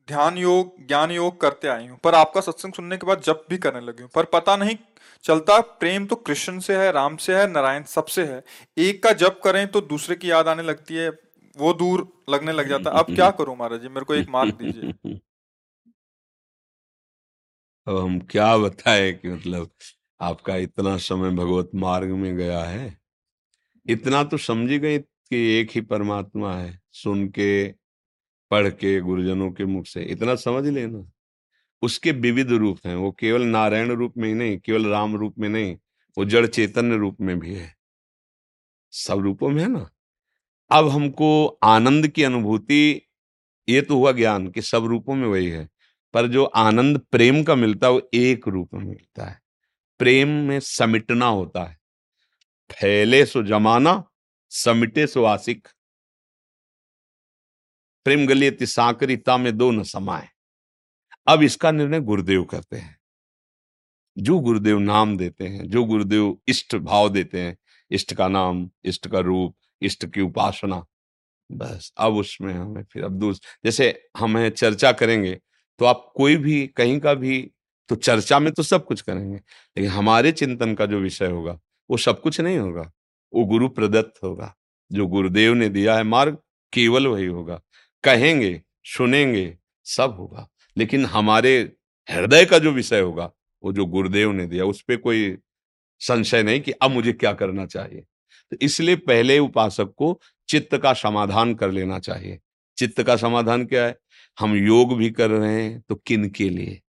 ध्यान 0.08 0.38
योग, 0.38 0.88
ज्ञान 0.88 1.12
योग 1.12 1.41
करते 1.41 1.67
आई 1.67 1.88
हूँ, 1.88 2.00
पर 2.04 2.15
आपका 2.15 2.41
सत्संग 2.41 2.74
सुनने 2.74 2.97
के 2.97 3.08
बाद 3.08 3.21
जब 3.21 3.45
भी 3.50 3.58
करने 3.58 3.82
लगी 3.82 4.02
हूँ। 4.02 4.10
पर 4.15 4.26
पता 4.26 4.56
नहीं 4.56 4.78
चलता, 5.24 5.62
प्रेम 5.62 6.06
तो 6.06 6.15
कृष्ण 6.15 6.60
से 6.60 6.78
है, 6.78 6.91
राम 6.91 7.17
से 7.17 7.36
है, 7.36 7.52
नारायण 7.52 7.84
सबसे 7.84 8.26
है। 8.26 8.43
एक 8.78 9.04
का 9.04 9.12
जब 9.12 9.39
करें 9.41 9.67
तो 9.67 9.82
दूसरे 9.82 10.15
की 10.15 10.32
याद 10.32 10.47
आने 10.47 10.63
लगती 10.63 10.95
है, 10.95 11.10
वो 11.58 11.74
दूर 11.74 12.24
लगने 12.30 12.52
लग 12.52 12.69
जाता 12.69 12.91
अब 12.91 13.15
क्या 13.15 13.32
करूँ 13.32 13.58
महाराज 13.58 13.82
जी? 13.82 13.88
मेरे 13.88 14.06
को 14.06 14.13
एक 14.15 14.30
मार्ग 14.30 14.54
दीजिए। 14.54 14.91
अब 17.88 17.97
हम 17.97 18.19
क्या 18.19 18.58
बताए 18.58 19.12
कि 19.13 19.30
मतलब 19.30 19.69
आपका 20.21 20.56
इतना 20.56 20.97
समय 20.97 21.30
भगवत 21.30 21.69
मार्ग 21.76 22.10
में 22.10 22.38
गया 22.38 22.63
है। 22.63 23.00
इतना 23.89 24.24
तो 24.24 24.38
समझी 24.38 24.80
गई 24.80 25.00
कि 25.00 25.60
एक 25.60 25.69
ही 25.71 25.82
परमात्मा 25.82 26.56
है, 26.58 26.82
सुन 26.91 27.28
के 27.28 27.81
पढ़ 28.52 28.70
के, 28.70 29.00
गुरुजनों 29.00 29.52
के 29.52 29.66
मुख 29.66 29.86
से, 29.86 30.04
इतना 30.04 30.36
समझ 30.36 30.68
लेना 30.68 31.12
उसके 31.82 32.12
विविध 32.12 32.52
रूप 32.52 32.80
हैं, 32.86 32.96
वो 32.96 33.12
केवल 33.12 33.42
नारायण 33.42 33.92
रूप 33.92 34.14
में 34.18 34.30
ही 34.30 34.36
नहीं, 34.36 34.58
केवल 34.58 34.86
राम 34.86 35.16
रूप 35.16 35.36
में 35.40 35.50
नहीं, 35.50 35.78
वो 36.18 36.26
जड़ 36.26 36.48
चैतन्य 36.48 36.98
रूप 36.98 37.18
में 37.22 37.40
भी 37.40 37.56
है। 37.56 37.76
सब 38.92 39.20
रूपों 39.20 39.50
में 39.50 39.62
है 39.62 39.70
ना। 39.70 39.90
अब 40.72 40.90
हमको 40.90 41.48
आनंद 41.64 42.08
की 42.08 42.24
अनुभूति, 42.24 43.02
ये 43.70 43.82
तो 43.82 43.96
हुआ 43.96 44.12
ज्ञान 44.12 44.48
कि 44.48 44.62
सब 44.62 44.86
रूपों 44.86 45.16
में 45.16 45.28
वही 45.28 45.50
है, 45.50 45.70
पर 46.14 46.28
जो 46.28 46.44
आनंद 46.44 47.02
प्रेम 47.12 47.44
का 47.44 47.56
मिलता 47.56 47.88
है, 47.88 47.94
वो 47.94 48.10
एक 48.14 48.48
रूप 48.48 48.70
में 48.74 48.86
मिलता 48.86 49.26
है। 49.26 49.42
प्रेम 50.00 50.28
में 50.28 50.60
समिटना 50.60 51.26
होता 51.26 51.64
है। 51.64 51.80
फैले 52.72 53.26
सो 53.26 53.44
जमाना, 53.44 54.04
समिटे 54.50 55.08
सो 55.08 55.24
आसिक 55.24 55.68
प्रेम 58.06 58.26
गलियति 58.28 58.66
सांकरिता 58.66 59.38
में 59.38 59.56
दो 59.58 59.72
न 59.72 59.84
समाए 59.84 60.28
अब 61.28 61.44
इसका 61.44 61.72
निर्णय 61.72 62.00
गुरुदेव 62.02 62.44
करते 62.44 62.78
हैं। 62.78 62.98
जो 64.18 64.40
गुरुदेव 64.40 64.80
नाम 64.80 65.18
देते 65.18 65.48
हैं, 65.48 65.68
जो 65.70 65.84
गुरुदेव 65.86 66.38
इष्ट 66.48 66.76
भाव 66.78 67.10
देते 67.10 67.42
हैं, 67.42 67.58
इष्ट 67.92 68.14
का 68.14 68.28
नाम, 68.28 68.70
इष्ट 68.86 69.08
का 69.08 69.20
रूप, 69.20 69.56
इष्ट 69.82 70.06
की 70.06 70.22
उपासना, 70.22 70.84
बस 71.50 71.92
अब 71.98 72.16
उसमें 72.16 72.54
हमें 72.54 72.84
फिर 72.84 73.04
अब 73.04 73.12
दूस, 73.12 73.42
जैसे 73.66 73.94
हमें 74.18 74.50
चर्चा 74.50 74.92
करेंगे 74.92 75.40
तो 75.80 75.86
आप 75.86 76.12
कोई 76.16 76.36
भी, 76.38 76.66
कहीं 76.68 77.00
का 77.00 77.14
भी 77.14 77.42
तो 77.90 77.96
चर्चा 77.98 78.40
में 78.40 78.52
तो 78.54 78.64
सब 78.64 78.86
कुछ 78.86 79.02
करेंगे, 79.02 79.36
लेकिन 79.36 79.90
हमारे 79.92 80.32
चिंतन 80.32 80.74
का 80.76 80.86
जो 80.86 81.00
विषय 81.00 81.28
होगा, 81.28 81.60
वो 81.90 81.98
सब 81.98 82.22
कुछ 82.22 82.40
नहीं 82.42 82.58
होगा, 82.58 82.92
वो 83.34 83.46
गुरु 83.46 83.70
प्रदत्त 83.70 84.24
होगा, 84.24 84.54
जो 84.92 85.08
गुरुदेव 85.08 85.54
ने 85.54 85.70
दिया 85.70 85.96
है 85.98 86.04
मार्ग, 86.04 86.38
केवल 86.74 87.08
वही 87.08 87.26
होगा। 87.26 87.60
कहेंगे, 88.04 88.62
सुनेंगे, 88.84 89.58
सब 89.84 90.16
होगा। 90.20 90.50
लेकिन 90.78 91.06
हमारे 91.06 91.74
हृदय 92.10 92.46
का 92.46 92.60
जो 92.60 92.72
विषय 92.72 93.00
होगा, 93.00 93.32
वो 93.64 93.74
जो 93.74 93.86
गुरुदेव 93.86 94.32
ने 94.32 94.46
दिया, 94.46 94.66
उस 94.66 94.82
पर 94.82 94.98
कोई 94.98 95.38
संशय 96.00 96.44
नहीं 96.44 96.62
कि 96.62 96.72
अब 96.72 96.92
मुझे 96.92 97.14
क्या 97.14 97.34
करना 97.34 97.66
चाहिए। 97.66 98.04
तो 98.52 98.58
इसलिए 98.62 98.96
पहले 98.96 99.40
उपासक 99.40 99.94
को 99.98 100.22
चित्त 100.50 100.78
का 100.78 100.94
समाधान 100.94 101.56
कर 101.56 101.72
लेना 101.72 102.00
चाहिए। 102.00 102.40
चित्त 102.78 103.04
का 103.04 103.16
समाधान 103.16 103.66
क्या 103.66 103.86
है? 103.86 103.98
हम 104.40 104.56
योग 104.56 104.98
भी 104.98 105.10
कर 105.10 105.30
रहे 105.30 105.64
हैं 105.64 105.84
तो 105.90 105.96
किन 105.96 106.30
के 106.30 106.50
लिए? 106.50 106.82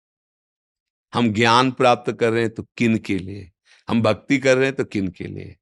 हम 1.13 1.33
ज्ञान 1.33 1.71
प्राप्त 1.71 2.11
कर 2.11 2.31
रहे 2.31 2.41
हैं 2.41 2.53
तो 2.53 2.63
किन 2.77 2.97
के 2.97 3.17
लिए? 3.17 3.51
हम 3.89 4.01
भक्ति 4.01 4.37
कर 4.37 4.57
रहे 4.57 4.65
हैं 4.65 4.75
तो 4.75 4.83
किन 4.83 5.07
के 5.07 5.23
लिए? 5.23 5.55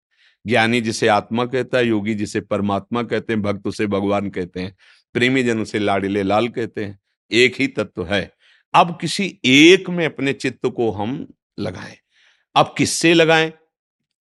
ज्ञानी 0.48 0.82
जिसे 0.82 1.08
आत्मा 1.08 1.46
कहता 1.46 1.78
है, 1.78 1.86
योगी 1.86 2.16
जिसे 2.16 2.42
परमात्मा 2.42 3.04
कहते 3.04 3.34
हैं, 3.34 3.42
भक्त 3.42 3.68
उसे 3.68 3.88
भगवान 3.88 4.30
कहते 4.30 4.60
हैं। 4.60 4.76
प्रेमी 5.13 5.43
जन 5.43 5.60
उसे 5.60 5.80
लाडिले 5.80 6.24
लाल 6.24 6.48
कहते 6.48 6.86
हैं। 6.86 7.00
एक 7.32 7.56
ही 7.60 7.67
तत्व 7.67 8.06
है। 8.06 8.34
अब 8.74 8.98
किसी 9.02 9.39
एक 9.45 9.89
में 9.89 10.06
अपने 10.06 10.34
चित्त 10.34 10.65
को 10.65 10.91
हम 10.91 11.28
लगाएँ। 11.60 11.95
अब 12.56 12.76
किससे 12.78 13.13
लगाएँ? 13.13 13.54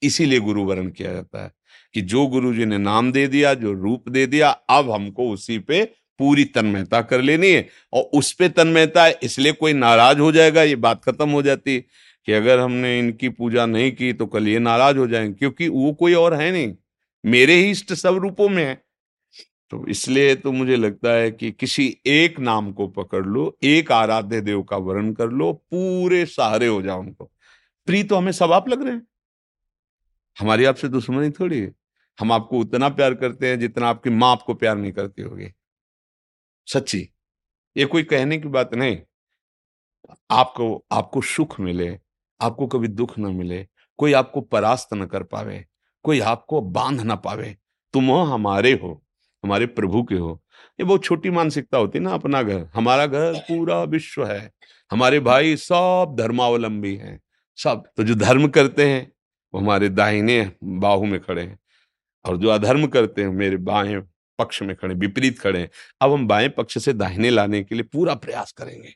इसीलिए 0.02 0.40
गुरु 0.40 0.64
वर्ण 0.64 0.90
किया 0.90 1.12
जाता 1.12 1.44
है 1.44 1.52
कि 1.94 2.00
जो 2.00 2.26
गुरु 2.26 2.54
जी 2.54 2.64
ने 2.64 2.78
नाम 2.78 3.12
दे 3.12 3.26
दिया, 3.26 3.54
जो 3.54 3.72
रूप 3.72 4.08
दे 4.08 4.26
दिया, 4.26 4.48
अब 4.48 4.90
हमको 4.90 5.30
उसी 5.30 5.58
पे 5.58 5.84
पूरी 6.18 6.44
तन्मयता 6.44 7.02
कर 7.02 7.20
लेनी 7.20 7.50
है 7.50 7.68
और 7.92 8.02
उस 8.02 8.32
पे 8.32 8.48
तन्मयता 8.48 9.04
है, 9.04 9.18
इसलिए 9.22 9.52
कोई 9.52 9.72
नाराज़ 9.72 10.18
हो 10.18 10.32
जाएगा, 10.32 10.62
ये 10.62 10.76
बात 10.76 11.04
खत्म 11.04 11.28
हो 11.28 11.42
जाती 11.42 11.80
कि 12.26 12.32
अगर 12.32 12.58
हमने 12.58 12.98
इनकी 12.98 13.28
पूजा 13.28 13.66
नहीं 13.66 13.92
की 13.92 14.12
तो 14.12 14.26
कल 14.26 14.48
ये 14.48 14.58
नाराज़ 14.58 14.96
हो 14.96 15.06
जाएँगे 15.06 15.34
क्योंकि 15.34 15.68
वो 15.68 15.92
कोई 15.92 16.14
और 16.14 16.34
है 16.34 16.52
नहीं। 16.52 16.74
मेरे 17.26 17.54
ही 17.54 17.70
इष्ट 17.70 17.92
सब 17.92 18.14
रूपों 18.14 18.48
में 18.48 18.64
है। 18.64 18.82
तो 19.70 19.86
इसलिए 19.86 20.34
तो 20.34 20.52
मुझे 20.52 20.76
लगता 20.76 21.12
है 21.12 21.30
कि 21.30 21.50
किसी 21.52 21.98
एक 22.06 22.40
नाम 22.40 22.72
को 22.72 22.88
पकड़ 22.88 23.26
लो, 23.26 23.58
एक 23.62 23.92
आराध्य 23.92 24.40
देव 24.40 24.62
का 24.62 24.76
वर्ण 24.76 25.12
कर 25.12 25.28
लो, 25.28 25.52
पूरे 25.52 26.26
सहारे 26.26 26.66
हो 26.66 26.82
जाओ 26.82 27.00
उनको। 27.00 27.24
प्री 27.86 28.04
तो 28.04 28.16
हमें 28.16 28.32
सब 28.32 28.52
आप 28.52 28.68
लग 28.68 28.82
रहे 28.82 28.92
हैं। 28.92 29.06
हमारी 30.40 30.64
आपसे 30.64 30.88
दुश्मनी 30.88 31.30
थोड़ी 31.30 31.60
है। 31.60 31.74
हम 32.20 32.32
आपको 32.32 32.58
उतना 32.58 32.88
प्यार 32.88 33.14
करते 33.14 33.48
हैं 33.48 33.60
जितना 33.60 33.88
आपकी 33.88 34.10
माँ 34.10 34.32
आपको 34.32 34.54
प्यार 34.54 34.76
नहीं 34.76 34.92
करती 34.92 35.22
होगी। 35.22 35.52
सच्ची, 36.66 37.08
ये 37.76 37.84
कोई 37.84 38.02
कहने 38.02 38.38
की 38.38 38.48
बात 38.48 38.74
नहीं। 38.74 38.98
आपको 40.30 40.84
आपको 40.92 41.20
सुख 41.20 41.60
मिले, 41.60 41.98
आपको 42.40 42.66
कभी 42.66 42.88
दुख 42.88 43.18
ना 43.18 43.28
मिले, 43.28 43.66
कोई 43.98 44.12
आपको 44.12 44.40
परास्त 44.40 44.94
न 44.94 45.06
कर 45.06 45.22
पावे, 45.22 45.66
कोई 46.02 46.20
आपको 46.20 46.60
बाँध 46.60 47.00
ना 47.00 47.14
पावे, 47.14 47.56
तुम 47.92 48.06
हो 48.06 48.22
हमारे 48.22 48.72
हो। 48.72 49.04
हमारे 49.44 49.66
प्रभु 49.66 50.02
के 50.02 50.14
हो। 50.14 50.40
ये 50.80 50.84
बहुत 50.84 51.04
छोटी 51.04 51.30
मानसिकता 51.30 51.78
होती 51.78 51.98
ना 51.98 52.10
अपना 52.10 52.42
घर। 52.42 52.66
हमारा 52.74 53.06
घर 53.06 53.38
पूरा 53.40 53.82
विश्व 53.84 54.24
है। 54.26 54.50
हमारे 54.90 55.20
भाई 55.20 55.56
सब 55.56 56.14
धर्मावलंबी 56.18 56.94
हैं। 56.96 57.20
सब 57.58 57.82
तो 57.96 58.04
जो 58.04 58.14
धर्म 58.14 58.48
करते 58.48 58.88
हैं 58.88 59.10
वो 59.54 59.60
हमारे 59.60 59.88
दाहिने 59.88 60.50
बाहु 60.64 61.04
में 61.04 61.18
खड़े 61.20 61.42
हैं। 61.42 61.58
और 62.24 62.36
जो 62.36 62.48
अधर्म 62.48 62.86
करते 62.86 63.22
हैं 63.22 63.28
मेरे 63.28 63.56
बाएँ 63.56 64.00
पक्ष 64.38 64.62
में 64.62 64.74
खड़े 64.76 64.94
विपरीत 64.94 65.38
खड़े 65.38 65.60
हैं। 65.60 65.70
अब 66.00 66.12
हम 66.12 66.26
बाएँ 66.28 66.48
पक्ष 66.48 66.78
से 66.78 66.92
दाहिने 66.92 67.30
लाने 67.30 67.62
के 67.64 67.74
लिए 67.74 67.84
पूरा 67.84 68.14
प्रयास 68.14 68.52
करेंगे 68.52 68.94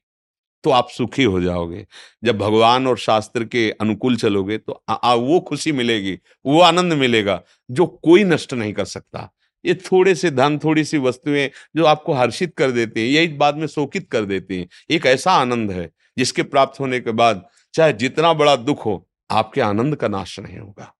तो 0.64 0.70
आप 0.70 0.88
सुखी 0.88 1.24
हो 1.24 1.40
जाओगे। 1.40 1.86
जब 2.24 2.38
भगवान 2.38 2.86
और 2.86 2.98
शास्त्र 2.98 3.44
के 3.44 3.70
अनुकूल 3.70 4.16
चलोगे 4.16 4.58
तो 4.58 4.82
आ, 4.88 4.94
आ, 4.94 5.14
वो 5.14 5.40
खुशी 5.40 5.72
मिलेगी 5.72 6.18
वो 6.46 6.60
आनंद 6.60 6.92
मिलेगा 6.92 7.42
जो 7.70 7.86
कोई 7.86 8.24
नष्ट 8.24 8.52
नहीं 8.54 8.72
कर 8.72 8.84
सकता। 8.84 9.30
ये 9.64 9.74
थोड़े 9.74 10.14
से 10.14 10.30
धन, 10.30 10.58
थोड़ी 10.58 10.84
सी 10.84 10.98
वस्तुएँ 10.98 11.50
जो 11.76 11.84
आपको 11.84 12.12
हर्षित 12.12 12.54
कर 12.56 12.70
देती 12.70 13.00
हैं 13.00 13.08
यही 13.08 13.28
बाद 13.28 13.56
में 13.56 13.66
शोकित 13.66 14.10
कर 14.10 14.24
देती 14.24 14.58
हैं, 14.58 14.68
एक 14.90 15.06
ऐसा 15.06 15.32
आनंद 15.32 15.70
है, 15.70 15.90
जिसके 16.18 16.42
प्राप्त 16.42 16.80
होने 16.80 17.00
के 17.00 17.10
बाद 17.10 17.48
चाहे 17.74 17.92
जितना 17.92 18.32
बड़ा 18.32 18.56
दुख 18.56 18.86
हो, 18.86 19.08
आपके 19.30 19.60
आनंद 19.60 19.96
का 19.96 20.08
नाश 20.08 20.40
नहीं 20.40 20.58
होगा। 20.58 20.94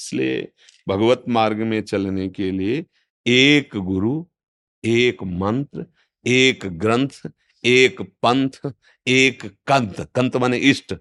इसलिए 0.00 0.52
भगवत 0.88 1.24
मार्ग 1.28 1.56
में 1.56 1.82
चलने 1.82 2.28
के 2.28 2.50
लिए 2.50 2.84
एक 3.26 3.76
गुरु, 3.76 4.26
एक 4.84 5.22
मंत्र, 5.22 5.86
एक 6.26 6.60
ग्रंथ, 6.66 7.08
एक 7.64 8.00
पंथ, 8.00 8.72
एक 9.06 9.46
कंत 9.66 10.08
कंत 10.14 10.36
माने 10.36 10.56
इष्ट, 10.56 10.94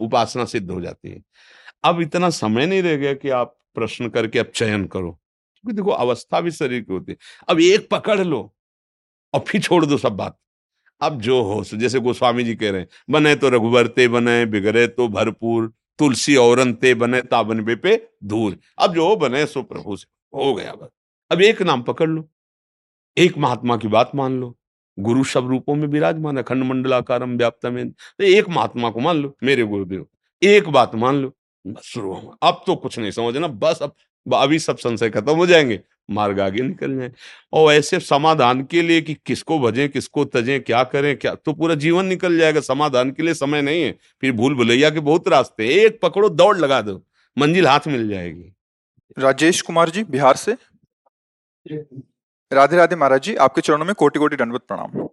उपासना 0.00 0.44
सिद्ध 0.44 0.70
हो 0.70 0.80
जाती 0.80 1.10
है। 1.10 1.22
अब 1.84 2.00
इतना 2.00 2.30
समय 2.30 2.66
नहीं 2.66 2.82
रह 2.82 2.96
गया 2.96 3.14
कि 3.14 3.28
आप 3.28 3.58
प्रश्न 3.74 4.08
करके 4.08 4.38
अब 4.38 4.46
चयन 4.46 4.84
करो। 4.84 5.20
क्योंकि 5.58 5.76
देखो 5.76 5.90
अवस्था 5.90 6.40
भी 6.40 6.50
शरीर 6.50 6.80
की 6.80 6.92
होती 6.92 7.12
है। 7.12 7.18
अब 7.48 7.60
एक 7.60 7.88
पकड़ 7.90 8.20
लो 8.20 8.54
और 9.34 9.40
फिर 9.40 9.60
छोड़ 9.60 9.84
दो 9.86 9.96
सब 9.98 10.12
बात। 10.12 10.38
अब 11.00 11.20
जो 11.20 11.42
हो, 11.42 11.62
जैसे 11.64 12.00
गोस्वामी 12.00 12.44
जी 12.44 12.54
कह 12.54 12.70
रहे 12.70 12.80
हैं, 12.80 12.88
बने 13.10 13.34
तो 13.34 13.48
रघुवरते 13.48 14.08
बने, 14.08 14.44
बिगड़े 14.46 14.86
तो 14.88 15.08
भरपूर, 15.08 15.72
तुलसी 15.98 16.36
औरन 16.36 16.72
ते 16.72 16.94
बने, 16.94 17.20
ताबन 17.22 17.62
बे 17.64 17.76
पे 17.76 17.96
दूर 18.24 18.58
अब 18.78 18.94
जो 18.94 19.14
बने 19.16 19.44
सो 19.46 19.62
प्रभु 19.62 19.96
से। 19.96 20.06
हो 20.34 20.54
गया 20.54 20.72
बस। 20.72 20.88
अब 21.30 21.42
एक 21.42 21.62
नाम 21.62 21.82
पकड़ 21.82 22.08
लो। 22.08 22.28
एक 23.16 23.38
महात्मा 23.38 23.76
की 23.76 23.88
बात 23.88 24.10
मान 24.14 24.40
लो। 24.40 24.54
गुरु 24.98 25.24
सब 25.24 25.48
रूपों 25.48 25.74
में 25.74 25.86
विराजमान 25.88 26.36
है, 26.36 26.42
खंड 26.42 26.64
मंडलाकारम 26.64 27.36
व्याप्त 27.36 27.66
में 27.66 27.90
तो 27.90 28.24
एक 28.24 28.48
महात्मा 28.48 28.90
को 28.90 29.00
मान 29.00 29.16
लो, 29.16 29.36
मेरे 29.42 29.64
गुरुदेव। 29.64 30.06
एक 30.42 30.68
बात 30.68 30.94
मान 30.94 31.16
लो, 31.16 31.32
बस 31.66 31.82
शुरू 31.84 32.12
हो 32.14 32.36
अब 32.42 32.62
तो 32.66 32.76
कुछ 32.76 32.98
नहीं 32.98 33.10
समझना, 33.10 33.48
बस 33.48 33.78
अब 33.82 33.94
अभी 34.34 34.58
सब 34.58 34.76
संशय 34.76 35.10
खत्म 35.10 35.32
हो 35.32 35.46
जाएँगे, 35.46 35.80
मार्ग 36.10 36.40
आगे 36.40 36.62
निकल 36.62 36.98
जाए। 36.98 37.12
और 37.52 37.72
ऐसे 37.72 38.00
समाधान 38.00 38.64
के 38.64 38.82
लिए 38.82 39.00
कि 39.00 39.14
किसको 39.26 39.58
भजें, 39.58 39.88
किसको 39.88 40.24
तजें, 40.24 40.60
क्या 40.60 40.84
करें, 40.84 41.16
क्या 41.16 41.34
तो 41.34 41.52
पूरा 41.52 41.74
जीवन 41.74 42.06
निकल 42.06 42.38
जाएगा। 42.38 42.60
समाधान 42.60 43.10
के 43.10 43.22
लिए 43.22 43.34
समय 43.34 43.62
नहीं 43.62 43.82
है। 43.82 43.98
फिर 44.20 44.32
भूल 44.32 44.54
भुलैया 44.54 44.90
के 44.90 45.00
बहुत 45.00 45.28
रास्ते 45.28 45.68
एक 45.68 46.00
पकड़ो, 46.02 46.28
दौड़ 46.28 46.58
लगा 46.58 46.82
दो। 46.82 47.02
मंजिल 47.38 47.66
हाथ 47.66 47.80
मिल 47.86 48.08
जाएगी। 48.08 48.52
राजेश 49.18 49.62
कुमार 49.62 49.90
जी, 49.90 50.04
बिहार 50.04 50.36
से? 50.36 50.56
राधे 52.52 52.76
राधे 52.76 52.96
महाराज 52.96 53.22
जी, 53.22 53.34
आपके 53.34 53.60
चरणों 53.60 53.86
में 53.86 53.94
कोटि 53.94 54.18
कोटि 54.18 54.36
दंडवत 54.36 54.60
प्रणाम। 54.68 55.08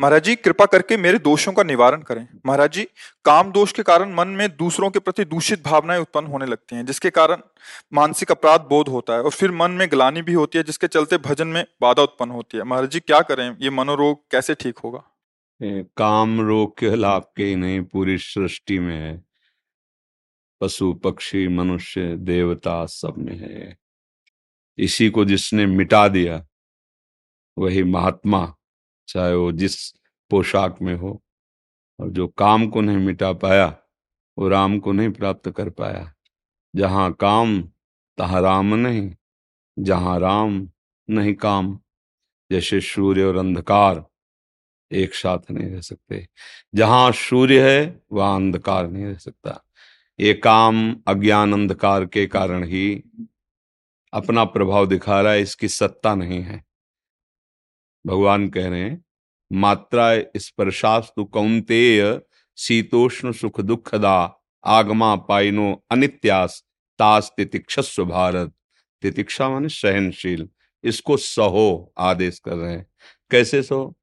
महाराज 0.00 0.24
जी, 0.24 0.36
कृपा 0.36 0.66
करके 0.66 0.96
मेरे 0.96 1.18
दोषों 1.18 1.52
का 1.52 1.62
निवारण 1.62 2.02
करें। 2.02 2.28
महाराज 2.46 2.72
जी, 2.72 2.84
काम 3.24 3.52
दोष 3.52 3.72
के 3.72 3.82
कारण 3.82 4.14
मन 4.14 4.28
में 4.28 4.48
दूसरों 4.56 4.90
के 4.90 4.98
प्रति 4.98 5.24
दूषित 5.24 5.64
भावनाएँ 5.64 6.00
उत्पन्न 6.00 6.26
होने 6.26 6.46
लगती 6.46 6.76
हैं, 6.76 6.86
जिसके 6.86 7.10
कारण 7.10 7.36
मानसिक 7.92 8.30
अपराध 8.30 8.60
बोध 8.60 8.88
होता 8.88 9.12
है 9.12 9.22
और 9.22 9.30
फिर 9.30 9.50
मन 9.50 9.70
में 9.70 9.90
ग्लानी 9.90 10.22
भी 10.22 10.32
होती 10.32 10.58
है, 10.58 10.64
जिसके 10.64 10.86
चलते 10.86 11.18
भजन 11.18 11.48
में 11.48 11.66
बाधा 11.80 12.02
उत्पन्न 12.02 12.30
होती 12.30 12.58
है। 12.58 12.64
महाराज 12.64 12.90
जी, 12.90 13.00
क्या 13.00 13.20
करें? 13.20 13.56
ये 13.60 13.70
मनोरोग 13.70 14.30
कैसे 14.30 14.54
ठीक 14.54 14.78
होगा? 14.78 15.02
काम 15.96 16.40
रोग 16.40 16.78
के 16.78 16.96
लाभ 16.96 17.22
के 17.22 17.54
नहीं, 17.56 17.82
पूरी 17.82 18.18
सृष्टि 18.18 18.78
में 18.78 18.96
है। 18.96 19.24
पशु, 20.60 20.92
पक्षी, 20.92 21.48
मनुष्य, 21.48 22.16
देवता 22.16 22.86
सब 22.86 23.14
में 23.18 23.36
है। 23.36 23.76
इसी 24.78 25.10
को 25.10 25.24
जिसने 25.24 25.66
मिटा 25.66 26.08
दिया, 26.08 26.46
वही 27.58 27.82
महात्मा 27.82 28.54
चाहे 29.08 29.34
वो 29.34 29.52
जिस 29.52 29.92
पोशाक 30.30 30.78
में 30.82 30.94
हो 30.94 31.22
और 32.00 32.10
जो 32.10 32.28
काम 32.28 32.68
को 32.68 32.80
नहीं 32.80 32.96
मिटा 32.96 33.32
पाया, 33.32 33.78
वो 34.38 34.48
राम 34.48 34.78
को 34.78 34.92
नहीं 34.92 35.10
प्राप्त 35.10 35.50
कर 35.50 35.70
पाया। 35.70 36.12
जहाँ 36.76 37.12
काम, 37.12 37.62
तहा 38.18 38.40
राम 38.40 38.74
नहीं, 38.74 39.14
जहाँ 39.78 40.20
राम 40.20 40.68
नहीं 41.10 41.34
काम। 41.34 41.78
जैसे 42.50 42.80
सूर्य 42.80 43.24
और 43.24 43.36
अंधकार 43.36 44.04
एक 44.92 45.14
साथ 45.14 45.38
नहीं 45.50 45.70
रह 45.70 45.80
सकते। 45.80 46.28
जहाँ 46.74 47.12
सूर्य 47.12 47.80
है, 47.80 48.00
वहाँ 48.12 48.36
अंधकार 48.36 48.88
नहीं 48.88 49.04
रह 49.04 49.14
सकता। 49.14 49.64
ये 50.20 50.34
काम, 50.34 50.96
अज्ञान, 51.08 51.52
अंधकार 51.52 52.06
के 52.06 52.26
कारण 52.26 52.64
ही 52.64 53.02
अपना 54.12 54.44
प्रभाव 54.44 54.86
दिखा 54.86 55.20
रहा 55.20 55.32
है, 55.32 55.40
इसकी 55.40 55.68
सत्ता 55.68 56.14
नहीं 56.14 56.42
है। 56.42 56.64
भगवान 58.06 58.48
कह 58.48 58.68
रहे 58.68 58.80
हैं 58.80 59.04
मात्रा 59.52 60.22
स्पर्शास्तु 60.36 61.24
कौंतेय 61.24 62.20
शीतोष्ण 62.56 63.32
सुख 63.32 63.60
दुखदा 63.60 64.38
आगमा 64.64 65.16
पाइनो 65.16 65.84
अनित्यास 65.90 66.64
तास 66.98 67.32
तितिक्षस्व 67.36 68.04
भारत। 68.04 68.52
तितिक्षा 69.02 69.48
माने 69.48 69.68
सहनशील, 69.68 70.48
इसको 70.84 71.16
सहो 71.16 71.92
आदेश 71.98 72.38
कर 72.38 72.54
रहे 72.54 72.72
हैं। 72.72 72.86
कैसे 73.30 73.62
सो 73.62 73.96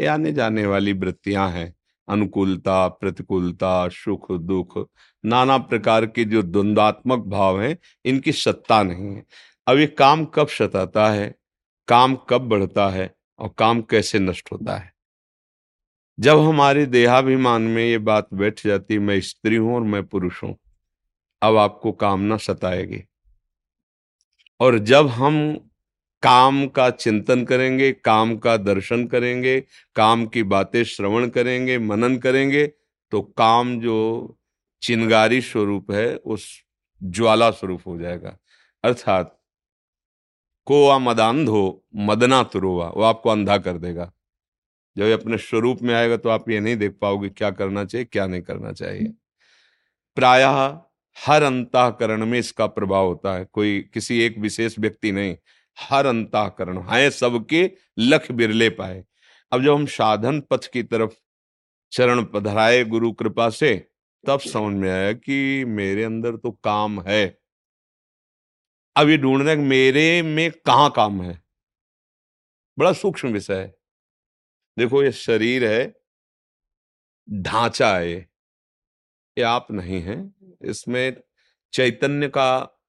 ये 0.00 0.06
आने 0.06 0.32
जाने 0.32 0.66
वाली 0.66 0.92
वृत्तियाँ 0.92 1.50
हैं, 1.50 1.74
अनुकूलता, 2.08 2.88
प्रतिकूलता, 2.88 3.88
सुख, 3.88 4.32
दुख, 4.32 4.88
नाना 5.24 5.58
प्रकार 5.58 6.06
के 6.06 6.24
जो 6.24 6.42
द्वंद्वात्मक 6.42 7.18
भाव 7.18 7.60
हैं, 7.62 7.78
इनकी 8.04 8.32
सत्ता 8.32 8.82
नहीं 8.82 9.16
है। 9.16 9.24
अब 9.66 9.78
ये 9.78 9.86
काम 9.86 10.24
कब 10.24 10.48
सताता 10.48 11.10
है? 11.10 11.34
काम 11.88 12.16
कब 12.16 12.48
बढ़ता 12.48 12.88
है? 12.88 13.15
और 13.38 13.54
काम 13.58 13.82
कैसे 13.82 14.18
नष्ट 14.18 14.52
होता 14.52 14.76
है। 14.76 14.92
जब 16.18 16.38
हमारे 16.38 16.86
देहाभिमान 16.86 17.62
में 17.62 17.84
ये 17.84 17.98
बात 17.98 18.28
बैठ 18.34 18.60
जाती, 18.66 18.98
मैं 18.98 19.20
स्त्री 19.20 19.56
हूँ 19.56 19.74
और 19.74 19.82
मैं 19.82 20.04
पुरुष 20.04 20.42
हूँ, 20.42 20.56
अब 21.42 21.56
आपको 21.56 21.92
कामना 21.92 22.36
सताएगी। 22.36 23.02
और 24.60 24.78
जब 24.78 25.08
हम 25.08 25.54
काम 26.22 26.66
का 26.66 26.88
चिंतन 26.90 27.44
करेंगे, 27.44 27.92
काम 27.92 28.36
का 28.36 28.56
दर्शन 28.56 29.06
करेंगे, 29.06 29.60
काम 29.96 30.26
की 30.26 30.42
बातें 30.42 30.82
श्रवण 30.84 31.28
करेंगे, 31.28 31.78
मनन 31.78 32.16
करेंगे 32.16 32.66
तो 33.12 33.22
काम 33.22 33.78
जो 33.80 34.36
चिंगारी 34.82 35.40
स्वरूप 35.40 35.90
है, 35.90 36.14
उस 36.16 36.48
ज्वाला 37.02 37.50
स्वरूप 37.50 37.82
हो 37.86 37.98
जाएगा। 37.98 38.36
अर्थात 38.84 39.35
को 40.66 40.98
मदांधो 40.98 41.84
मदना 41.96 42.42
तुरोवा 42.42 42.88
वो 42.88 43.02
आपको 43.02 43.30
अंधा 43.30 43.56
कर 43.58 43.78
देगा। 43.78 44.10
जब 44.96 45.04
ये 45.04 45.12
अपने 45.12 45.38
स्वरूप 45.38 45.82
में 45.82 45.94
आएगा 45.94 46.16
तो 46.16 46.28
आप 46.28 46.50
ये 46.50 46.60
नहीं 46.60 46.76
देख 46.76 46.96
पाओगे 47.00 47.28
क्या 47.28 47.50
करना 47.50 47.84
चाहिए, 47.84 48.04
क्या 48.04 48.26
नहीं 48.26 48.42
करना 48.42 48.72
चाहिए। 48.72 49.12
प्रायः 50.16 50.78
हर 51.16 51.42
अंतकरण 51.42 52.24
में 52.26 52.38
इसका 52.38 52.66
प्रभाव 52.66 53.06
होता 53.06 53.34
है। 53.34 53.44
कोई 53.44 53.80
किसी 53.94 54.20
एक 54.20 54.38
विशेष 54.38 54.78
व्यक्ति 54.78 55.12
नहीं, 55.12 55.36
हर 55.78 56.06
अंतकरण 56.06 56.78
है 56.82 57.10
सबके 57.10 57.70
लख 57.98 58.30
बिरले 58.32 58.68
पाए। 58.70 59.04
अब 59.52 59.62
जब 59.64 59.74
हम 59.74 59.86
साधन 59.86 60.40
पथ 60.50 60.70
की 60.72 60.82
तरफ़ 60.82 61.12
चरण 61.92 62.22
पधराए 62.24 62.84
गुरु 62.84 63.12
कृपा 63.12 63.48
से, 63.50 63.74
तब 64.24 64.40
समझ 64.40 64.76
में 64.76 64.90
आया 64.90 65.12
कि 65.12 65.64
मेरे 65.64 66.04
अंदर 66.04 66.36
तो 66.36 66.50
काम 66.64 67.00
है। 67.00 67.38
अब 68.96 69.08
ये 69.08 69.18
ढूंढ 69.18 69.46
रहे 69.46 69.56
मेरे 69.56 70.22
में 70.22 70.50
कहा 70.50 70.88
काम 70.88 71.22
है। 71.22 71.42
बड़ा 72.78 72.92
सूक्ष्म 72.92 73.28
विषय 73.28 73.54
है। 73.54 73.78
देखो, 74.78 75.02
ये 75.02 75.12
शरीर 75.12 75.64
है, 75.64 76.00
ढांचा 77.30 77.98
है, 77.98 78.12
ये 79.38 79.42
आप 79.42 79.66
नहीं 79.70 80.02
है। 80.02 80.34
इसमें 80.62 81.22
चैतन्य 81.72 82.28
का 82.28 82.80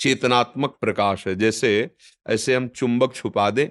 चेतनात्मक 0.00 0.78
प्रकाश 0.80 1.28
है। 1.28 1.34
जैसे, 1.34 1.90
ऐसे 2.26 2.54
हम 2.54 2.68
चुंबक 2.68 3.14
छुपा 3.14 3.50
दें 3.50 3.68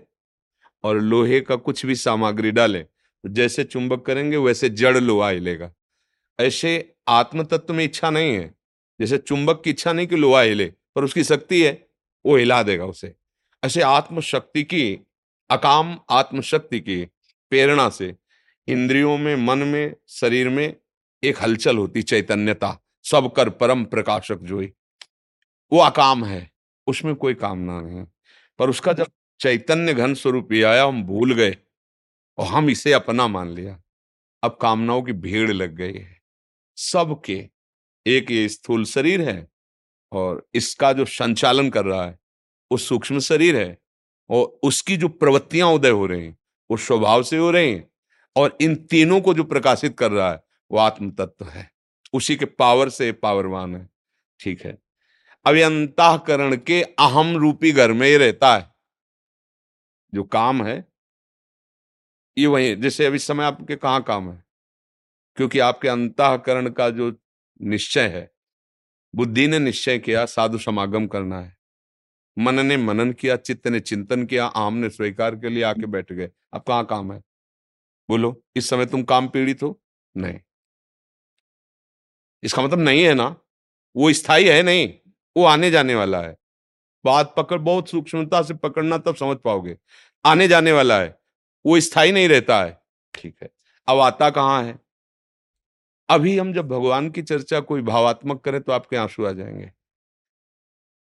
और 0.84 1.00
लोहे 1.00 1.42
का 1.42 1.56
कुछ 1.56 1.86
भी 1.86 1.96
सामग्री 1.96 2.52
डालें, 2.52 2.86
जैसे 3.26 3.64
चुंबक 3.64 4.06
करेंगे, 4.06 4.38
वैसे 4.38 4.70
जड़ 4.70 4.98
लोहा 4.98 5.30
हिलेगा। 5.30 5.74
ऐसे 6.40 6.96
आत्म 7.08 7.44
तत्व 7.44 7.74
में 7.74 7.86
इच्छा 7.86 8.10
नहीं 8.10 8.36
है। 8.36 8.56
जैसे 9.02 9.18
चुंबक 9.18 9.62
की 9.64 9.70
इच्छा 9.70 9.94
नहीं 9.94 10.08
कि 10.08 10.16
लोहा 10.16 10.42
हिले। 10.42 10.74
पर 10.96 11.04
उसकी 11.04 11.24
शक्ति 11.24 11.64
है, 11.64 11.88
वो 12.26 12.38
हिला 12.38 12.64
देगा 12.64 12.86
उसे। 12.86 13.16
ऐसे 13.64 13.82
आत्मशक्ति 13.82 14.64
की, 14.64 15.00
अकाम 15.50 16.00
आत्मशक्ति 16.10 16.80
की 16.80 17.06
प्रेरणा 17.50 17.90
से 17.90 18.16
इंद्रियों 18.68 19.18
में, 19.18 19.36
मन 19.36 19.58
में, 19.58 19.96
शरीर 20.08 20.50
में 20.50 20.76
एक 21.24 21.42
हलचल 21.42 21.78
होती, 21.78 22.02
चैतन्यता। 22.02 22.78
सब 23.04 23.34
कर 23.34 23.50
परम 23.50 23.86
प्रकाशक 23.86 24.38
जो 24.38 24.68
वो 25.74 25.80
अकाम 25.80 26.26
है, 26.26 26.52
उसमें 26.88 27.16
कोई 27.16 27.34
कामना 27.34 27.82
नहीं 27.82 28.06
पर 28.60 28.70
उसका 28.70 28.94
जब 28.94 29.08
चैतन्य 29.40 29.94
घन 29.94 30.14
स्वरूप 30.14 30.52
ये 30.52 30.64
आया, 30.64 30.86
हम 30.86 31.04
भूल 31.04 31.34
गए 31.34 31.58
और 32.38 32.46
हम 32.46 32.70
इसे 32.70 32.94
अपना 32.94 33.28
मान 33.28 33.50
लिया। 33.50 33.82
अब 34.44 34.58
कामनाओं 34.62 35.02
की 35.02 35.14
भीड़ 35.14 35.52
लग 35.52 35.76
गई 35.76 35.94
है। 35.94 36.22
सबके 36.78 37.50
एक 38.08 38.32
ये 38.32 38.50
स्थूल 38.50 38.86
शरीर 38.86 39.22
है 39.22 39.51
और 40.12 40.50
इसका 40.54 40.94
जो 40.94 41.06
संचालन 41.06 41.70
कर 41.70 41.86
रहा 41.86 42.06
है, 42.06 42.20
वो 42.72 42.78
सूक्ष्म 42.78 43.20
शरीर 43.20 43.56
है 43.56 43.78
और 44.30 44.60
उसकी 44.64 44.98
जो 44.98 45.08
प्रवृत्तियाँ 45.08 45.68
उदय 45.68 45.90
हो 45.90 46.06
रही 46.06 46.26
हैं, 46.26 46.38
वो 46.72 46.78
स्वभाव 46.78 47.24
से 47.24 47.38
हो 47.38 47.52
रही 47.52 47.72
हैं 47.74 47.92
और 48.36 48.58
इन 48.62 48.76
तीनों 48.76 49.22
को 49.22 49.34
जो 49.34 49.44
प्रकाशित 49.44 49.98
कर 49.98 50.12
रहा 50.12 50.32
है, 50.32 50.44
वो 50.72 50.78
आत्म 50.78 51.12
तत्व 51.12 51.46
है। 51.46 51.72
उसी 52.14 52.36
के 52.36 52.46
पावर 52.46 52.90
से 52.90 53.12
पावरवान 53.12 53.76
है। 53.76 53.90
ठीक 54.40 54.66
है। 54.66 54.78
अब 55.46 55.56
अंतकरण 55.56 56.56
के 56.56 56.82
अहम 56.82 57.38
रूपी 57.38 57.72
घर 57.72 57.94
में 57.94 58.08
ही 58.08 58.18
रहता 58.18 58.58
है। 58.58 58.72
जो 60.14 60.24
काम 60.24 60.64
है, 60.64 60.88
ये 62.38 62.48
वही 62.48 62.76
जैसे 62.76 63.06
अभी 63.06 63.20
समय 63.20 63.44
आपके 63.44 63.76
कहाँ 63.76 64.04
काम 64.04 64.32
है? 64.32 64.44
क्योंकि 65.36 65.60
आपके 65.60 65.88
अंतकरण 65.88 66.70
का 66.70 66.90
जो 66.90 67.18
निश्चय 67.62 68.08
है 68.08 68.32
बुद्धि 69.16 69.48
ने 69.48 69.60
निश्चय 69.60 70.00
किया, 70.00 70.26
साधु 70.26 70.58
समागम 70.58 71.08
करना 71.08 71.40
है। 71.40 71.58
मन 72.38 72.66
ने 72.66 72.78
मनन 72.78 73.12
किया, 73.12 73.36
चित्त 73.36 73.68
ने 73.68 73.80
चिंतन 73.80 74.26
किया, 74.26 74.46
आम 74.46 74.74
ने 74.74 74.90
स्वीकार 74.90 75.36
के 75.36 75.50
लिए 75.50 75.64
आके 75.64 75.86
बैठ 75.86 76.14
गए। 76.14 76.32
अब 76.54 76.62
कहाँ 76.62 76.86
काम 76.86 77.14
है? 77.14 77.24
बोलो, 78.10 78.44
इस 78.56 78.70
समय 78.70 78.86
तुम 78.86 79.04
काम 79.04 79.28
पीड़ित 79.28 79.64
हो? 79.64 79.82
नहीं। 80.18 80.40
इसका 82.44 82.62
मतलब 82.62 82.80
नहीं 82.80 83.04
है 83.04 83.14
ना? 83.14 83.36
वो 83.96 84.14
स्थायी 84.14 84.48
है 84.48 84.64
नहीं, 84.64 84.94
वो 85.38 85.46
आने 85.46 85.72
जाने 85.72 85.96
वाला 85.96 86.22
है। 86.22 86.38
बात 87.06 87.34
पकड़, 87.38 87.58
बहुत 87.58 87.90
सूक्ष्मता 87.90 88.42
से 88.42 88.54
पकड़ना 88.54 88.98
तब 88.98 89.16
समझ 89.16 89.38
पाओगे। 89.38 89.78
आने 90.26 90.48
जाने 90.48 90.72
वाला 90.72 91.02
है, 91.02 91.20
वो 91.66 91.80
स्थायी 91.80 92.12
नहीं 92.12 92.30
रहता 92.30 92.64
है। 92.64 92.82
ठीक 93.14 93.36
है। 93.44 93.50
अब 93.88 94.00
आता 94.00 94.30
कहाँ 94.30 94.64
है? 94.64 94.80
अभी 96.12 96.38
हम 96.38 96.54
जब 96.54 96.68
भगवान 96.68 97.10
की 97.10 97.22
चर्चा 97.22 97.60
कोई 97.60 97.82
भावात्मक 97.82 98.42
करें 98.42 98.62
तो 98.62 98.72
आपके 98.72 98.98
आँसू 98.98 99.26
आ 99.26 99.32
जाएँगे। 99.32 99.72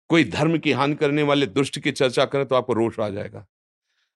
कोई 0.09 0.23
धर्म 0.23 0.57
की 0.57 0.71
हानि 0.71 0.95
करने 0.95 1.23
वाले 1.23 1.45
दुष्ट 1.47 1.79
की 1.79 1.91
चर्चा 1.91 2.25
करें 2.25 2.45
तो 2.45 2.55
आपको 2.55 2.73
रोष 2.73 2.99
आ 2.99 3.09
जाएगा। 3.09 3.45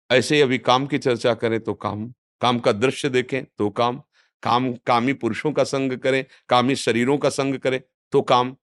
ऐसे 0.09 0.35
ही 0.35 0.41
अभी 0.41 0.57
काम 0.57 0.85
की 0.87 0.97
चर्चा 0.97 1.33
करें 1.33 1.59
तो 1.59 1.73
काम 1.75 2.07
काम 2.41 2.59
का 2.59 2.71
दृश्य 2.71 3.09
देखें 3.09 3.43
तो 3.57 3.69
काम 3.69 4.01
काम, 4.43 4.73
कामी 4.87 5.13
पुरुषों 5.13 5.51
का 5.51 5.63
संग 5.63 5.97
करें, 5.97 6.25
कामी 6.49 6.75
शरीरों 6.75 7.17
का 7.17 7.29
संग 7.29 7.57
करें 7.59 7.81
तो 8.13 8.21
काम। 8.21 8.55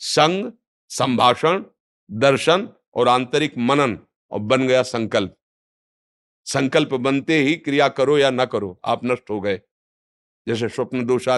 संग, 0.00 0.52
संभाषण, 0.90 1.62
दर्शन 2.10 2.68
और 2.94 3.08
आंतरिक 3.08 3.58
मनन 3.58 3.98
और 4.32 4.40
बन 4.40 4.66
गया 4.68 4.82
संकल्प। 4.82 5.34
संकल्प 6.46 6.94
बनते 6.96 7.38
ही 7.38 7.54
क्रिया 7.56 7.88
करो 7.88 8.18
या 8.18 8.30
ना 8.30 8.44
करो, 8.44 8.78
आप 8.84 9.04
नष्ट 9.04 9.30
हो 9.30 9.40
गए। 9.40 9.60
जैसे 10.46 10.68
स्वप्न 10.68 11.04
दोषा 11.04 11.37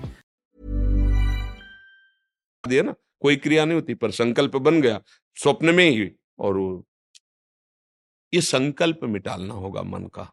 दिया 2.67 2.83
ना, 2.83 2.95
कोई 3.19 3.35
क्रिया 3.35 3.65
नहीं 3.65 3.75
होती, 3.75 3.93
पर 3.93 4.11
संकल्प 4.11 4.55
बन 4.55 4.81
गया, 4.81 5.01
स्वप्न 5.35 5.75
में 5.75 5.89
ही। 5.89 6.11
और 6.39 6.83
ये 8.33 8.41
संकल्प 8.41 8.99
मिटालना 9.03 9.53
होगा 9.53 9.81
मन 9.81 10.07
का। 10.07 10.23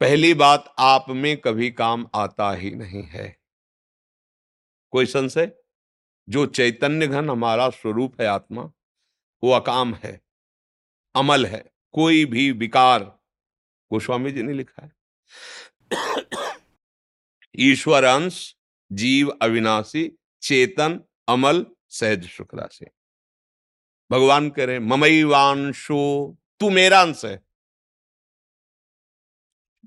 पहली 0.00 0.34
बात, 0.34 0.74
आप 0.78 1.06
में 1.08 1.36
कभी 1.36 1.70
काम 1.70 2.08
आता 2.14 2.52
ही 2.52 2.70
नहीं 2.70 3.02
है। 3.02 3.40
कोई 4.90 5.06
संशय? 5.06 5.56
जो 6.28 6.46
चैतन्य 6.46 7.06
घन 7.06 7.30
हमारा 7.30 7.70
स्वरूप 7.70 8.20
है 8.20 8.26
आत्मा, 8.26 8.62
वो 9.44 9.50
अकाम 9.50 9.94
है, 9.94 10.20
अमल 11.14 11.46
है, 11.46 11.72
कोई 11.92 12.24
भी 12.24 12.50
विकार। 12.50 13.04
गोस्वामी 13.92 14.32
जी 14.32 14.42
ने 14.42 14.52
लिखा 14.52 14.82
है। 14.82 14.92
ईश्वर 17.56 18.04
अंश 18.04 18.56
जीव 18.92 19.28
अविनाशी, 19.42 20.12
चेतन 20.42 21.00
अमल 21.30 21.66
सहज 21.88 22.28
सुख 22.28 22.48
से। 22.54 22.86
भगवान 24.10 24.50
कह 24.50 24.64
रहे 24.64 24.78
ममई 24.78 25.22
वांशो 25.22 26.36
तू 26.60 26.70
मेरा 26.70 27.00
अंश 27.02 27.24
है। 27.24 27.44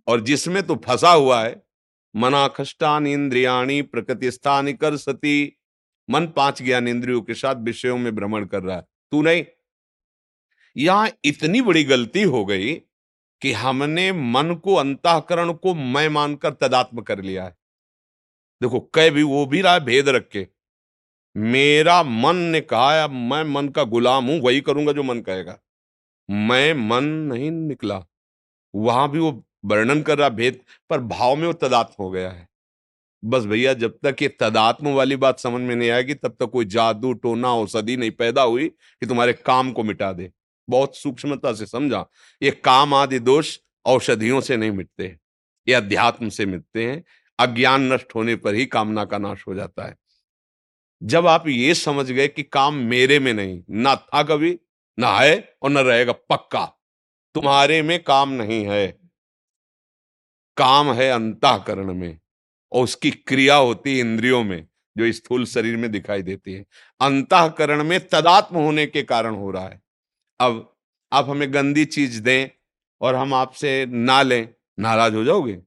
और 0.07 0.21
जिसमें 0.21 0.67
तू 0.67 0.75
फंसा 0.75 1.11
हुआ 1.11 1.43
है, 1.43 1.63
मना 2.15 2.47
खष्टान 2.47 3.07
इंद्रियाणी 3.07 3.81
प्रकृति 3.81 4.31
स्थान 4.31 4.73
कर 4.73 4.97
सती, 4.97 5.59
मन 6.09 6.27
पाँच 6.27 6.63
ज्ञान 6.63 6.87
इंद्रियों 6.87 7.21
के 7.21 7.33
साथ 7.33 7.55
विषयों 7.55 7.97
में 7.97 8.15
भ्रमण 8.15 8.45
कर 8.45 8.63
रहा 8.63 8.75
है, 8.75 8.87
तू 9.11 9.21
नहीं। 9.21 9.45
यहाँ 10.77 11.09
इतनी 11.25 11.61
बड़ी 11.61 11.83
गलती 11.83 12.23
हो 12.23 12.45
गई 12.45 12.75
कि 13.41 13.51
हमने 13.51 14.11
मन 14.11 14.55
को 14.55 14.73
अंतकरण 14.75 15.53
को 15.53 15.73
मैं 15.73 16.09
मानकर 16.09 16.53
तदात्म 16.53 17.01
कर 17.01 17.21
लिया 17.21 17.43
है। 17.43 17.57
देखो, 18.61 18.79
कह 18.79 19.09
भी 19.09 19.23
वो 19.23 19.45
भी 19.45 19.61
रहा 19.61 19.73
है, 19.73 19.79
भेद 19.79 20.09
रख 20.09 20.29
के। 20.29 20.47
मेरा 21.35 22.01
मन 22.03 22.35
ने 22.35 22.61
कहा 22.61 23.03
अब 23.03 23.11
मैं 23.11 23.43
मन 23.43 23.67
का 23.69 23.83
गुलाम 23.83 24.25
हूँ, 24.25 24.39
वही 24.41 24.61
करूँगा 24.61 24.91
जो 24.91 25.03
मन 25.03 25.21
कहेगा। 25.21 25.57
मैं 26.29 26.73
मन 26.73 27.03
नहीं 27.03 27.51
निकला। 27.51 28.03
वहाँ 28.73 29.09
भी 29.11 29.19
वो 29.19 29.43
वर्णन 29.65 30.01
कर 30.01 30.17
रहा 30.17 30.29
भेद, 30.29 30.59
पर 30.89 30.99
भाव 30.99 31.35
में 31.35 31.45
वो 31.47 31.53
तदात्म 31.53 32.03
हो 32.03 32.09
गया 32.11 32.29
है। 32.31 32.47
बस 33.23 33.45
भैया, 33.45 33.73
जब 33.73 33.97
तक 34.03 34.21
ये 34.21 34.27
तदात्म 34.39 34.93
वाली 34.93 35.15
बात 35.15 35.39
समझ 35.39 35.61
में 35.61 35.75
नहीं 35.75 35.89
आएगी, 35.89 36.13
तब 36.13 36.35
तक 36.39 36.49
कोई 36.51 36.65
जादू, 36.65 37.13
टोना, 37.13 37.53
औषधि 37.53 37.97
नहीं 37.97 38.11
पैदा 38.11 38.41
हुई 38.41 38.67
कि 38.67 39.05
तुम्हारे 39.05 39.33
काम 39.35 39.71
को 39.71 39.83
मिटा 39.83 40.11
दे। 40.13 40.31
बहुत 40.67 40.97
सूक्ष्मता 40.97 41.53
से 41.53 41.65
समझा, 41.65 42.05
ये 42.41 42.51
काम 42.51 42.93
आदि 42.93 43.19
दोष 43.19 43.57
औषधियों 43.85 44.41
से 44.41 44.57
नहीं 44.57 44.71
मिटते, 44.71 45.05
ये 45.67 45.73
अध्यात्म 45.73 46.29
से 46.29 46.45
मिटते 46.45 46.85
हैं। 46.85 47.03
अज्ञान 47.39 47.91
नष्ट 47.93 48.15
होने 48.15 48.35
पर 48.35 48.55
ही 48.55 48.65
कामना 48.65 49.05
का 49.05 49.17
नाश 49.17 49.43
हो 49.47 49.55
जाता 49.55 49.87
है। 49.87 49.95
जब 51.03 51.27
आप 51.27 51.47
ये 51.47 51.73
समझ 51.73 52.11
गए 52.11 52.27
कि 52.27 52.43
काम 52.43 52.75
मेरे 52.75 53.19
में 53.19 53.33
नहीं, 53.33 53.63
ना 53.69 53.95
था 53.95 54.23
कभी, 54.23 54.59
ना 54.99 55.19
है 55.19 55.55
और 55.61 55.69
ना 55.69 55.81
रहेगा 55.81 56.11
पक्का। 56.11 56.65
तुम्हारे 57.35 57.81
में 57.81 58.03
काम 58.03 58.29
नहीं 58.29 58.65
है। 58.65 58.97
काम 60.57 60.93
है 60.93 61.09
अंतकरण 61.09 61.93
में 61.93 62.19
और 62.71 62.83
उसकी 62.83 63.11
क्रिया 63.11 63.55
होती 63.55 63.93
है 63.93 63.99
इंद्रियों 63.99 64.43
में, 64.43 64.67
जो 64.97 65.11
स्थूल 65.11 65.45
शरीर 65.45 65.77
में 65.77 65.91
दिखाई 65.91 66.21
देती 66.21 66.53
है। 66.53 66.65
अंतकरण 67.01 67.83
में 67.83 68.07
तदात्म 68.07 68.55
होने 68.55 68.85
के 68.85 69.03
कारण 69.03 69.35
हो 69.35 69.51
रहा 69.51 69.67
है। 69.67 69.81
अब 70.39 70.75
आप 71.13 71.29
हमें 71.29 71.53
गंदी 71.53 71.85
चीज़ 71.85 72.21
दें 72.21 72.49
और 73.01 73.15
हम 73.15 73.33
आपसे 73.33 73.85
ना 73.85 74.21
लें, 74.21 74.49
नाराज़ 74.79 75.15
हो 75.15 75.23
जाओगे। 75.23 75.57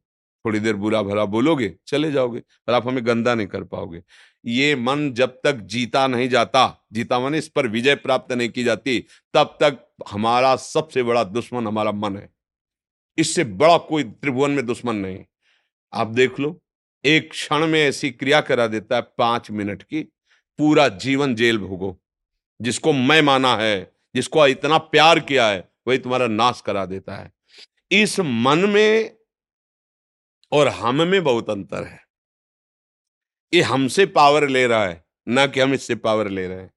थोड़ी 0.44 0.61
देर 0.61 0.77
बुरा 0.77 1.03
भरा 1.03 1.25
बोलोगे, 1.25 1.75
चले 1.87 2.12
जाओगे 2.12 2.40
पर 2.40 2.72
आप 2.72 2.87
हमें 2.88 3.07
गंदा 3.07 3.35
नहीं 3.35 3.46
कर 3.46 3.64
पाओगे। 3.64 4.03
ये 4.46 4.76
मन 4.76 5.12
जब 5.12 5.40
तक 5.44 5.52
जीता 5.52 6.06
नहीं 6.06 6.28
जाता, 6.28 6.87
जीता 6.92 7.20
मन 7.20 7.35
इस 7.35 7.48
पर 7.48 7.66
विजय 7.66 7.94
प्राप्त 7.94 8.32
नहीं 8.32 8.48
की 8.48 8.64
जाती, 8.64 9.06
तब 9.35 9.59
तक 9.61 9.94
हमारा 10.11 10.56
सबसे 10.56 11.02
बड़ा 11.02 11.24
दुश्मन 11.24 11.66
हमारा 11.66 11.92
मन 11.92 12.16
है। 12.16 12.30
इससे 13.18 13.44
बड़ा 13.44 13.78
कोई 13.78 14.04
त्रिभुवन 14.04 14.50
में 14.50 14.66
दुश्मन 14.66 14.96
नहीं। 14.96 15.24
आप 15.92 16.06
देख 16.06 16.40
लो, 16.40 16.62
एक 17.04 17.30
क्षण 17.30 17.66
में 17.66 17.80
ऐसी 17.80 18.11
क्रिया 18.11 18.40
करा 18.40 18.66
देता 18.66 18.96
है 18.96 19.02
पाँच 19.02 19.50
मिनट 19.50 19.82
की, 19.82 20.02
पूरा 20.59 20.88
जीवन 20.88 21.35
जेल 21.35 21.59
भोगो। 21.59 22.00
जिसको 22.62 22.92
मैं 22.92 23.22
माना 23.22 23.56
है, 23.56 23.92
जिसको 24.14 24.46
इतना 24.46 24.78
प्यार 24.78 25.20
किया 25.20 25.48
है, 25.48 25.68
वही 25.88 25.98
तुम्हारा 25.98 26.26
नाश 26.26 26.61
करा 26.61 26.87
देता 26.87 27.16
है। 27.16 27.32
इस 27.90 28.20
मन 28.20 28.59
में 28.59 29.16
और 30.52 30.68
हम 30.68 31.02
में 31.02 31.24
बहुत 31.24 31.50
अंतर 31.50 31.85
है। 31.85 32.06
ये 33.52 33.62
हमसे 33.62 34.06
पावर 34.06 34.48
ले 34.48 34.66
रहा 34.66 34.87
है, 34.87 35.04
ना 35.28 35.46
कि 35.46 35.61
हम 35.61 35.74
इससे 35.74 35.94
पावर 35.94 36.28
ले 36.28 36.46
रहे 36.46 36.59
हैं। 36.59 36.70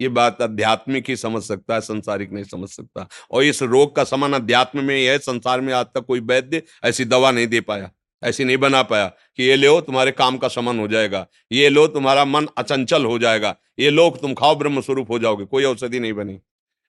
ये 0.00 0.08
बात 0.08 0.42
आध्यात्मिक 0.42 1.08
ही 1.08 1.16
समझ 1.16 1.42
सकता 1.42 1.74
है, 1.74 1.80
संसारिक 1.80 2.32
नहीं 2.32 2.44
समझ 2.44 2.68
सकता। 2.68 3.06
और 3.30 3.44
इस 3.44 3.62
रोग 3.62 3.94
का 3.96 4.04
समान 4.04 4.32
अध्यात्म 4.32 4.84
में 4.84 5.06
है, 5.06 5.18
संसार 5.18 5.60
में 5.60 5.72
आज 5.72 5.86
तक 5.86 6.04
कोई 6.06 6.20
वैद्य 6.20 6.62
ऐसी 6.84 7.04
दवा 7.04 7.30
नहीं 7.30 7.46
दे 7.46 7.60
पाया, 7.60 7.90
ऐसी 8.22 8.44
नहीं 8.44 8.56
बना 8.56 8.82
पाया 8.82 9.06
कि 9.06 9.42
ये 9.42 9.56
लो, 9.56 9.80
तुम्हारे 9.80 10.12
काम 10.12 10.38
का 10.38 10.48
समन 10.48 10.78
हो 10.78 10.88
जाएगा, 10.88 11.26
ये 11.52 11.68
लो, 11.68 11.86
तुम्हारा 11.86 12.24
मन 12.24 12.48
अचंचल 12.58 13.04
हो 13.04 13.18
जाएगा, 13.18 13.56
ये 13.78 13.90
लोग, 13.90 14.20
तुम 14.20 14.34
खाओ 14.34 14.54
ब्रह्म 14.54 14.80
स्वरूप 14.80 15.10
हो 15.10 15.18
जाओगे, 15.18 15.44
कोई 15.44 15.64
औषधि 15.64 16.00
नहीं 16.00 16.12
बनी। 16.12 16.38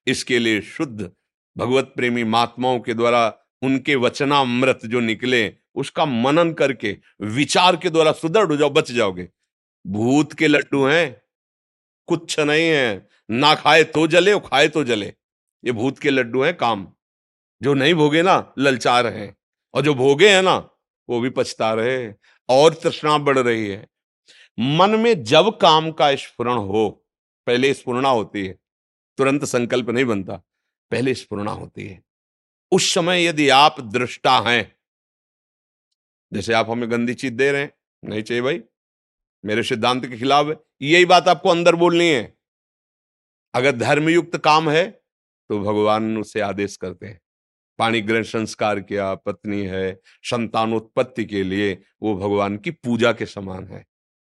इसके 0.08 0.39
लिए 0.39 0.62
शुद्ध 0.62 1.10
भगवत 1.56 1.93
प्रेमी 1.95 2.23
महात्माओं 2.23 2.80
के 2.80 2.93
द्वारा 2.93 3.28
उनके 3.62 3.95
वचनामृत 3.95 4.80
जो 4.86 5.00
निकले 5.00 5.45
उसका 5.78 6.06
मनन 6.06 6.54
करके, 6.54 6.98
विचार 7.22 7.76
के 7.76 7.90
द्वारा 7.90 8.12
सुदृढ़ 8.12 8.48
हो 8.48 8.58
जाओ, 8.58 8.70
बच 8.70 8.92
जाओगे। 8.92 9.30
भूत 9.88 10.34
के 10.34 10.48
लड्डू 10.48 10.86
हैं, 10.86 11.22
कुछ 12.08 12.40
नहीं 12.40 12.70
है, 12.70 13.10
ना 13.32 13.56
खाए 13.56 13.84
तो 13.84 14.08
जले 14.08 14.34
और 14.34 14.40
खाए 14.40 14.68
तो 14.68 14.84
जले। 14.84 15.08
ये 15.66 15.72
भूत 15.72 16.00
के 16.00 16.10
लड्डू 16.10 16.44
हैं 16.44 16.58
काम। 16.58 16.94
जो 17.62 17.74
नहीं 17.74 17.94
भोगे 17.94 18.22
ना, 18.22 18.54
ललचा 18.60 19.02
रहे। 19.02 19.32
और 19.74 19.82
जो 19.82 19.94
भोगे 19.94 20.36
हैं 20.36 20.42
ना, 20.42 20.70
वो 21.10 21.20
भी 21.20 21.30
पछता 21.30 21.74
रहे। 21.74 22.13
और 22.50 22.74
तृष्णा 22.74 23.18
बढ़ 23.18 23.40
रही 23.40 23.68
है। 23.68 23.88
मन 24.60 24.90
में 24.90 25.24
जब 25.24 25.58
काम 25.58 25.92
का 25.92 26.16
स्फुरण 26.16 26.54
हो, 26.54 27.06
पहले 27.48 27.74
स्फुरणा 27.74 28.10
होती 28.10 28.46
है। 28.46 28.60
तुरंत 29.18 29.46
संकल्प 29.46 29.90
नहीं 29.90 30.06
बनता, 30.06 30.34
पहले 30.92 31.13
स्फुरणा 31.13 31.52
होती 31.52 31.88
है। 31.88 32.04
उस 32.72 32.94
समय 32.94 33.26
यदि 33.26 33.50
आप 33.50 33.82
दृष्टा 33.82 34.40
हैं 34.40 34.77
जैसे 36.32 36.54
आप 36.54 36.70
हमें 36.70 36.90
गंदी 36.92 37.13
चीज़ 37.13 37.34
दे 37.34 37.52
रहे 37.52 37.62
हैं, 37.62 37.72
नहीं 38.04 38.24
चाहिए 38.24 38.42
भाई। 38.44 38.62
मेरे 39.44 39.63
सिद्धांत 39.63 40.06
के 40.06 40.18
खिलाफ 40.18 40.48
यही 40.82 41.06
बात 41.06 41.28
आपको 41.28 41.50
अंदर 41.50 41.76
बोलनी 41.76 42.10
है। 42.10 42.34
अगर 43.54 43.72
धर्मयुक्त 43.72 44.38
काम 44.38 44.70
है 44.70 44.90
तो 45.50 45.60
भगवान 45.60 46.18
उससे 46.18 46.39
आदेश 46.39 46.76
करते 46.78 47.06
हैं। 47.06 47.20
पाणी 47.80 48.01
ग्रहण 48.01 48.24
संस्कार 48.24 48.80
किया, 48.80 49.14
पत्नी 49.16 49.62
है, 49.62 49.99
संतानोत्पत्ति 50.24 51.26
के 51.26 51.43
लिए 51.43 51.82
वो 52.01 52.16
भगवान 52.18 52.58
की 52.58 52.72
पूजा 52.72 53.12
के 53.14 53.26
समान 53.26 53.68
है। 53.68 53.86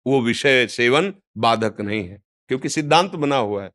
वो 0.05 0.21
विषय 0.21 0.67
सेवन 0.67 1.13
बाधक 1.37 1.81
नहीं 1.81 2.07
है, 2.07 2.21
क्योंकि 2.49 2.69
सिद्धांत 2.69 3.11
बना 3.11 3.37
हुआ 3.37 3.63
है। 3.63 3.71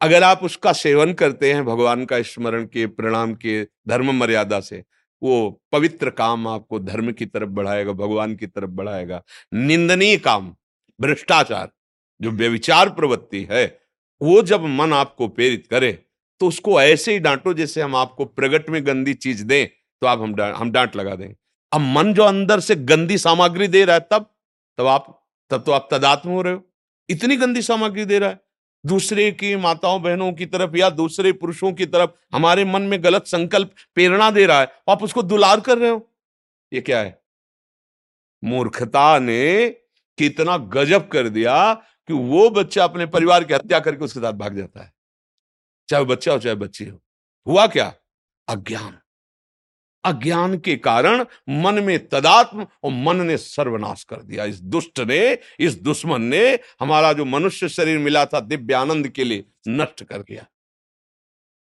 अगर 0.00 0.22
आप 0.22 0.42
उसका 0.42 0.72
सेवन 0.72 1.12
करते 1.12 1.52
हैं, 1.52 1.64
भगवान 1.64 2.04
का 2.04 2.20
स्मरण 2.22 2.64
के, 2.64 2.86
प्रणाम 2.86 3.34
के, 3.34 3.64
धर्म 3.64 4.10
मर्यादा 4.12 4.60
से 4.60 4.82
वो 5.24 5.60
पवित्र 5.72 6.10
काम 6.10 6.46
आपको 6.48 6.78
धर्म 6.80 7.12
की 7.12 7.26
तरफ़ 7.26 7.48
बढ़ाएगा, 7.50 7.92
भगवान 7.92 8.34
की 8.36 8.46
तरफ़ 8.46 8.70
बढ़ाएगा। 8.70 9.22
निंदनीय 9.54 10.16
काम, 10.18 10.54
भ्रष्टाचार, 11.00 11.70
जो 12.20 12.30
व्यविचार 12.30 12.90
प्रवृत्ति 12.90 13.46
है, 13.50 13.64
वो 14.20 14.42
जब 14.42 14.64
मन 14.70 14.92
आपको 14.92 15.28
प्रेरित 15.28 15.66
करे 15.66 15.92
तो 16.40 16.48
उसको 16.48 16.80
ऐसे 16.82 17.12
ही 17.12 17.18
डांटो 17.18 17.52
जैसे 17.54 17.80
हम 17.80 17.96
आपको 17.96 18.24
प्रगट 18.24 18.68
में 18.70 18.86
गंदी 18.86 19.14
चीज़ 19.14 19.44
दें 19.44 19.66
तो 20.02 20.06
आप 20.06 20.20
हम 20.20 20.34
डांट 20.34 20.54
हम 20.54 20.70
डांट 20.70 20.96
लगा 20.96 21.14
दें 21.14 21.28
अब 21.72 21.80
मन 21.80 22.12
जो 22.14 22.24
अंदर 22.24 22.60
से 22.60 22.74
गंदी 22.76 23.18
सामग्री 23.18 23.68
दे 23.68 23.84
रहा 23.84 23.96
है 23.96 24.06
तब 24.10 24.26
तब 24.78 24.86
आप, 24.86 25.26
तब 25.50 25.62
तो 25.62 25.72
आप 25.72 25.88
तदात्म 25.92 26.30
हो 26.30 26.42
रहे 26.42 26.54
हो। 26.54 26.62
इतनी 27.08 27.36
गंदी 27.36 27.62
सामग्री 27.62 28.04
दे 28.04 28.18
रहा 28.18 28.30
है 28.30 28.40
दूसरे 28.86 29.32
की 29.32 29.56
माताओं 29.56 30.02
बहनों 30.02 30.32
की 30.32 30.46
तरफ़ 30.46 30.76
या 30.76 30.90
दूसरे 30.90 31.32
पुरुषों 31.32 31.72
की 31.72 31.86
तरफ़ 31.86 32.10
हमारे 32.34 32.64
मन 32.64 32.82
में 32.82 33.04
गलत 33.04 33.26
संकल्प, 33.26 33.74
प्रेरणा 33.94 34.30
दे 34.30 34.46
रहा 34.46 34.60
है 34.60 34.72
आप 34.88 35.02
उसको 35.02 35.22
दुलार 35.22 35.60
कर 35.60 35.78
रहे 35.78 35.90
हो? 35.90 36.10
ये 36.72 36.80
क्या 36.80 37.00
है? 37.00 37.22
मूर्खता 38.44 39.18
ने 39.18 39.68
कितना 40.18 40.56
गजब 40.56 41.08
कर 41.08 41.28
दिया 41.28 41.74
कि 41.74 42.12
वो 42.12 42.50
बच्चा 42.50 42.84
अपने 42.84 43.06
परिवार 43.06 43.44
की 43.44 43.54
हत्या 43.54 43.80
करके 43.80 44.04
उसके 44.04 44.20
साथ 44.20 44.32
भाग 44.32 44.56
जाता 44.56 44.82
है। 44.82 44.92
चाहे 45.88 46.04
बच्चा 46.04 46.32
हो, 46.32 46.38
चाहे 46.38 46.54
बच्ची 46.54 46.84
हो। 46.84 47.00
हुआ 47.46 47.66
क्या? 47.66 47.94
अज्ञान। 48.48 48.98
अज्ञान 50.04 50.58
के 50.58 50.76
कारण 50.76 51.24
मन 51.48 51.82
में 51.84 51.98
तदात्म 52.08 52.66
और 52.84 52.90
मन 52.92 53.24
ने 53.26 53.36
सर्वनाश 53.36 54.04
कर 54.04 54.16
दिया। 54.16 54.44
इस 54.44 54.60
दुष्ट 54.60 55.00
ने, 55.00 55.38
इस 55.60 55.74
दुश्मन 55.74 56.22
ने 56.22 56.58
हमारा 56.80 57.12
जो 57.12 57.24
मनुष्य 57.24 57.68
शरीर 57.68 57.98
मिला 57.98 58.24
था 58.24 58.40
दिव्य 58.40 58.74
आनंद 58.74 59.08
के 59.08 59.24
लिए 59.24 59.44
नष्ट 59.68 60.04
कर 60.04 60.18
दिया। 60.18 60.46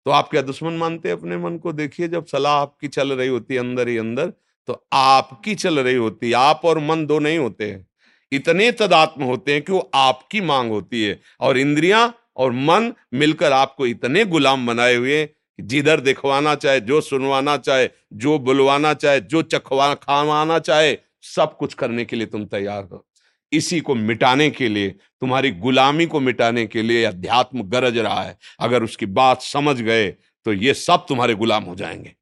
तो 0.05 0.11
आप 0.11 0.29
क्या 0.29 0.41
दुश्मन 0.41 0.73
मानते 0.73 1.09
हैं? 1.09 1.15
अपने 1.15 1.37
मन 1.37 1.57
को 1.57 1.73
देखिए, 1.73 2.07
जब 2.07 2.25
सलाह 2.25 2.53
आपकी 2.53 2.87
चल 2.87 3.13
रही 3.13 3.27
होती 3.27 3.53
है 3.53 3.59
अंदर 3.59 3.87
ही 3.87 3.97
अंदर 3.97 4.33
तो 4.67 4.85
आपकी 4.93 5.55
चल 5.55 5.79
रही 5.79 5.95
होती 5.95 6.33
आप 6.33 6.61
और 6.65 6.79
मन 6.79 7.05
दो 7.05 7.19
नहीं 7.19 7.37
होते 7.37 7.69
हैं। 7.71 7.87
इतने 8.31 8.71
तदात्म 8.71 9.23
होते 9.23 9.53
हैं 9.53 9.61
कि 9.61 9.71
वो 9.71 9.79
आपकी 9.93 10.41
मांग 10.41 10.71
होती 10.71 11.03
है। 11.03 11.19
और 11.39 11.57
इंद्रियाँ 11.57 12.03
और 12.37 12.51
मन 12.51 12.93
मिलकर 13.13 13.51
आपको 13.51 13.85
इतने 13.85 14.25
गुलाम 14.25 14.67
बनाए 14.67 14.95
हुए 14.95 15.23
जिधर 15.61 15.99
दिखवाना 15.99 16.55
चाहे, 16.55 16.79
जो 16.79 17.01
सुनवाना 17.01 17.57
चाहे, 17.57 17.89
जो 18.13 18.39
बुलवाना 18.39 18.93
चाहे, 18.93 19.19
जो 19.19 19.41
चखवा 19.41 19.93
खावाना 19.93 20.59
चाहे, 20.59 20.97
सब 21.21 21.57
कुछ 21.57 21.73
करने 21.73 22.05
के 22.05 22.15
लिए 22.15 22.27
तुम 22.27 22.45
तैयार 22.45 22.83
हो। 22.83 23.07
इसी 23.51 23.79
को 23.79 23.95
मिटाने 23.95 24.49
के 24.49 24.69
लिए, 24.69 24.89
तुम्हारी 24.89 25.51
गुलामी 25.51 26.05
को 26.05 26.19
मिटाने 26.19 26.65
के 26.67 26.81
लिए 26.81 27.03
अध्यात्म 27.03 27.63
गरज 27.63 27.97
रहा 27.97 28.23
है। 28.23 28.37
अगर 28.59 28.83
उसकी 28.83 29.05
बात 29.05 29.41
समझ 29.41 29.81
गए 29.81 30.07
तो 30.45 30.53
ये 30.53 30.73
सब 30.73 31.05
तुम्हारे 31.09 31.33
गुलाम 31.35 31.63
हो 31.63 31.75
जाएँगे। 31.75 32.15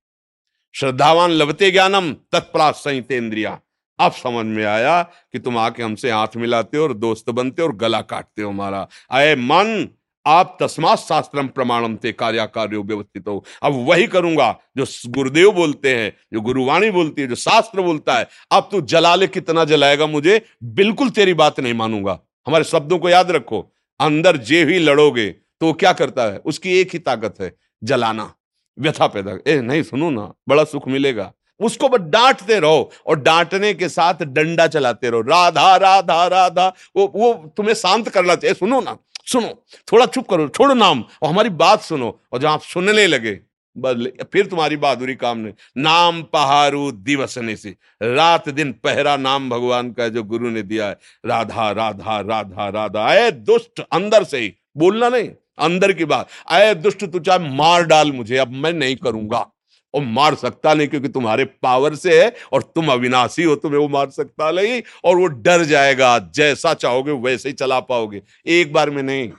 श्रद्धावान 0.76 1.32
लभते 1.32 1.72
ज्ञानम 1.72 2.14
तत्प्रास 2.14 2.76
संहित 2.76 3.12
इंद्रिया 3.12 3.60
अब 4.00 4.12
समझ 4.12 4.46
में 4.46 4.66
आया 4.66 5.04
कि 5.04 5.40
तुम 5.40 5.58
आके 5.58 5.84
हमसे 5.84 6.12
हाथ 6.12 6.28
मिलाते 6.38 6.78
हो 6.78 6.84
और 6.84 6.94
दोस्त 6.94 7.30
बनते 7.30 7.62
हो 7.62 7.68
और 7.68 7.76
गला 7.76 8.02
काटते 8.02 8.42
हो 8.42 8.50
हमारा। 8.50 8.88
अय 9.12 9.36
मन 9.36 9.88
आप 10.26 10.58
तस्मात 10.62 11.00
शास्त्रम 11.00 11.48
प्रमाणम 11.48 11.96
थे 11.96 12.12
कार्याकार्य 12.12 12.78
व्यवस्थित। 12.78 13.28
हो 13.28 13.44
अब 13.64 13.74
वही 13.88 14.08
करूँगा, 14.08 14.52
जो 14.78 14.86
गुरुदेव 15.08 15.52
बोलते 15.52 15.96
हैं, 15.96 16.14
जो 16.34 16.42
गुरुवाणी 16.42 16.90
बोलती 16.92 17.22
है, 17.22 17.28
जो 17.28 17.36
शास्त्र 17.36 17.82
बोलता 17.82 18.18
है, 18.18 18.28
अब 18.52 18.70
तू 18.72 18.82
जला 18.84 19.16
ले 19.16 19.28
कितना 19.28 19.66
जलाएगा 19.66 20.08
मुझे, 20.08 20.42
बिल्कुल 20.64 21.10
तेरी 21.10 21.34
बात 21.34 21.60
नहीं 21.60 21.74
मानूँगा। 21.74 22.20
हमारे 22.48 22.64
शब्दों 22.64 23.00
को 23.00 23.10
याद 23.10 23.32
रखो, 23.32 23.62
अंदर 24.00 24.38
जे 24.38 24.64
ही 24.66 24.80
लड़ोगे 24.80 25.30
तो 25.30 25.66
वो 25.66 25.74
क्या 25.74 25.92
करता 25.94 26.24
है? 26.24 26.38
उसकी 26.40 26.80
एक 26.80 26.94
ही 26.94 27.00
ताकत 27.00 27.36
है, 27.42 27.52
जलाना। 27.84 28.34
व्यथा 28.78 29.08
पैदा, 29.08 29.38
ए, 29.48 29.60
नहीं 29.62 29.84
सुनो 29.84 30.10
ना, 30.10 30.32
बड़ा 30.50 30.64
सुख 30.64 30.88
मिलेगा। 30.88 31.32
उसको 31.60 31.88
बस 31.90 32.00
डांटते 32.02 32.60
रहो, 32.60 32.92
और 33.08 33.20
डांटने 33.20 33.74
के 33.74 33.90
साथ 33.90 34.24
डंडा 34.24 34.68
चलाते 34.68 35.10
रहो। 35.10 35.22
राधा 35.22 35.76
राधा 35.78 36.26
राधा, 36.28 36.68
वो 36.96 37.12
वो 37.16 37.34
तुम्हें 37.58 37.74
शांत 37.76 38.10
करना 38.10 38.36
चाहिए। 38.36 38.54
सुनो 38.54 38.80
ना 38.82 38.98
सुनो, 39.32 39.66
थोड़ा 39.92 40.06
चुप 40.06 40.30
करो, 40.30 40.48
छोड़ो 40.48 40.74
नाम 40.74 41.04
और 41.22 41.30
हमारी 41.30 41.50
बात 41.50 41.82
सुनो। 41.82 42.22
और 42.32 42.40
जब 42.40 42.48
आप 42.48 42.62
सुनने 42.62 43.08
लगे, 43.08 43.40
बदले, 43.78 44.14
फिर 44.34 44.46
तुम्हारी 44.46 44.78
बहादुरी 44.78 45.16
काम 45.16 45.38
नहीं। 45.38 45.54
नाम 45.78 46.24
पहारू 46.24 46.92
दिवसने 46.92 47.56
से। 47.56 47.76
रात 48.04 48.50
दिन 48.50 48.72
पहरा 48.72 49.18
नाम 49.18 49.50
भगवान 49.50 49.92
का 49.92 50.08
जो 50.08 50.24
गुरु 50.24 50.50
ने 50.50 50.62
दिया 50.62 50.88
है। 50.88 50.98
राधा 51.26 51.72
राधा 51.72 52.20
राधा 52.20 52.70
राधा। 52.70 53.08
अय 53.08 53.32
दुष्ट 53.32 53.82
अंदर 53.92 54.24
से 54.24 54.38
ही। 54.38 54.54
बोलना 54.78 55.10
नहीं, 55.10 55.30
अंदर 55.60 55.92
की 55.92 56.06
बात। 56.06 56.28
अय 56.52 56.76
दुष्ट, 56.76 57.06
तू 57.06 57.20
चाहे 57.20 57.40
मार 57.40 57.84
डाल 57.84 58.12
मुझे, 58.12 58.38
अब 58.38 58.52
मैं 58.52 58.74
नहीं 58.74 58.96
करूँगा। 58.96 59.52
और 59.94 60.02
मार 60.04 60.36
सकता 60.36 60.74
नहीं 60.74 60.88
क्योंकि 60.88 61.10
तुम्हारे 61.10 61.46
पावर 61.46 61.96
से 61.96 62.24
है 62.24 62.34
और 62.54 62.62
तुम 62.76 62.92
अविनाशी 62.92 63.44
हो, 63.44 63.56
तुम्हें 63.56 63.80
वो 63.80 63.88
मार 63.88 64.10
सकता 64.10 64.52
नहीं 64.52 64.82
और 65.04 65.16
वो 65.16 65.26
डर 65.26 65.64
जाएगा। 65.64 66.18
जैसा 66.20 66.74
चाहोगे 66.74 67.12
वैसे 67.12 67.50
ही 67.50 67.54
चला 67.54 67.80
पाओगे। 67.80 68.22
एक 68.48 68.74
बार 68.74 68.90
में 68.90 69.04
नहीं। 69.04 69.32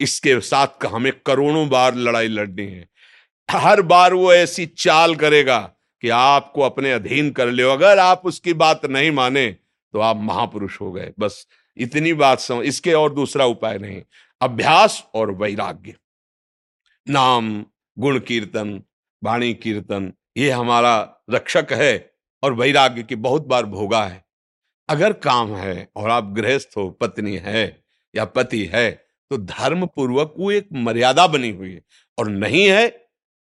इसके 0.00 0.40
साथ 0.40 0.86
हमें 0.86 1.12
करोड़ों 1.26 1.68
बार 1.68 1.94
लड़ाई 1.94 2.28
लड़नी 2.28 2.66
है। 2.66 2.88
हर 3.48 3.82
बार 3.82 4.14
वो 4.14 4.32
ऐसी 4.34 4.66
चाल 4.66 5.14
करेगा 5.14 5.58
कि 6.02 6.08
आपको 6.08 6.62
अपने 6.62 6.92
अधीन 6.92 7.30
कर 7.30 7.48
ले। 7.48 7.62
अगर 7.62 7.98
आप 7.98 8.22
उसकी 8.24 8.52
बात 8.52 8.86
नहीं 8.86 9.10
माने 9.10 9.48
तो 9.94 10.00
आप 10.00 10.16
महापुरुष 10.16 10.80
हो 10.80 10.92
गए। 10.92 11.12
बस 11.18 11.46
इतनी 11.76 12.12
बात 12.12 12.40
समझ 12.40 12.66
इसके 12.66 12.92
और 12.92 13.14
दूसरा 13.14 13.44
उपाय 13.44 13.78
नहीं। 13.78 14.02
अभ्यास 14.40 15.02
और 15.14 15.30
वैराग्य। 15.32 15.94
नाम, 17.06 17.64
गुण, 17.98 18.18
कीर्तन 18.18 18.80
वाणी 19.22 19.52
कीर्तन, 19.54 20.12
ये 20.36 20.50
हमारा 20.50 20.96
रक्षक 21.30 21.72
है 21.72 22.10
और 22.42 22.54
वैराग्य 22.54 23.02
की 23.02 23.16
बहुत 23.16 23.46
बार 23.46 23.66
भोगा 23.66 24.04
है। 24.04 24.24
अगर 24.88 25.12
काम 25.14 25.54
है 25.54 25.88
और 25.96 26.10
आप 26.10 26.32
गृहस्थ 26.34 26.76
हो, 26.76 26.88
पत्नी 26.92 27.36
है 27.36 27.82
या 28.14 28.24
पति 28.26 28.64
है 28.72 28.90
तो 29.30 29.36
धर्म 29.38 29.86
पूर्वक 29.86 30.34
वो 30.38 30.50
एक 30.52 30.68
मर्यादा 30.74 31.26
बनी 31.26 31.50
हुई 31.50 31.70
है। 31.70 31.82
और 32.18 32.28
नहीं 32.28 32.66
है 32.68 32.88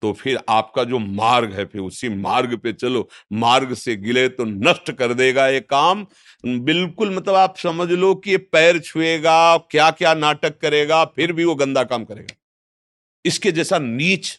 तो 0.03 0.13
फिर 0.13 0.39
आपका 0.49 0.83
जो 0.85 0.99
मार्ग 0.99 1.53
है, 1.53 1.65
फिर 1.65 1.81
उसी 1.81 2.09
मार्ग 2.11 2.57
पे 2.59 2.73
चलो। 2.73 3.09
मार्ग 3.35 3.73
से 3.75 3.97
गिले 3.97 4.29
तो 4.29 4.45
नष्ट 4.45 4.91
कर 4.93 5.15
देगा 5.15 5.47
ये 5.49 5.61
काम। 5.63 6.07
बिल्कुल 6.45 7.15
मतलब 7.15 7.35
आप 7.35 7.57
समझ 7.59 7.89
लो 7.91 8.15
कि 8.15 8.31
ये 8.31 8.37
पैर 8.39 8.79
छुएगा 8.81 9.57
क्या 9.71 9.91
क्या 9.93 10.15
नाटक 10.17 10.59
करेगा, 10.59 11.05
फिर 11.07 11.33
भी 11.33 11.45
वो 11.45 11.55
गंदा 11.55 11.85
काम 11.85 12.05
करेगा। 12.05 12.35
इसके 13.25 13.53
जैसा 13.53 13.79
नीच 13.79 14.39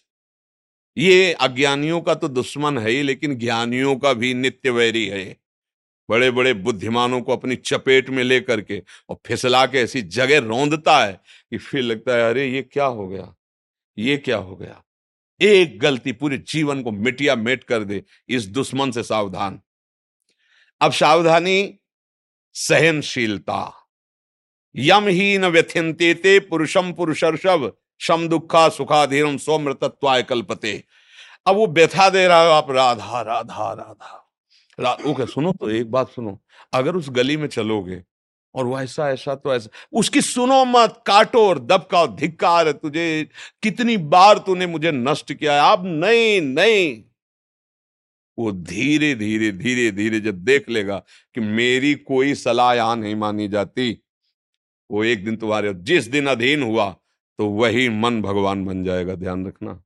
ये 0.97 1.33
अज्ञानियों 1.33 2.01
का 2.01 2.15
तो 2.15 2.27
दुश्मन 2.27 2.77
है 2.77 2.89
ही, 2.89 3.01
लेकिन 3.01 3.35
ज्ञानियों 3.35 3.95
का 3.95 4.13
भी 4.13 4.33
नित्य 4.33 4.69
वैरी 4.69 5.07
है। 5.07 5.37
बड़े 6.09 6.31
बड़े 6.31 6.53
बुद्धिमानों 6.53 7.21
को 7.21 7.33
अपनी 7.33 7.55
चपेट 7.55 8.09
में 8.09 8.23
लेकर 8.23 8.61
के 8.61 8.83
और 9.09 9.17
फिसला 9.25 9.65
के 9.65 9.77
ऐसी 9.77 10.01
जगह 10.01 10.39
रौंदता 10.39 11.05
है 11.05 11.13
कि 11.49 11.57
फिर 11.57 11.83
लगता 11.83 12.15
है, 12.15 12.29
अरे, 12.29 12.47
ये 12.47 12.61
क्या 12.61 12.85
हो 12.85 13.07
गया? 13.07 13.35
ये 13.97 14.17
क्या 14.17 14.37
हो 14.37 14.55
गया? 14.55 14.83
एक 15.41 15.79
गलती 15.79 16.11
पूरे 16.11 16.37
जीवन 16.37 16.83
को 16.83 16.91
मिटिया 16.91 17.35
मेट 17.35 17.63
कर 17.63 17.83
दे 17.83 18.03
इस 18.29 18.45
दुश्मन 18.45 18.91
से 18.91 19.03
सावधान। 19.03 19.61
अब 20.81 20.91
सावधानी 20.91 21.79
सहनशीलता। 22.53 23.89
यम 24.75 25.07
ही 25.07 25.37
न 25.37 25.45
व्यथिनते 25.45 26.39
पुरुषम 26.39 26.93
पुरुषर्षभ। 26.93 27.77
शम 28.01 28.27
दुखा 28.27 28.67
सुखाधीनम 28.69 29.37
स्वमृतत्वाय 29.37 30.23
कल्पते। 30.23 30.83
अब 31.47 31.55
वो 31.55 31.67
व्यथा 31.67 32.09
दे 32.09 32.27
रहा 32.27 32.41
है 32.43 32.51
आप 32.51 32.71
राधा 32.71 33.21
राधा 33.21 33.71
राधा। 33.73 34.17
रा, 34.79 34.91
ओके 35.07 35.25
सुनो 35.25 35.51
तो 35.51 35.69
एक 35.69 35.91
बात 35.91 36.09
सुनो। 36.09 36.39
अगर 36.73 36.95
उस 36.95 37.09
गली 37.09 37.37
में 37.37 37.47
चलोगे 37.47 38.01
और 38.55 38.65
वो 38.65 38.79
ऐसा 38.79 39.09
ऐसा 39.11 39.35
तो 39.35 39.53
ऐसा 39.55 39.69
उसकी 39.93 40.21
सुनो 40.21 40.63
मत 40.65 41.01
काटो 41.07 41.47
और 41.49 41.59
दबका 41.59 42.05
धिक्कार 42.15 42.67
है 42.67 42.73
तुझे 42.73 43.27
कितनी 43.63 43.97
बार 44.09 44.37
तूने 44.37 44.65
मुझे 44.67 44.91
नष्ट 44.91 45.33
किया 45.33 45.53
है? 45.53 45.71
अब 45.71 45.85
नहीं 45.85 46.41
नहीं। 46.41 47.03
वो 48.37 48.51
धीरे 48.51 49.13
धीरे 49.15 49.51
धीरे 49.51 49.91
धीरे 49.91 50.19
जब 50.19 50.43
देख 50.43 50.69
लेगा 50.69 50.97
कि 51.35 51.41
मेरी 51.41 51.93
कोई 51.95 52.33
सलाह 52.35 52.73
यहाँ 52.73 52.95
नहीं 52.95 53.15
मानी 53.15 53.47
जाती 53.47 53.91
वो 54.89 55.03
एक 55.03 55.23
दिन 55.25 55.35
तुम्हारे 55.35 55.73
जिस 55.83 56.07
दिन 56.07 56.27
अधीन 56.27 56.63
हुआ 56.63 56.95
तो 57.39 57.47
वही 57.49 57.87
मन 57.89 58.21
भगवान 58.21 58.65
बन 58.65 58.83
जाएगा, 58.83 59.15
ध्यान 59.15 59.45
रखना। 59.47 59.81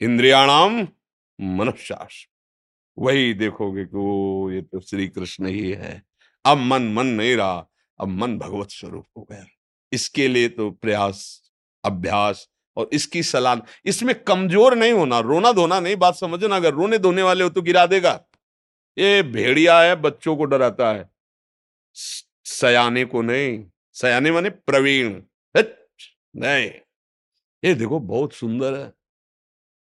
इंद्रियाणाम 0.00 0.86
मनुष्यास 1.38 2.26
वही 2.98 3.32
देखोगे 3.34 3.84
कि 3.84 3.96
वो, 3.96 4.50
ये 4.50 4.62
तो 4.62 4.80
श्री 4.80 5.08
कृष्ण 5.08 5.46
ही 5.46 5.70
है। 5.70 6.02
अब 6.44 6.58
मन 6.58 6.92
मन 6.92 7.06
नहीं 7.06 7.34
रहा, 7.36 7.66
अब 8.00 8.08
मन 8.08 8.38
भगवत 8.38 8.70
स्वरूप 8.70 9.06
हो 9.16 9.26
गया। 9.30 9.44
इसके 9.92 10.28
लिए 10.28 10.48
तो 10.48 10.70
प्रयास, 10.70 11.52
अभ्यास 11.84 12.48
और 12.76 12.90
इसकी 12.92 13.22
सलाह, 13.22 13.60
इसमें 13.84 14.14
कमज़ोर 14.24 14.76
नहीं 14.76 14.92
होना, 14.92 15.18
रोना 15.20 15.52
धोना 15.52 15.80
नहीं, 15.80 15.96
बात 15.96 16.14
समझना 16.14 16.56
अगर 16.56 16.74
रोने 16.74 16.98
धोने 16.98 17.22
वाले 17.22 17.44
हो 17.44 17.50
तो 17.50 17.62
गिरा 17.62 17.86
देगा। 17.86 18.12
ये 18.96 19.22
भेड़िया 19.22 19.80
है, 19.80 19.94
बच्चों 19.96 20.36
को 20.36 20.44
डराता 20.44 20.92
है। 20.92 21.08
सयाने 21.96 23.04
को 23.04 23.22
नहीं, 23.22 23.64
सयाने 23.92 24.30
माने 24.30 24.50
प्रवीण। 24.50 25.20
नहीं। 26.36 26.70
ये 27.64 27.74
देखो 27.74 27.98
बहुत 27.98 28.32
सुंदर 28.32 28.74
है। 28.74 28.92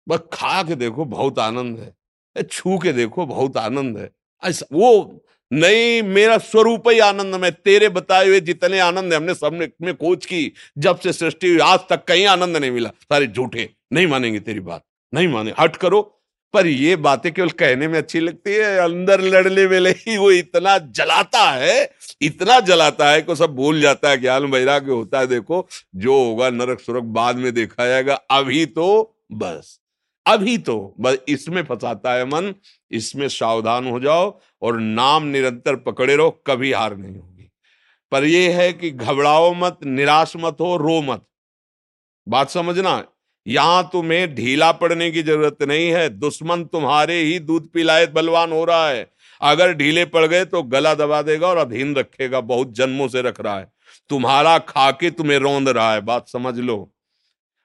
बस 0.08 0.20
खा 0.32 0.62
के 0.62 0.74
देखो 0.74 1.04
बहुत 1.04 1.38
आनंद 1.38 1.78
है। 1.78 1.94
छू 2.42 2.78
के 2.78 2.92
देखो 2.92 3.26
बहुत 3.26 3.56
आनंद 3.56 3.98
है। 3.98 4.10
ऐसा 4.44 4.66
वो 4.72 5.20
नहीं, 5.52 6.02
मेरा 6.02 6.38
स्वरूप 6.38 6.88
ही 6.88 6.98
आनंद 6.98 7.34
में 7.34 7.52
तेरे 7.52 7.88
बताए 7.88 8.26
हुए 8.26 8.40
जितने 8.40 8.78
आनंद 8.78 9.12
है, 9.12 9.16
हमने 9.18 9.34
सबने 9.34 9.68
में 9.82 9.94
खोज 9.96 10.26
की, 10.26 10.52
जब 10.78 10.98
से 11.00 11.12
सृष्टि 11.12 11.48
हुई, 11.48 11.58
आज 11.58 11.80
तक 11.90 12.04
कहीं 12.04 12.26
आनंद 12.26 12.56
नहीं 12.56 12.70
मिला। 12.70 12.88
सारे 12.88 13.26
झूठे, 13.26 13.68
नहीं 13.92 14.06
मानेंगे 14.06 14.40
तेरी 14.40 14.60
बात, 14.60 14.84
नहीं 15.14 15.28
माने। 15.28 15.52
हट 15.60 15.76
करो। 15.76 16.21
पर 16.54 16.66
ये 16.66 16.96
बातें 16.96 17.32
केवल 17.32 17.48
कहने 17.48 17.88
में 17.88 17.98
अच्छी 17.98 18.20
लगती 18.20 18.50
है, 18.50 18.78
अंदर 18.78 19.20
लड़ने 19.20 19.66
में 19.66 19.90
ही 19.90 20.16
वो 20.16 20.30
इतना 20.30 20.78
जलाता 20.78 21.50
है, 21.50 21.90
इतना 22.22 22.60
जलाता 22.60 23.10
है 23.10 23.22
को 23.22 23.34
सब 23.34 23.54
भूल 23.54 23.80
जाता 23.80 24.10
है, 24.10 24.16
ज्ञान 24.16 24.44
वैराग्य 24.44 24.92
होता 24.92 25.18
है, 25.18 25.26
देखो, 25.26 25.68
जो 25.96 26.24
होगा 26.24 26.50
नरक 26.50 26.80
सुरक 26.80 27.02
बाद 27.02 27.36
में 27.36 27.52
देखा 27.54 27.86
जाएगा, 27.86 28.14
अभी 28.14 28.66
तो 28.66 29.16
बस, 29.32 29.80
अभी 30.26 30.58
तो 30.58 30.94
बस, 31.00 31.18
इसमें 31.28 31.62
फंसाता 31.62 32.12
है 32.12 32.24
मन, 32.24 32.54
इसमें 32.90 33.28
सावधान 33.28 33.86
हो 33.86 34.00
जाओ 34.00 34.40
और 34.62 34.80
नाम 34.80 35.24
निरंतर 35.24 35.76
पकड़े 35.76 36.16
रहो, 36.16 36.30
कभी 36.46 36.72
हार 36.72 36.96
नहीं 36.96 37.16
होगी। 37.16 37.50
पर 38.12 38.24
यह 38.24 38.58
है 38.58 38.72
कि 38.72 38.90
घबराओ 38.90 39.54
मत, 39.54 39.78
निराश 39.84 40.32
मत 40.36 40.56
हो, 40.60 40.76
रो 40.76 41.00
मत। 41.02 41.26
बात 42.28 42.50
समझना 42.50 43.04
यहाँ 43.46 43.88
तुम्हें 43.92 44.34
ढीला 44.34 44.70
पड़ने 44.72 45.10
की 45.10 45.22
ज़रूरत 45.22 45.62
नहीं 45.62 45.90
है। 45.90 46.08
दुश्मन 46.10 46.64
तुम्हारे 46.64 47.20
ही 47.20 47.38
दूध 47.40 47.68
पिलाए 47.68 48.06
बलवान 48.08 48.52
हो 48.52 48.64
रहा 48.64 48.88
है। 48.88 49.10
अगर 49.40 49.72
ढीले 49.74 50.04
पड़ 50.06 50.26
गए 50.26 50.44
तो 50.44 50.62
गला 50.64 50.94
दबा 50.94 51.20
देगा 51.22 51.46
और 51.48 51.56
अधीन 51.56 51.94
रखेगा, 51.96 52.40
बहुत 52.40 52.74
जन्मों 52.74 53.08
से 53.08 53.22
रख 53.22 53.40
रहा 53.40 53.58
है। 53.58 53.70
तुम्हारा 54.10 54.58
खाके 54.60 55.10
तुम्हें 55.10 55.38
रौंद 55.38 55.68
रहा 55.68 55.92
है, 55.92 56.00
बात 56.02 56.28
समझ 56.28 56.58
लो। 56.58 56.88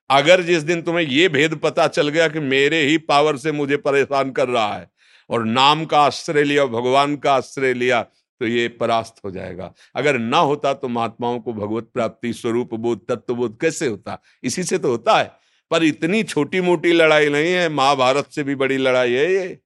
अगर 0.09 0.41
जिस 0.43 0.63
दिन 0.63 0.81
तुम्हें 0.81 1.05
यह 1.05 1.29
भेद 1.29 1.55
पता 1.55 1.87
चल 1.87 2.09
गया 2.09 2.27
कि 2.27 2.39
मेरे 2.41 2.81
ही 2.81 2.97
पावर 2.99 3.37
से 3.37 3.51
मुझे 3.51 3.77
परेशान 3.77 4.31
कर 4.31 4.47
रहा 4.49 4.75
है 4.75 4.89
और 5.29 5.45
नाम 5.45 5.85
का 5.85 6.01
आश्रय 6.01 6.43
लिया, 6.43 6.65
भगवान 6.65 7.15
का 7.15 7.33
आश्रय 7.33 7.73
लिया 7.73 8.01
तो 8.41 8.47
ये 8.47 8.67
परास्त 8.69 9.15
हो 9.25 9.31
जाएगा। 9.31 9.73
अगर 9.95 10.17
ना 10.17 10.37
होता 10.39 10.73
तो 10.73 10.87
महात्माओं 10.89 11.39
को 11.39 11.53
भगवत 11.53 11.89
प्राप्ति 11.93 12.33
स्वरूप, 12.33 12.73
बोध 12.75 12.99
तत्व 13.09 13.35
बोध 13.35 13.59
कैसे 13.61 13.87
होता? 13.87 14.21
इसी 14.43 14.63
से 14.63 14.77
तो 14.77 14.89
होता 14.89 15.17
है। 15.17 15.31
पर 15.71 15.83
इतनी 15.83 16.23
छोटी 16.23 16.61
मोटी 16.61 16.91
लड़ाई 16.93 17.29
नहीं 17.29 17.51
है, 17.53 17.69
महाभारत 17.69 18.31
से 18.31 18.43
भी 18.43 18.55
बड़ी 18.55 18.77
लड़ाई 18.77 19.13
है 19.13 19.31
ये। 19.33 19.59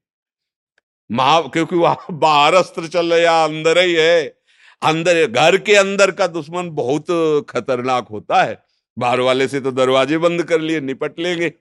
महा, 1.10 1.40
क्योंकि 1.42 1.76
वहाँ 1.76 2.06
बाहर 2.12 2.54
अस्त्र 2.54 2.88
चल 2.88 3.14
रहा 3.14 3.44
अंदर 3.44 3.78
ही 3.78 3.94
है। 3.94 4.24
अंदर, 4.82 5.26
घर 5.28 5.58
के 5.58 5.76
अंदर 5.76 6.12
का 6.12 6.28
दुश्मन 6.28 6.70
बहुत 6.70 7.06
खतरनाक 7.50 8.08
होता 8.08 8.44
है। 8.44 8.64
बाहर 8.98 9.20
वाले 9.20 9.48
से 9.48 9.60
तो 9.62 9.72
दरवाजे 9.72 10.18
बंद 10.18 10.44
कर 10.44 10.62
लिए, 10.62 10.80
निपट 10.82 11.20
लेंगे। 11.20 11.52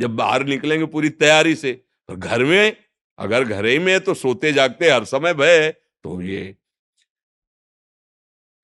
जब 0.00 0.16
बाहर 0.16 0.44
निकलेंगे 0.44 0.86
पूरी 0.86 1.08
तैयारी 1.10 1.54
से 1.54 1.80
और 2.08 2.16
घर 2.16 2.44
में, 2.44 2.76
अगर 3.18 3.44
घर 3.44 3.66
ही 3.66 3.78
में 3.78 3.98
तो 4.00 4.14
सोते 4.14 4.52
जागते 4.52 4.90
हर 4.90 5.04
समय 5.04 5.34
भय 5.34 5.70
तो 6.04 6.20
ये। 6.22 6.54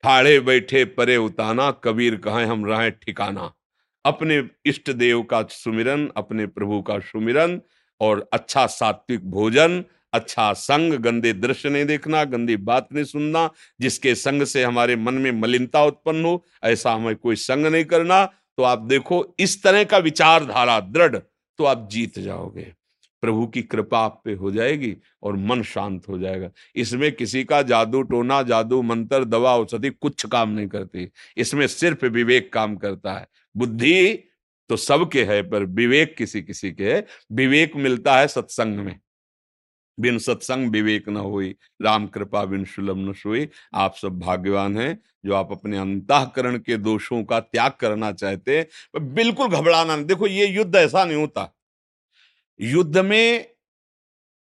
ठाड़े 0.04 0.38
बैठे, 0.40 0.84
परे 0.84 1.16
उताना 1.16 1.70
कबीर 1.84 2.16
कहा 2.16 2.44
हम 2.44 2.64
रहे 2.66 2.90
ठिकाना। 2.90 3.52
अपने 4.04 4.48
इष्ट 4.66 4.90
देव 4.90 5.22
का 5.22 5.42
सुमिरन, 5.42 6.10
अपने 6.16 6.46
प्रभु 6.46 6.82
का 6.82 6.98
सुमिरन, 6.98 7.60
और 8.00 8.28
अच्छा 8.32 8.66
सात्विक 8.66 9.30
भोजन 9.30 9.84
अच्छा 10.12 10.52
संग, 10.52 10.92
गंदे 10.92 11.32
दृश्य 11.32 11.70
नहीं 11.70 11.84
देखना, 11.84 12.24
गंदी 12.24 12.56
बात 12.56 12.88
नहीं 12.92 13.04
सुनना, 13.04 13.50
जिसके 13.80 14.14
संग 14.14 14.42
से 14.42 14.64
हमारे 14.64 14.96
मन 14.96 15.14
में 15.14 15.32
मलिनता 15.32 15.84
उत्पन्न 15.84 16.24
हो, 16.24 16.44
ऐसा 16.64 16.92
हमें 16.92 17.16
कोई 17.16 17.36
संग 17.36 17.66
नहीं 17.66 17.84
करना। 17.84 18.24
तो 18.24 18.62
आप 18.62 18.78
देखो, 18.78 19.36
इस 19.38 19.62
तरह 19.62 19.84
का 19.84 19.98
विचारधारा 19.98 20.80
दृढ़ 20.80 21.16
तो 21.58 21.64
आप 21.64 21.88
जीत 21.92 22.18
जाओगे। 22.18 22.72
प्रभु 23.22 23.46
की 23.46 23.62
कृपा 23.62 23.98
आप 23.98 24.22
पे 24.24 24.32
हो 24.32 24.50
जाएगी 24.50 24.96
और 25.22 25.36
मन 25.36 25.62
शांत 25.62 26.08
हो 26.08 26.18
जाएगा। 26.18 26.50
इसमें 26.76 27.12
किसी 27.12 27.44
का 27.44 27.62
जादू 27.62 28.02
टोना, 28.02 28.42
जादू 28.42 28.82
मंत्र, 28.82 29.24
दवा, 29.24 29.56
औषधि 29.56 29.90
कुछ 29.90 30.26
काम 30.26 30.50
नहीं 30.50 30.66
करती। 30.66 31.08
इसमें 31.36 31.66
सिर्फ़ 31.66 32.06
विवेक 32.06 32.52
काम 32.52 32.76
करता 32.76 33.12
है। 33.12 33.28
बुद्धि 33.56 34.14
तो 34.68 34.76
सबके 34.76 35.24
है, 35.24 35.50
पर 35.50 35.64
विवेक 35.64 36.16
किसी 36.16 36.42
किसी 36.42 36.72
के 36.72 36.94
है। 36.94 37.06
विवेक 37.32 37.76
मिलता 37.76 38.18
है 38.18 38.28
सत्संग 38.28 38.76
में। 38.78 39.00
बिन 40.00 40.18
सत्संग 40.18 40.70
विवेक 40.70 41.08
न 41.08 41.16
हुई। 41.16 41.56
राम 41.82 42.06
कृपा 42.06 42.44
बिन 42.44 42.64
सुलभ 42.64 42.96
न 42.96 43.12
सोई। 43.12 43.48
आप 43.74 43.96
सब 43.96 44.18
भाग्यवान 44.18 44.78
हैं, 44.78 45.02
जो 45.26 45.34
आप 45.34 45.52
अपने 45.52 45.78
अंतकरण 45.78 46.58
के 46.58 46.76
दोषों 46.76 47.24
का 47.24 47.40
त्याग 47.40 47.72
करना 47.72 48.12
चाहते 48.12 48.58
हैं 48.58 49.14
बिल्कुल 49.14 49.48
घबराना 49.48 49.96
नहीं। 49.96 50.06
देखो, 50.06 50.26
ये 50.26 50.46
युद्ध 50.46 50.76
ऐसा 50.76 51.04
नहीं 51.04 51.16
होता। 51.16 51.56
युद्ध 52.60 52.98
में 52.98 53.54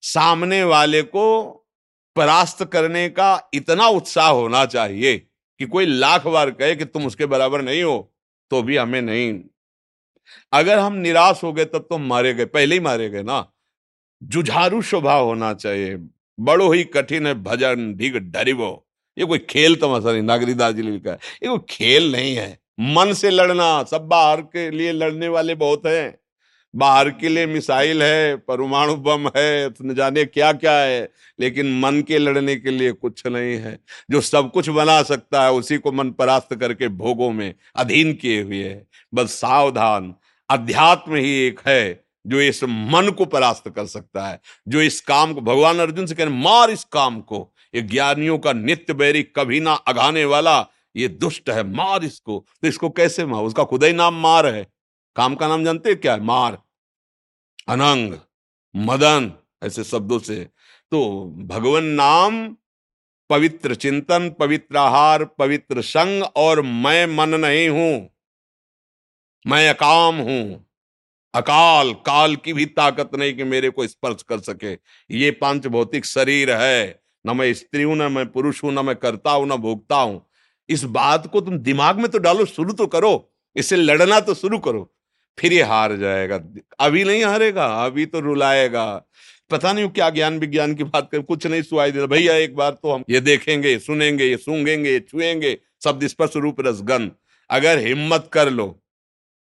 सामने 0.02 0.64
वाले 0.64 1.02
को 1.02 1.52
परास्त 2.16 2.64
करने 2.64 3.08
का 3.08 3.50
इतना 3.54 3.86
उत्साह 3.86 4.28
होना 4.28 4.64
चाहिए 4.66 5.18
कि 5.58 5.66
कोई 5.66 5.86
लाख 5.86 6.26
बार 6.26 6.50
कहे 6.50 6.76
कि 6.76 6.84
तुम 6.84 7.06
उसके 7.06 7.26
बराबर 7.26 7.62
नहीं 7.62 7.82
हो। 7.82 8.12
तो 8.50 8.62
भी 8.62 8.76
हमें 8.76 9.02
नहीं। 9.02 9.40
अगर 10.52 10.78
हम 10.78 10.92
निराश 10.92 11.42
हो 11.44 11.52
गए, 11.52 11.64
तब 11.64 11.78
तो 11.78 11.98
मारे 11.98 12.34
गए, 12.34 12.44
पहले 12.44 12.74
ही 12.74 12.80
मारे 12.80 13.08
गए 13.10 13.22
ना। 13.22 13.52
जुझारू 14.22 14.82
स्वभाव 14.82 15.24
होना 15.24 15.54
चाहिए। 15.54 15.96
बड़ो 16.40 16.70
ही 16.72 16.84
कठिन 16.84 17.26
है, 17.26 17.34
भजन, 17.34 17.94
ढीग 17.94 18.16
डरिवो 18.16 18.82
ये 19.18 19.24
कोई 19.24 19.38
खेल 19.38 19.76
तमाशा 19.76 20.12
नहीं, 20.12 20.22
नागरी 20.22 20.54
दार्जिलिंग 20.54 21.00
का 21.00 21.12
ये 21.12 21.48
कोई 21.48 21.58
खेल 21.70 22.12
नहीं 22.12 22.36
है। 22.36 22.58
मन 22.80 23.12
से 23.12 23.30
लड़ना, 23.30 23.84
सब 23.84 24.02
बाहर 24.02 24.40
के 24.40 24.70
लिए 24.70 24.92
लड़ने 24.92 25.28
वाले 25.28 25.54
बहुत 25.54 25.86
हैं। 25.86 26.18
बाहर 26.76 27.10
के 27.10 27.28
लिए 27.28 27.46
मिसाइल 27.46 28.02
है, 28.02 28.36
परमाणु 28.36 28.96
बम 28.96 29.28
है, 29.36 29.74
न 29.82 29.94
जाने 29.94 30.24
क्या 30.24 30.52
क्या 30.52 30.78
है, 30.78 31.08
लेकिन 31.40 31.80
मन 31.80 32.02
के 32.02 32.18
लड़ने 32.18 32.56
के 32.56 32.70
लिए 32.70 32.92
कुछ 32.92 33.26
नहीं 33.26 33.56
है। 33.56 33.80
जो 34.10 34.20
सब 34.20 34.52
कुछ 34.52 34.68
बना 34.68 35.02
सकता 35.02 35.44
है, 35.44 35.52
उसी 35.52 35.76
को 35.76 35.92
मन 35.92 36.10
परास्त 36.10 36.54
करके 36.54 36.88
भोगों 36.88 37.32
में 37.32 37.54
अधीन 37.76 38.12
किए 38.12 38.42
हुए 38.42 38.64
है। 38.64 38.86
बस 39.14 39.30
सावधान, 39.30 40.14
अध्यात्म 40.50 41.14
ही 41.14 41.46
एक 41.46 41.60
है, 41.66 42.04
जो 42.26 42.40
इस 42.40 42.64
मन 42.64 43.14
को 43.18 43.24
परास्त 43.24 43.68
कर 43.68 43.86
सकता 43.86 44.28
है, 44.28 44.40
जो 44.68 44.80
इस 44.80 45.00
काम 45.00 45.34
को, 45.34 45.40
भगवान 45.40 45.78
अर्जुन 45.78 46.06
से 46.06 46.14
कह 46.14 46.28
मार 46.28 46.70
इस 46.70 46.84
काम 46.84 47.20
को। 47.20 47.54
ये 47.74 47.82
ज्ञानियों 47.82 48.38
का 48.38 48.52
नित्य 48.52 48.94
बैरी 48.94 49.22
कभी 49.22 49.60
ना 49.60 49.72
अघाने 49.72 50.24
वाला, 50.24 50.66
ये 50.96 51.08
दुष्ट 51.08 51.50
है, 51.50 51.64
मार 51.64 52.04
इसको। 52.04 52.46
तो 52.62 52.68
इसको 52.68 52.90
कैसे 52.90 53.26
मार? 53.26 53.42
उसका 53.42 53.64
खुदा 53.64 53.86
ही 53.86 53.92
नाम 53.92 54.14
मार 54.14 54.46
है। 54.46 54.66
काम 55.16 55.34
का 55.34 55.48
नाम 55.48 55.64
जानते 55.64 55.94
क्या? 55.94 56.14
है 56.14 56.20
मार। 56.20 56.58
अनंग, 57.68 58.14
मदन, 58.76 59.32
ऐसे 59.62 59.84
शब्दों 59.84 60.18
से। 60.18 60.48
तो 60.92 61.26
भगवान 61.38 61.84
नाम, 61.84 62.56
पवित्र 63.30 63.74
चिंतन, 63.74 64.34
पवित्र 64.40 64.76
आहार, 64.76 65.24
पवित्र 65.24 65.82
संग 65.82 66.22
और 66.36 66.62
मैं 66.62 67.06
मन 67.06 67.28
नहीं 67.28 67.68
हूँ। 67.68 68.10
मैं 69.46 69.68
अकाम 69.68 70.16
हूँ। 70.16 70.66
अकाल, 71.34 71.92
काल 71.92 72.36
की 72.36 72.52
भी 72.52 72.66
ताकत 72.66 73.10
नहीं 73.14 73.34
कि 73.34 73.44
मेरे 73.44 73.70
को 73.70 73.86
स्पर्श 73.86 74.22
कर 74.22 74.38
सके। 74.38 74.72
ये 75.18 75.30
पाँच 75.30 75.66
भौतिक 75.66 76.04
शरीर 76.04 76.50
है। 76.50 77.02
न 77.26 77.36
मैं 77.36 77.54
स्त्री 77.54 77.82
हूँ, 77.82 77.96
न 77.96 78.12
मैं 78.12 78.32
पुरुष 78.32 78.64
हूँ, 78.64 78.72
न 78.72 78.84
मैं 78.84 78.96
करता 78.96 79.30
हूँ, 79.30 79.46
न 79.46 79.56
भोगता 79.56 79.96
हूँ। 79.96 80.26
इस 80.68 80.84
बात 80.84 81.26
को 81.26 81.40
तुम 81.40 81.58
दिमाग 81.58 81.98
में 81.98 82.08
तो 82.08 82.18
डालो, 82.18 82.44
शुरू 82.44 82.72
तो 82.72 82.86
करो। 82.86 83.32
इससे 83.56 83.76
लड़ना 83.76 84.20
तो 84.20 84.34
शुरू 84.34 84.58
करो। 84.58 84.95
फिर 85.38 85.52
ये 85.52 85.62
हार 85.62 85.96
जाएगा। 85.96 86.40
अभी 86.80 87.04
नहीं 87.04 87.24
हारेगा, 87.24 87.66
अभी 87.84 88.06
तो 88.06 88.20
रुलाएगा। 88.20 88.86
पता 89.50 89.72
नहीं 89.72 89.88
क्या 89.88 90.08
ज्ञान 90.10 90.38
विज्ञान 90.38 90.74
की 90.74 90.84
बात 90.84 91.08
कर, 91.12 91.20
कुछ 91.20 91.46
नहीं 91.46 91.62
सुनाई 91.62 91.92
देता 91.92 92.06
भैया, 92.06 92.34
एक 92.34 92.54
बार 92.56 92.70
तो 92.72 92.92
हम 92.92 93.04
ये 93.10 93.20
देखेंगे 93.20 93.78
सुनेंगे, 93.78 94.24
ये 94.24 94.36
सूंघेंगे, 94.36 94.90
ये 94.90 95.00
छुएँगे 95.00 95.58
शब्द 95.84 96.06
स्पर्श 96.06 96.36
रूप 96.36 96.60
रसगन। 96.60 97.10
अगर 97.50 97.78
हिम्मत 97.78 98.30
कर 98.32 98.50
लो, 98.50 98.66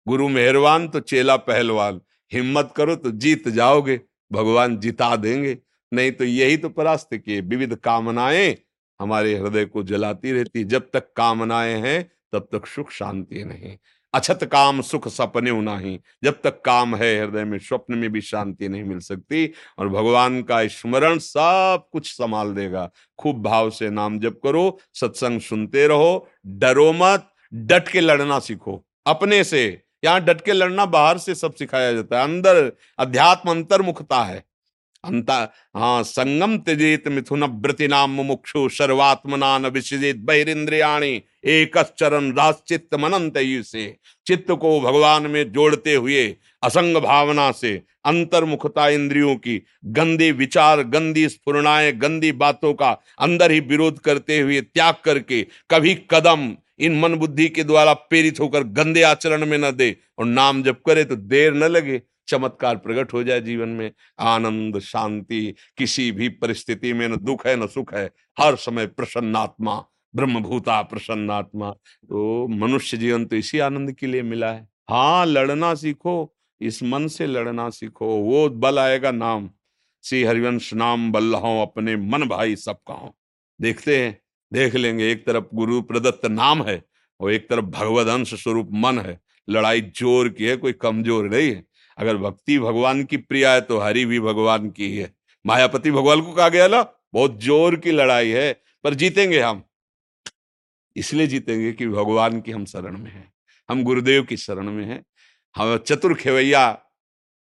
गुरु 0.08 0.30
मेहरवान 0.30 0.88
तो 0.88 1.00
चेला 1.00 1.36
पहलवान। 1.38 2.00
हिम्मत 2.32 2.74
करो 2.78 2.96
तो 2.96 3.12
जीत 3.12 3.48
जाओगे, 3.48 4.00
भगवान 4.32 4.78
जिता 4.78 5.16
देंगे। 5.16 5.58
नहीं 5.92 6.12
तो 6.12 6.24
यही 6.24 6.58
तो 6.58 6.70
परास्त 6.70 7.16
किए, 7.16 7.42
विविध 7.42 7.76
कामनाएँ 7.76 8.56
हमारे 9.00 9.36
हृदय 9.38 9.66
को 9.66 9.84
जलाती 9.84 10.32
रहती। 10.32 10.64
जब 10.64 10.90
तक 10.94 11.14
कामनाएँ 11.16 11.76
हैं, 11.76 12.12
तब 12.34 12.48
तक 12.52 12.66
सुख 12.66 12.92
शांति 12.92 13.44
नहीं। 13.44 13.78
अछत 14.14 14.44
काम, 14.44 14.82
सुख 14.82 15.08
सपने 15.08 15.52
नहीं 15.52 16.00
जब 16.24 16.42
तक 16.44 16.62
काम 16.62 16.96
है, 16.96 17.22
हृदय 17.22 17.44
में 17.44 17.60
स्वप्न 17.60 17.98
में 17.98 18.12
भी 18.12 18.22
शांति 18.22 18.70
नहीं 18.70 18.84
मिल 18.84 19.00
सकती 19.00 19.54
और 19.78 19.90
भगवान 19.90 20.42
का 20.42 20.68
स्मरण 20.68 21.18
सब 21.18 21.84
कुछ 21.92 22.12
संभाल 22.12 22.54
देगा। 22.54 22.92
खूब 23.20 23.42
भाव 23.44 23.70
से 23.70 23.90
नाम 23.90 24.20
जप 24.20 24.40
करो, 24.44 24.80
सत्संग 24.94 25.42
सुनते 25.42 25.88
रहो, 25.88 26.30
डरो 26.48 26.94
मत, 26.94 27.30
डट 27.54 27.88
के 27.88 28.00
लड़ना 28.00 28.40
सीखो। 28.40 28.86
अपने 29.08 29.44
से, 29.44 29.82
यहाँ 30.04 30.22
डट 30.22 30.42
के 30.42 30.54
लड़ना 30.54 30.86
बाहर 30.86 31.18
से 31.18 31.36
सब 31.36 31.54
सिखाया 31.54 31.94
जाता 31.94 32.18
है। 32.18 32.24
अंदर, 32.24 32.72
अध्यात्म 33.00 33.50
अंतर्मुखता 33.50 34.24
है। 34.24 34.49
अंता 35.04 35.36
हाँ 35.76 36.04
संगम 36.04 36.58
त्यजेत 36.58 37.08
मिथुन 37.08 37.44
व्रति 37.44 37.88
नाम 37.88 38.12
मुमुक्षु 38.12 38.68
सर्वात्मना 38.70 39.58
न 39.58 39.66
विसृजित 39.66 40.18
बहिरिंद्रियाणी 40.18 41.12
एक 41.46 41.78
चरण 42.00 42.32
राश्चित 42.32 42.96
मनंत 42.96 43.34
से 43.66 43.86
चित्त 44.26 44.52
को 44.52 44.80
भगवान 44.82 45.28
में 45.28 45.52
जोड़ते 45.52 45.94
हुए 45.94 46.26
असंग 46.64 46.98
भावना 46.98 47.52
से 47.52 47.82
अंतर्मुखता 48.06 48.90
इंद्रियों 48.90 49.36
की 49.36 49.62
गंदे 49.86 50.32
विचार, 50.32 50.84
गंदी 50.84 51.28
स्फुरणाएँ, 51.30 51.92
गंदी 51.92 52.32
बातों 52.32 52.74
का 52.74 52.92
अंदर 53.20 53.52
ही 53.52 53.60
विरोध 53.60 54.00
करते 54.00 54.40
हुए 54.40 54.62
त्याग 54.62 54.96
करके 55.06 55.42
कभी 55.70 55.96
कदम 56.12 56.56
इन 56.80 57.00
मन 57.00 57.16
बुद्धि 57.16 57.48
के 57.50 57.64
द्वारा 57.64 57.94
प्रेरित 57.94 58.40
होकर 58.40 58.64
गंदे 58.64 59.02
आचरण 59.02 59.46
में 59.46 59.58
न 59.58 59.72
दे 59.72 59.96
और 60.20 60.26
नाम 60.26 60.64
जब 60.64 60.82
करे 60.82 61.04
तो 61.04 61.16
देर 61.16 61.54
न 61.54 61.64
लगे। 61.64 62.02
चमत्कार 62.30 62.76
प्रकट 62.78 63.14
हो 63.14 63.24
जाए 63.24 63.42
जीवन 63.42 63.70
में। 63.70 63.92
आनंद, 64.20 64.80
शांति, 64.82 65.54
किसी 65.78 66.12
भी 66.12 66.30
परिस्थिति 66.32 66.94
में 66.94 67.08
न 67.08 67.18
दुख 67.18 67.46
है, 67.48 67.56
न 67.56 67.68
सुख 67.68 67.94
है। 67.94 68.06
हर 68.38 68.56
समय 68.58 68.88
प्रसन्नात्मा, 68.88 69.84
ब्रह्मभूता 70.14 70.82
प्रसन्नात्मा। 70.84 71.72
तो 71.72 72.48
मनुष्य 72.50 72.98
जीवन 72.98 73.26
तो 73.26 73.36
इसी 73.36 73.60
आनंद 73.60 73.92
के 73.92 74.08
लिए 74.08 74.22
मिला 74.24 74.52
है। 74.52 74.68
हाँ 74.90 75.26
लड़ना 75.26 75.74
सीखो, 75.76 76.34
इस 76.62 76.82
मन 76.84 77.08
से 77.08 77.28
लड़ना 77.28 77.70
सीखो। 77.72 78.08
वो 78.24 78.48
बल 78.52 78.80
आएगा 78.80 79.12
नाम। 79.12 79.50
श्री 80.04 80.24
हरिवंश 80.24 80.74
नाम 80.74 81.12
बल्लहो 81.12 81.62
अपने 81.62 81.96
मन 81.98 82.28
भाई 82.28 82.56
सब 82.56 82.78
देखते 83.60 83.98
हैं, 83.98 84.18
देख 84.52 84.76
लेंगे। 84.76 85.12
एक 85.12 85.26
तरफ़ 85.26 85.56
गुरु 85.56 85.82
प्रदत्त 85.82 86.26
नाम 86.26 86.64
है, 86.64 86.82
और 87.20 87.32
एक 87.32 87.50
तरफ़ 87.50 87.66
भगवद 87.68 88.08
अंश 88.08 88.34
स्वरूप 88.34 88.70
मन 88.74 89.00
है। 89.00 89.20
लड़ाई 89.48 89.82
ज़ोर 89.82 90.30
की 90.30 90.46
है, 90.46 90.56
कोई 90.56 90.74
कमज़ोर 90.74 91.30
नहीं 91.30 91.50
है। 91.50 91.64
अगर 92.00 92.18
भक्ति 92.18 92.58
भगवान 92.60 93.04
की 93.04 93.18
प्रिया 93.20 93.54
है 93.54 93.62
तो 93.62 93.80
हरि 93.80 94.06
भी 94.06 94.20
भगवान 94.22 94.70
की 94.72 94.96
है 94.98 95.12
मायापति 95.46 95.92
भगवान 95.92 96.22
को 96.22 96.34
कहा 96.34 96.50
गया 96.50 96.68
ना 96.68 96.82
बहुत 97.14 97.40
ज़ोर 97.42 97.76
की 97.76 97.92
लड़ाई 97.92 98.30
है, 98.30 98.52
पर 98.84 98.94
जीतेंगे 98.94 99.40
हम। 99.40 99.64
इसलिए 100.96 101.28
जीतेंगे 101.28 101.72
कि 101.72 101.88
भगवान 101.88 102.40
की 102.42 102.52
हम 102.52 102.66
शरण 102.66 102.98
में 102.98 103.12
हैं, 103.12 103.32
हम 103.70 103.84
गुरुदेव 103.84 104.24
की 104.24 104.38
शरण 104.38 104.72
में 104.72 104.86
हैं। 104.86 105.04
हम 105.56 105.78
चतुर 105.80 106.14
खेवैया, 106.16 106.78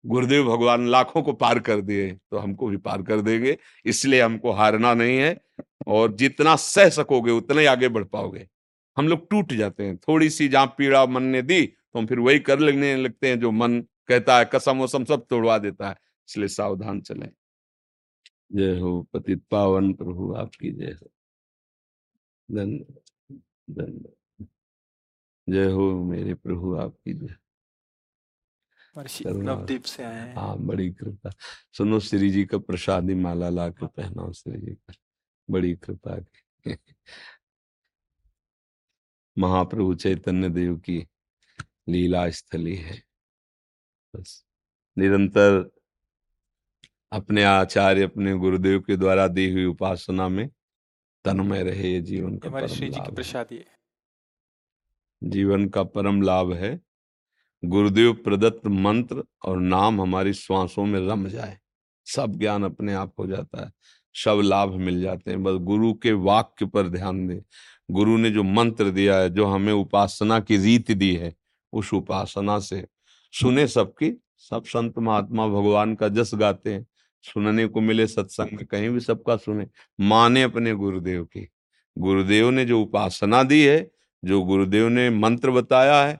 गुरुदेव 0.03 0.43
भगवान 0.45 0.87
लाखों 0.87 1.21
को 1.23 1.33
पार 1.33 1.59
कर 1.61 1.81
दिए 1.81 2.11
तो 2.11 2.37
हमको 2.37 2.67
भी 2.67 2.77
पार 2.79 3.01
कर 3.01 3.21
देंगे, 3.21 3.57
इसलिए 3.85 4.21
हमको 4.21 4.51
हारना 4.53 4.93
नहीं 4.93 5.17
है, 5.17 5.37
और 5.87 6.13
जितना 6.13 6.55
सह 6.57 6.89
सकोगे, 6.91 7.31
उतना 7.33 7.59
ही 7.59 7.65
आगे 7.67 7.87
बढ़ 7.89 8.03
पाओगे। 8.05 8.47
हम 8.97 9.07
लोग 9.07 9.29
टूट 9.29 9.53
जाते 9.53 9.83
हैं, 9.83 9.97
थोड़ी 9.97 10.29
सी 10.29 10.47
जहाँ 10.47 10.73
पीड़ा 10.77 11.05
मन 11.07 11.23
ने 11.25 11.41
दी 11.43 11.65
तो 11.65 11.99
हम 11.99 12.05
फिर 12.05 12.19
वही 12.19 12.39
कर 12.41 12.59
लेने 12.59 12.95
लगते 12.97 13.27
हैं, 13.27 13.39
जो 13.39 13.51
मन 13.53 13.83
कहता 14.07 14.37
है 14.37 14.45
कसम 14.45 14.79
वसम 14.79 15.05
सब 15.05 15.25
तोड़वा 15.25 15.57
देता 15.57 15.89
है। 15.89 15.95
इसलिए 16.29 16.47
सावधान 16.47 17.01
चले। 17.01 17.27
जय 18.53 18.79
हो 18.79 19.03
पतित 19.13 19.43
पावन 19.51 19.93
प्रभु 19.93 20.33
आपकी 20.33 20.71
जय 20.71 20.91
हो। 20.91 21.11
धन्यवाद 22.51 23.41
धन्यवाद। 23.69 24.47
जय 25.49 25.71
हो 25.71 26.03
मेरे 26.03 26.33
प्रभु 26.33 26.75
आपकी 26.75 27.13
जय 27.13 27.35
नवदीप 29.25 29.83
से 29.83 30.03
आए 30.03 30.27
हैं। 30.27 30.35
हाँ 30.35 30.57
बड़ी 30.57 30.91
कृपा। 30.91 31.31
सुनो 31.77 31.99
श्री 31.99 32.29
जी 32.29 32.45
का 32.45 32.57
प्रसादी 32.57 33.15
माला 33.15 33.49
ला 33.49 33.69
के 33.69 33.87
पहनाओ 33.87 34.31
श्री 34.31 34.61
जी 34.61 34.73
का। 34.73 34.93
बड़ी 35.49 35.75
कृपा 35.75 36.19
की। 36.19 36.77
महाप्रभु 39.37 39.95
चैतन्य 39.95 40.49
देव 40.49 40.77
की 40.77 41.07
लीला 41.89 42.29
स्थली 42.29 42.75
है। 42.75 43.12
बस। 44.15 44.45
निरंतर 44.97 45.71
अपने 47.11 47.43
आचार्य 47.43 48.03
अपने 48.03 48.33
गुरुदेव 48.33 48.79
के 48.79 48.97
द्वारा 48.97 49.27
दी 49.27 49.51
हुई 49.51 49.65
उपासना 49.65 50.27
में 50.27 50.49
तन्मय 51.25 51.63
रहे 51.63 51.91
ये 51.91 52.01
जीवन 52.01 52.37
का 52.37 52.49
परम 52.49 52.67
श्री 52.67 52.89
जी 52.89 52.99
की 52.99 53.55
है। 53.55 53.65
जीवन 55.23 55.69
का 55.69 55.83
परम 55.83 56.21
लाभ 56.21 56.53
है। 56.53 56.81
गुरुदेव 57.65 58.13
प्रदत्त 58.13 58.67
मंत्र 58.67 59.23
और 59.45 59.59
नाम 59.59 60.01
हमारी 60.01 60.33
श्वासों 60.33 60.85
में 60.85 61.07
रम 61.07 61.27
जाए। 61.27 61.59
सब 62.05 62.35
ज्ञान 62.35 62.63
अपने 62.63 62.93
आप 62.93 63.13
हो 63.19 63.27
जाता 63.27 63.65
है। 63.65 63.71
सब 64.13 64.41
लाभ 64.43 64.73
मिल 64.73 65.01
जाते 65.01 65.31
हैं। 65.31 65.43
बस 65.43 65.53
गुरु 65.53 65.93
के 65.93 66.11
वाक्य 66.11 66.65
पर 66.65 66.87
ध्यान 66.87 67.27
दें। 67.27 67.41
गुरु 67.91 68.17
ने 68.17 68.31
जो 68.31 68.43
मंत्र 68.43 68.89
दिया 68.89 69.17
है 69.17 69.29
जो 69.29 69.45
हमें 69.45 69.73
उपासना 69.73 70.39
की 70.39 70.57
रीत 70.57 70.91
दी 70.91 71.15
है 71.15 71.35
उस 71.73 71.93
उपासना 71.93 72.59
से 72.59 72.87
सुने 73.33 73.67
सबकी, 73.67 74.11
सब 74.39 74.63
संत 74.65 74.99
महात्मा 74.99 75.47
भगवान 75.47 75.95
का 75.95 76.07
जस 76.07 76.31
गाते 76.35 76.73
हैं, 76.73 76.85
सुनने 77.25 77.65
को 77.67 77.81
मिले 77.81 78.07
सत्संग 78.07 78.51
में, 78.53 78.65
कहीं 78.65 78.89
भी 78.89 78.99
सबका 78.99 79.35
सुने। 79.37 79.67
माने 79.99 80.43
अपने 80.43 80.73
गुरुदेव 80.73 81.23
की। 81.25 81.47
गुरुदेव 81.97 82.49
ने 82.49 82.65
जो 82.65 82.81
उपासना 82.81 83.41
दी 83.43 83.61
है, 83.63 83.91
जो 84.23 84.41
गुरुदेव 84.41 84.87
ने 84.89 85.09
मंत्र 85.09 85.51
बताया 85.51 86.03
है, 86.03 86.19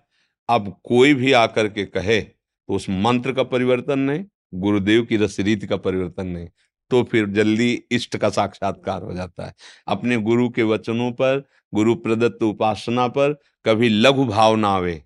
अब 0.49 0.75
कोई 0.83 1.13
भी 1.13 1.31
आकर 1.31 1.67
के 1.67 1.85
कहे 1.85 2.21
तो 2.21 2.73
उस 2.73 2.89
मंत्र 2.89 3.33
का 3.33 3.43
परिवर्तन 3.43 3.99
नहीं, 3.99 4.25
गुरुदेव 4.53 5.05
की 5.05 5.17
रस 5.17 5.39
रीति 5.39 5.67
का 5.67 5.77
परिवर्तन 5.77 6.27
नहीं 6.27 6.47
तो 6.91 7.03
फिर 7.03 7.25
जल्दी 7.27 7.71
इष्ट 7.91 8.17
का 8.17 8.29
साक्षात्कार 8.29 9.03
हो 9.03 9.13
जाता 9.13 9.45
है। 9.45 9.53
अपने 9.87 10.17
गुरु 10.17 10.49
के 10.49 10.63
वचनों 10.63 11.11
पर, 11.11 11.43
गुरु 11.73 11.95
प्रदत्त 11.95 12.43
उपासना 12.43 13.07
पर 13.07 13.33
कभी 13.65 13.89
लघु 13.89 14.25
भाव 14.25 14.55
ना 14.55 14.67
आवे। 14.67 15.01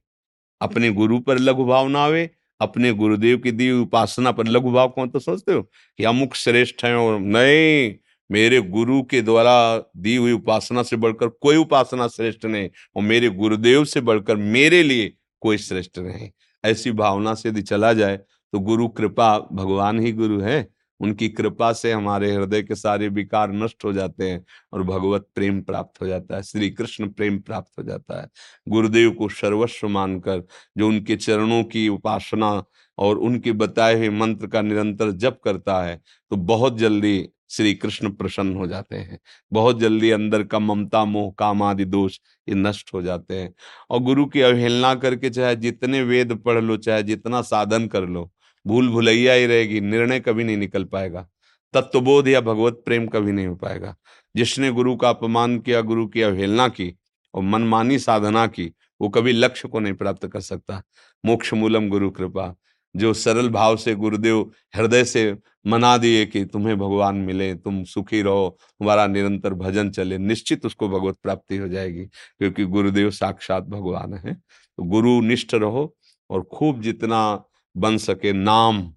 अपने 0.61 0.91
गुरु 0.91 1.19
पर 1.19 1.39
लघु 1.39 1.65
भाव 1.65 1.87
ना 1.87 1.99
आवे, 1.99 2.29
अपने 2.61 2.91
गुरुदेव 2.93 3.37
की 3.37 3.51
दी 3.51 3.71
उपासना 3.71 4.31
पर 4.31 4.47
लघु 4.47 4.71
भाव 4.71 4.89
कौन 4.89 5.09
तो 5.09 5.19
सोचते 5.19 5.53
हो 5.53 5.61
कि 5.61 6.03
अमुक 6.03 6.35
श्रेष्ठ 6.35 6.83
है 6.85 6.95
और 6.95 7.19
नहीं, 7.19 7.93
मेरे 8.29 8.61
गुरु 8.61 9.01
के 9.01 9.21
द्वारा 9.21 9.77
दी 9.97 10.15
हुई 10.15 10.31
उपासना 10.31 10.83
से 10.83 10.95
बढ़कर 10.95 11.27
कोई 11.27 11.57
उपासना 11.57 12.07
श्रेष्ठ 12.07 12.45
नहीं 12.45 12.69
और 12.95 13.03
मेरे 13.03 13.29
गुरुदेव 13.29 13.85
से 13.85 14.01
बढ़कर 14.01 14.35
मेरे 14.35 14.81
लिए 14.83 15.13
कोई 15.41 15.57
श्रेष्ठ 15.57 15.99
नहीं। 15.99 16.29
ऐसी 16.63 16.91
भावना 16.91 17.33
से 17.33 17.49
यदि 17.49 17.61
चला 17.61 17.93
जाए 17.93 18.17
तो 18.53 18.59
गुरु 18.59 18.87
कृपा 18.87 19.37
भगवान 19.53 19.99
ही 19.99 20.11
गुरु 20.11 20.39
है। 20.41 20.67
उनकी 20.99 21.29
कृपा 21.29 21.71
से 21.73 21.91
हमारे 21.91 22.31
हृदय 22.33 22.61
के 22.61 22.75
सारे 22.75 23.07
विकार 23.09 23.51
नष्ट 23.53 23.85
हो 23.85 23.93
जाते 23.93 24.29
हैं 24.29 24.43
और 24.73 24.83
भगवत 24.83 25.27
प्रेम 25.35 25.61
प्राप्त 25.61 26.01
हो 26.01 26.07
जाता 26.07 26.35
है 26.35 26.43
श्री 26.43 26.69
कृष्ण 26.69 27.07
प्रेम 27.09 27.39
प्राप्त 27.39 27.71
हो 27.79 27.83
जाता 27.83 28.21
है। 28.21 28.27
गुरुदेव 28.67 29.11
को 29.11 29.29
सर्वस्व 29.31 29.87
मानकर, 29.89 30.43
जो 30.77 30.87
उनके 30.87 31.15
चरणों 31.17 31.63
की 31.65 31.87
उपासना 31.89 32.63
और 32.97 33.17
उनके 33.19 33.51
बताए 33.53 33.95
हुए 33.95 34.09
मंत्र 34.09 34.47
का 34.47 34.61
निरंतर 34.61 35.11
जप 35.13 35.39
करता 35.43 35.81
है 35.83 36.01
तो 36.31 36.35
बहुत 36.37 36.77
जल्दी 36.77 37.29
श्री 37.49 37.73
कृष्ण 37.73 38.09
प्रसन्न 38.11 38.55
हो 38.55 38.65
जाते 38.67 38.95
हैं। 38.95 39.19
बहुत 39.51 39.79
जल्दी 39.79 40.09
अंदर 40.11 40.43
का 40.43 40.59
ममता, 40.59 41.03
मोह, 41.05 41.31
काम 41.39 41.61
आदि 41.63 41.85
दोष 41.85 42.19
ये 42.49 42.55
नष्ट 42.55 42.93
हो 42.93 43.01
जाते 43.01 43.35
हैं। 43.35 43.53
और 43.89 43.99
गुरु 43.99 44.25
की 44.25 44.41
अवहेलना 44.41 44.93
करके 44.95 45.29
चाहे 45.29 45.55
जितने 45.57 46.01
वेद 46.03 46.33
पढ़ 46.37 46.59
लो, 46.59 46.77
चाहे 46.77 47.03
जितना 47.03 47.41
साधन 47.43 47.87
कर 47.87 48.07
लो 48.07 48.29
भूल 48.68 48.89
भुलैया 48.89 49.34
ही 49.34 49.45
रहेगी, 49.45 49.82
निर्णय 49.82 50.20
कभी 50.20 50.43
नहीं 50.43 50.57
निकल 50.57 50.84
पाएगा, 50.84 51.30
तत्वबोध 51.74 52.28
या 52.28 52.41
भगवत 52.41 52.82
प्रेम 52.86 53.07
कभी 53.07 53.32
नहीं 53.32 53.47
हो 53.47 53.55
पाएगा। 53.55 53.95
जिसने 54.36 54.72
गुरु 54.72 54.95
का 54.95 55.09
अपमान 55.09 55.59
किया, 55.59 55.82
गुरु 55.82 56.07
की 56.07 56.22
अवहेलना 56.22 56.68
की 56.68 56.97
और 57.34 57.43
मनमानी 57.43 57.99
साधना 57.99 58.47
की, 58.47 58.74
वो 59.01 59.09
कभी 59.09 59.32
लक्ष्य 59.32 59.68
को 59.68 59.80
नहीं 59.80 59.93
प्राप्त 59.93 60.28
कर 60.28 60.39
सकता। 60.39 60.84
मोक्ष 61.26 61.53
मूलम 61.53 61.89
गुरु 61.89 62.09
कृपा। 62.09 62.55
जो 62.95 63.13
सरल 63.13 63.49
भाव 63.49 63.78
से 63.78 63.95
गुरुदेव 63.95 64.51
हृदय 64.76 65.05
से 65.05 65.38
मना 65.68 65.97
दिए 65.97 66.26
कि 66.26 66.45
तुम्हें 66.45 66.78
भगवान 66.78 67.15
मिले, 67.15 67.55
तुम 67.55 67.84
सुखी 67.84 68.22
रहो, 68.22 68.57
तुम्हारा 68.80 69.07
निरंतर 69.07 69.53
भजन 69.53 69.91
चले, 69.91 70.18
निश्चित 70.18 70.65
उसको 70.65 70.89
भगवत 70.89 71.15
प्राप्ति 71.24 71.57
हो 71.57 71.68
जाएगी, 71.68 72.05
क्योंकि 72.05 72.65
गुरुदेव 72.65 73.11
साक्षात 73.11 73.63
भगवान 73.63 74.13
है। 74.13 74.34
तो 74.78 74.84
गुरु 74.84 75.22
निष्ठ 75.22 75.53
रहो 75.53 75.95
और 76.30 76.41
खूब 76.41 76.82
जितना 76.82 77.43
बन 77.78 77.97
सके 77.97 78.34
नाम। 78.34 78.93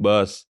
बस। 0.00 0.46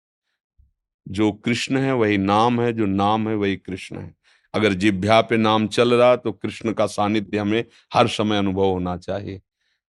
जो 1.08 1.32
कृष्ण 1.32 1.78
है, 1.78 1.94
वही 1.94 2.18
नाम 2.18 2.60
है, 2.60 2.72
जो 2.72 2.86
नाम 2.86 3.28
है, 3.28 3.34
वही 3.34 3.56
कृष्ण 3.56 3.98
है। 3.98 4.14
अगर 4.54 4.72
जिभ्या 4.72 5.20
पे 5.20 5.36
नाम 5.36 5.66
चल 5.68 5.94
रहा 5.94 6.16
तो 6.16 6.32
कृष्ण 6.32 6.72
का 6.72 6.86
सानिध्य 6.86 7.38
हमें 7.38 7.64
हर 7.94 8.08
समय 8.08 8.38
अनुभव 8.38 8.64
होना 8.64 8.96
चाहिए। 8.96 9.40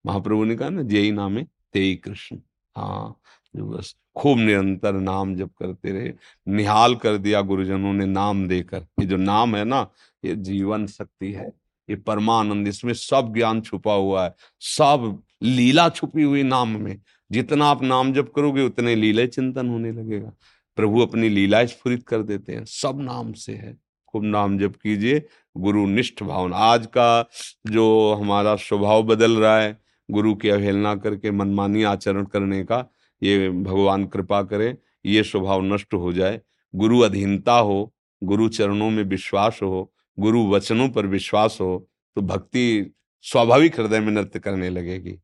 महाप्रभु 0.06 0.44
ने 0.44 0.56
कहा 0.56 0.68
ना, 0.68 0.82
जेई 0.82 1.12
नाम 1.12 1.38
है 1.38 1.46
तेई 1.72 1.94
कृष्ण। 1.94 2.38
हाँ 2.76 3.20
जो 3.56 3.66
बस, 3.66 3.96
खूब 4.16 4.38
निरंतर 4.38 4.92
नाम 4.92 5.34
जप 5.36 5.50
करते 5.58 5.92
रहे। 5.92 6.12
निहाल 6.48 6.94
कर 6.94 7.16
दिया 7.16 7.40
गुरुजनों 7.40 7.92
ने 7.92 8.06
नाम 8.06 8.48
देकर। 8.48 8.86
ये 9.00 9.04
जो 9.04 9.16
नाम 9.16 9.56
है 9.56 9.64
ना, 9.64 9.90
ये 10.24 10.34
जीवन 10.36 10.86
शक्ति 10.86 11.32
है। 11.32 11.48
ये 11.90 11.96
परमानंद, 11.96 12.68
इसमें 12.68 12.92
सब 12.92 13.34
ज्ञान 13.34 13.60
छुपा 13.60 13.94
हुआ 13.94 14.24
है। 14.24 14.34
सब 14.60 15.22
लीला 15.42 15.88
छुपी 15.88 16.22
हुई 16.22 16.42
नाम 16.42 16.68
में। 16.68 17.00
जितना 17.32 17.66
आप 17.66 17.82
नाम 17.82 18.12
जप 18.12 18.32
करोगे, 18.36 18.62
उतने 18.62 18.94
लीला 18.94 19.26
चिंतन 19.26 19.68
होने 19.68 19.92
लगेगा। 19.92 20.32
प्रभु 20.76 21.00
अपनी 21.00 21.28
लीला 21.28 21.64
स्फुरित 21.66 22.02
कर 22.08 22.22
देते 22.22 22.52
हैं। 22.52 22.64
सब 22.64 22.98
नाम 23.00 23.32
से 23.32 23.52
है। 23.52 23.76
खूब 24.08 24.24
नाम 24.24 24.58
जप 24.58 24.74
कीजिए। 24.82 25.26
गुरु 25.56 25.86
निष्ठ 25.86 26.22
भावना। 26.22 26.56
आज 26.56 26.86
का 26.86 27.28
जो 27.66 28.14
हमारा 28.14 28.54
स्वभाव 28.56 29.02
बदल 29.02 29.36
रहा 29.36 29.60
है, 29.60 29.78
गुरु 30.10 30.34
की 30.34 30.48
अवहेलना 30.48 30.94
करके, 30.94 31.30
मनमानी 31.30 31.82
आचरण 31.82 32.24
करने 32.24 32.62
का, 32.64 32.84
ये 33.22 33.50
भगवान 33.50 34.06
कृपा 34.06 34.42
करें, 34.42 34.76
ये 35.06 35.22
स्वभाव 35.22 35.62
नष्ट 35.62 35.94
हो 35.94 36.12
जाए। 36.12 36.40
गुरु 36.74 37.00
अधीनता 37.00 37.58
हो, 37.58 37.94
गुरु 38.22 38.48
चरणों 38.48 38.90
में 38.90 39.02
विश्वास 39.04 39.58
हो, 39.62 39.92
गुरु 40.18 40.46
वचनों 40.46 40.88
पर 40.88 41.06
विश्वास 41.06 41.58
हो 41.60 41.88
तो 42.16 42.22
भक्ति 42.22 42.94
स्वाभाविक 43.24 43.80
हृदय 43.80 44.00
में 44.00 44.12
नृत्य 44.12 44.38
करने 44.38 44.68
लगेगी। 44.70 45.18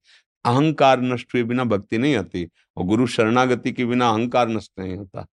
अहंकार 0.44 1.00
नष्ट 1.00 1.34
हुए 1.34 1.42
बिना 1.42 1.64
भक्ति 1.64 1.98
नहीं 1.98 2.16
आती 2.16 2.50
और 2.76 2.84
गुरु 2.84 3.06
शरणागति 3.06 3.72
के 3.72 3.84
बिना 3.84 4.08
अहंकार 4.08 4.48
नष्ट 4.48 4.72
नहीं 4.78 4.96
होता। 4.96 5.26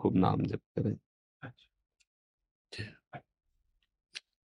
खूब 0.00 0.16
नाम 0.16 0.42
जप 0.42 0.60
करें। 0.78 0.96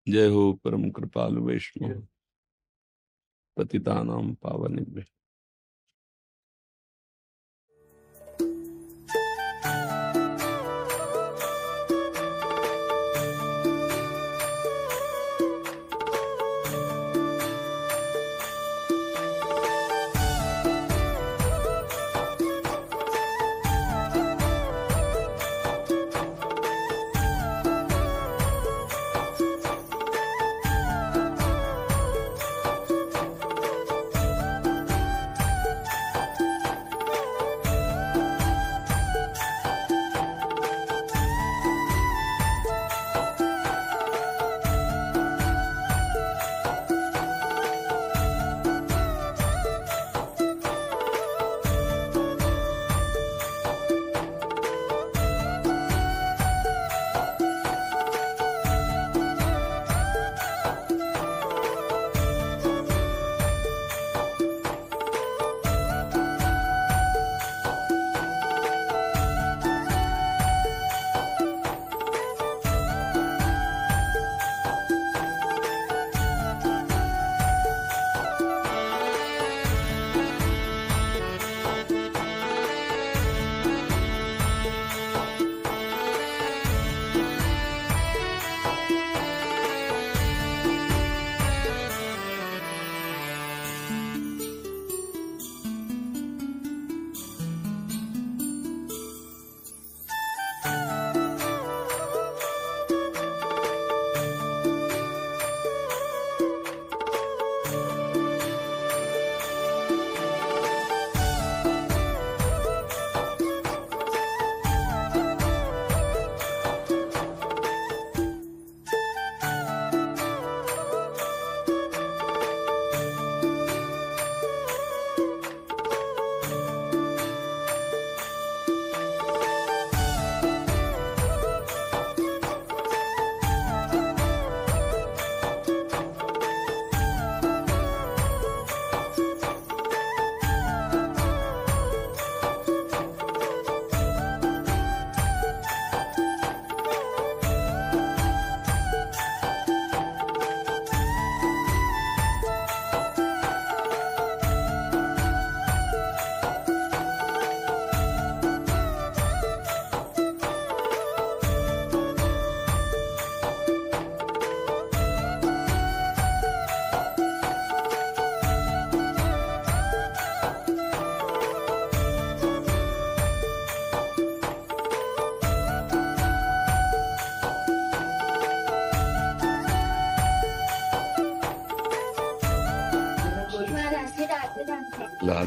जय 0.09 0.27
हो 0.27 0.53
परम 0.53 0.89
कृपाल 0.89 1.37
वैष्णव। 1.37 2.07
पतिता 3.57 4.03
नाम 4.03 4.33
पावन 4.33 4.79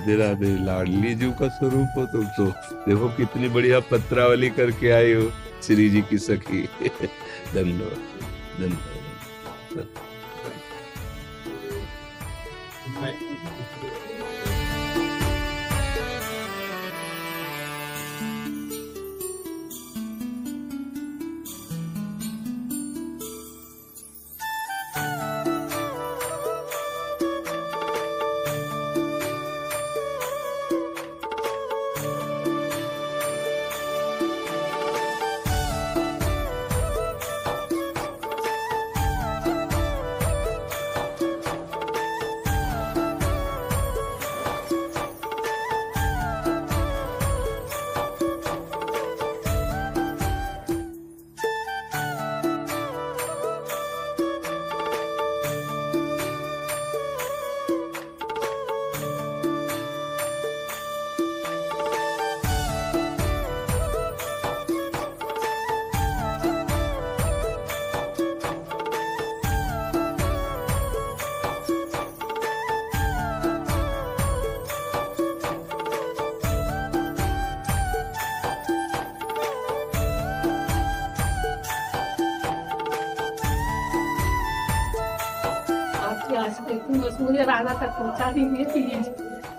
राधे 0.09 0.64
लाडली 0.64 1.14
जी 1.14 1.30
का 1.30 1.48
स्वरूप 1.48 1.88
हो 1.96 2.07
तुम 2.07 2.24
तो। 2.24 2.46
देखो 2.88 3.09
कितनी 3.09 3.48
बढ़िया 3.48 3.80
पत्रावली 3.80 4.50
करके 4.50 4.90
आए 4.90 5.12
हो 5.12 5.32
श्री 5.62 5.90
जी 5.90 6.02
की 6.02 6.18
सखी। 6.18 6.62
धन्यवाद 7.55 7.98
धन्यवाद। 8.59 8.84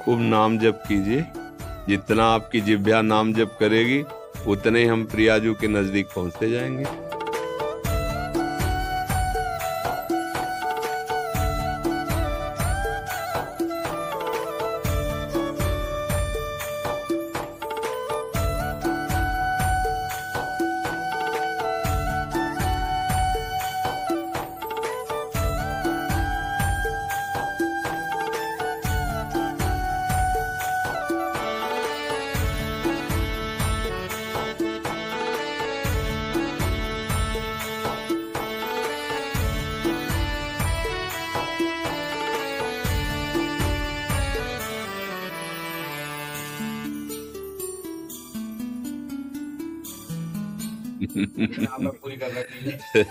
खूब 0.01 0.19
नाम 0.19 0.57
जप 0.57 0.83
कीजिए। 0.87 1.25
जितना 1.87 2.25
आपकी 2.25 2.61
जिब्या 2.61 3.01
नाम 3.01 3.33
जप 3.33 3.57
करेगी, 3.59 4.05
उतने 4.47 4.85
हम 4.85 5.05
प्रियाजू 5.05 5.53
के 5.53 5.67
नज़दीक 5.67 6.07
पहुँचते 6.15 6.49
जाएँगे। 6.49 7.04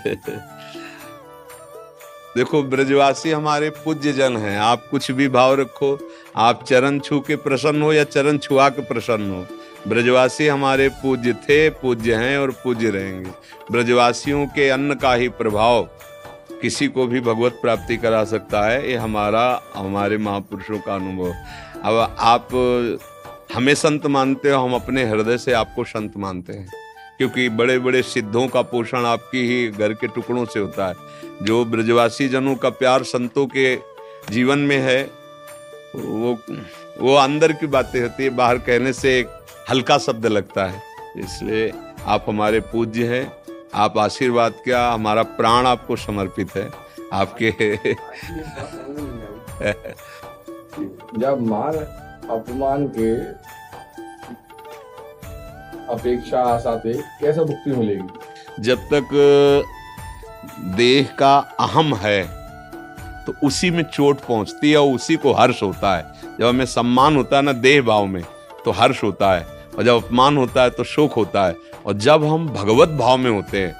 देखो, 2.37 2.63
ब्रजवासी 2.63 3.31
हमारे 3.31 3.69
पूज्य 3.69 4.11
जन 4.13 4.37
हैं। 4.37 4.59
आप 4.59 4.87
कुछ 4.91 5.11
भी 5.11 5.27
भाव 5.27 5.53
रखो, 5.53 6.09
आप 6.35 6.63
चरण 6.63 6.99
छू 6.99 7.19
के 7.19 7.35
प्रसन्न 7.35 7.81
हो 7.81 7.93
या 7.93 8.03
चरण 8.03 8.37
छुआ 8.37 8.69
के 8.69 8.81
प्रसन्न 8.81 9.31
हो, 9.31 9.45
ब्रजवासी 9.87 10.47
हमारे 10.47 10.89
पूज्य 10.89 11.33
थे, 11.33 11.69
पूज्य 11.69 12.15
हैं 12.15 12.37
और 12.37 12.51
पूज्य 12.51 12.89
रहेंगे। 12.89 13.29
ब्रजवासियों 13.71 14.45
के 14.45 14.69
अन्न 14.69 14.93
का 14.93 15.13
ही 15.13 15.29
प्रभाव 15.29 15.83
किसी 16.61 16.87
को 16.87 17.07
भी 17.07 17.19
भगवत 17.19 17.59
प्राप्ति 17.61 17.97
करा 17.97 18.23
सकता 18.23 18.65
है, 18.65 18.91
ये 18.91 18.95
हमारा, 18.95 19.61
हमारे 19.75 20.17
महापुरुषों 20.17 20.79
का 20.79 20.95
अनुभव। 20.95 21.33
अब 21.83 22.15
आप 22.19 22.47
हमें 23.55 23.75
संत 23.75 24.05
मानते 24.05 24.51
हो, 24.51 24.63
हम 24.63 24.75
अपने 24.75 25.03
हृदय 25.03 25.37
से 25.37 25.53
आपको 25.53 25.83
संत 25.83 26.17
मानते 26.17 26.53
हैं। 26.53 26.84
क्योंकि 27.17 27.47
बड़े 27.49 27.77
बड़े 27.79 28.01
सिद्धों 28.03 28.47
का 28.47 28.61
पोषण 28.61 29.05
आपकी 29.05 29.47
ही 29.47 29.67
घर 29.67 29.93
के 29.93 30.07
टुकड़ों 30.07 30.45
से 30.45 30.59
होता 30.59 30.87
है। 30.87 30.95
जो 31.43 31.63
ब्रजवासी 31.65 32.27
जनों 32.29 32.55
का 32.55 32.69
प्यार 32.71 33.03
संतों 33.03 33.45
के 33.47 33.75
जीवन 34.29 34.59
में 34.59 34.77
है, 34.77 35.01
वो 35.95 36.37
वो 36.99 37.15
अंदर 37.15 37.51
की 37.51 37.67
बातें 37.67 38.01
होती 38.01 38.23
है, 38.23 38.29
बाहर 38.29 38.57
कहने 38.57 38.93
से 38.93 39.19
एक 39.19 39.27
हल्का 39.69 39.97
शब्द 39.97 40.25
लगता 40.25 40.65
है। 40.65 40.81
इसलिए 41.17 41.71
आप 42.05 42.25
हमारे 42.27 42.59
पूज्य 42.71 43.07
हैं, 43.07 43.31
आप 43.73 43.97
आशीर्वाद 43.97 44.53
क्या, 44.63 44.87
हमारा 44.89 45.23
प्राण 45.23 45.65
आपको 45.65 45.95
समर्पित 45.95 46.55
है, 46.55 46.69
आपके 47.13 47.51
जब 51.19 51.41
मान 51.41 51.73
अपमान 52.29 52.87
के 52.87 53.11
अपेक्षा 55.89 56.41
आशा 56.43 56.77
थे 56.79 56.93
कैसे 56.93 57.39
मुक्ति 57.39 57.71
मिलेगी? 57.71 58.63
जब 58.63 58.77
तक, 58.93 59.09
देह 60.77 61.07
का 61.19 61.37
अहम 61.59 61.93
है 61.95 62.23
तो 63.25 63.33
उसी 63.43 63.69
में 63.71 63.83
चोट 63.83 64.19
पहुँचती 64.19 64.71
है 64.71 64.77
और 64.77 64.93
उसी 64.95 65.15
को 65.15 65.33
हर्ष 65.33 65.61
होता 65.63 65.95
है। 65.97 66.05
जब 66.39 66.45
हमें 66.45 66.65
सम्मान 66.65 67.15
होता 67.15 67.35
है 67.35 67.41
ना 67.41 67.51
देह 67.51 67.81
भाव 67.81 68.05
में 68.05 68.23
तो 68.65 68.71
हर्ष 68.71 69.03
होता 69.03 69.33
है। 69.33 69.45
और 69.77 69.83
जब 69.83 70.03
अपमान 70.03 70.37
होता 70.37 70.63
है 70.63 70.69
तो 70.69 70.83
शोक 70.83 71.13
होता 71.13 71.45
है। 71.47 71.55
और 71.85 71.93
जब 71.93 72.25
हम 72.25 72.47
भगवत 72.49 72.89
भाव 72.89 73.17
में 73.17 73.31
होते 73.31 73.59
हैं, 73.59 73.73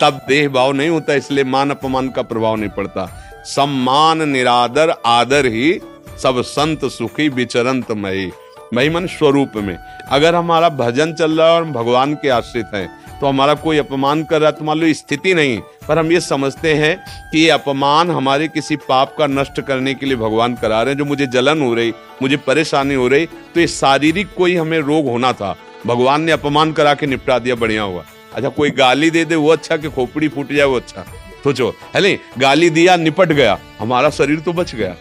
तब 0.00 0.20
देह 0.28 0.48
भाव 0.48 0.72
नहीं 0.72 0.88
होता, 0.88 1.14
इसलिए 1.14 1.44
मान 1.44 1.70
अपमान 1.70 2.08
का 2.08 2.22
प्रभाव 2.22 2.56
नहीं 2.56 2.70
पड़ता। 2.70 3.08
सम्मान, 3.44 4.28
निरादर, 4.28 4.94
आदर 5.06 5.46
ही 5.46 5.80
सब 6.22 6.40
संत 6.42 6.84
सुखी 6.84 7.28
विचरंत 7.28 7.90
मई 7.92 8.30
महिमन 8.74 9.06
स्वरूप 9.08 9.52
में। 9.56 9.76
अगर 10.08 10.34
हमारा 10.34 10.68
भजन 10.68 11.12
चल 11.12 11.38
रहा 11.38 11.48
है 11.48 11.54
और 11.54 11.62
हम 11.62 11.72
भगवान 11.72 12.14
के 12.14 12.28
आश्रित 12.30 12.74
हैं 12.74 12.88
तो 13.20 13.26
हमारा 13.26 13.54
कोई 13.54 13.78
अपमान 13.78 14.22
कर 14.24 14.40
रहा 14.40 14.50
है 14.50 14.56
तो 14.56 14.64
मान 14.64 14.78
लो 14.78 14.92
स्थिति 14.92 15.34
नहीं। 15.34 15.58
पर 15.88 15.98
हम 15.98 16.10
ये 16.12 16.20
समझते 16.20 16.72
हैं 16.74 16.96
कि 17.30 17.38
ये 17.38 17.50
अपमान 17.50 18.10
हमारे 18.10 18.48
किसी 18.48 18.76
पाप 18.78 19.14
का 19.18 19.26
नष्ट 19.26 19.60
करने 19.60 19.94
के 19.94 20.06
लिए 20.06 20.16
भगवान 20.16 20.54
करा 20.54 20.82
रहे 20.82 20.92
हैं, 20.92 20.98
जो 20.98 21.04
मुझे 21.04 21.26
जलन 21.26 21.62
हो 21.62 21.72
रही, 21.74 21.92
मुझे 22.22 22.36
परेशानी 22.36 22.94
हो 22.94 23.08
रही 23.08 23.26
तो 23.26 23.60
ये 23.60 23.66
शारीरिक 23.68 24.34
कोई 24.34 24.56
हमें 24.56 24.78
रोग 24.80 25.06
होना 25.06 25.32
था। 25.32 25.54
भगवान 25.86 26.22
ने 26.22 26.32
अपमान 26.32 26.72
करा 26.72 26.94
के 26.94 27.06
निपटा 27.06 27.38
दिया, 27.38 27.54
बढ़िया 27.54 27.82
हुआ। 27.82 28.04
अच्छा 28.34 28.48
कोई 28.48 28.70
गाली 28.72 29.10
दे 29.10 29.24
दे, 29.24 29.34
वो 29.34 29.48
अच्छा 29.48 29.76
कि 29.76 29.88
खोपड़ी 29.88 30.28
फूट 30.28 30.52
जाए, 30.52 30.66
वो 30.66 30.76
अच्छा। 30.76 31.04
सोचो, 31.44 31.74
है 31.94 32.18
गाली 32.38 32.70
दिया, 32.70 32.96
निपट 32.96 33.32
गया। 33.32 33.58
हमारा 33.78 34.10
शरीर 34.10 34.40
तो 34.40 34.52
बच 34.52 34.74
गया। 34.74 34.94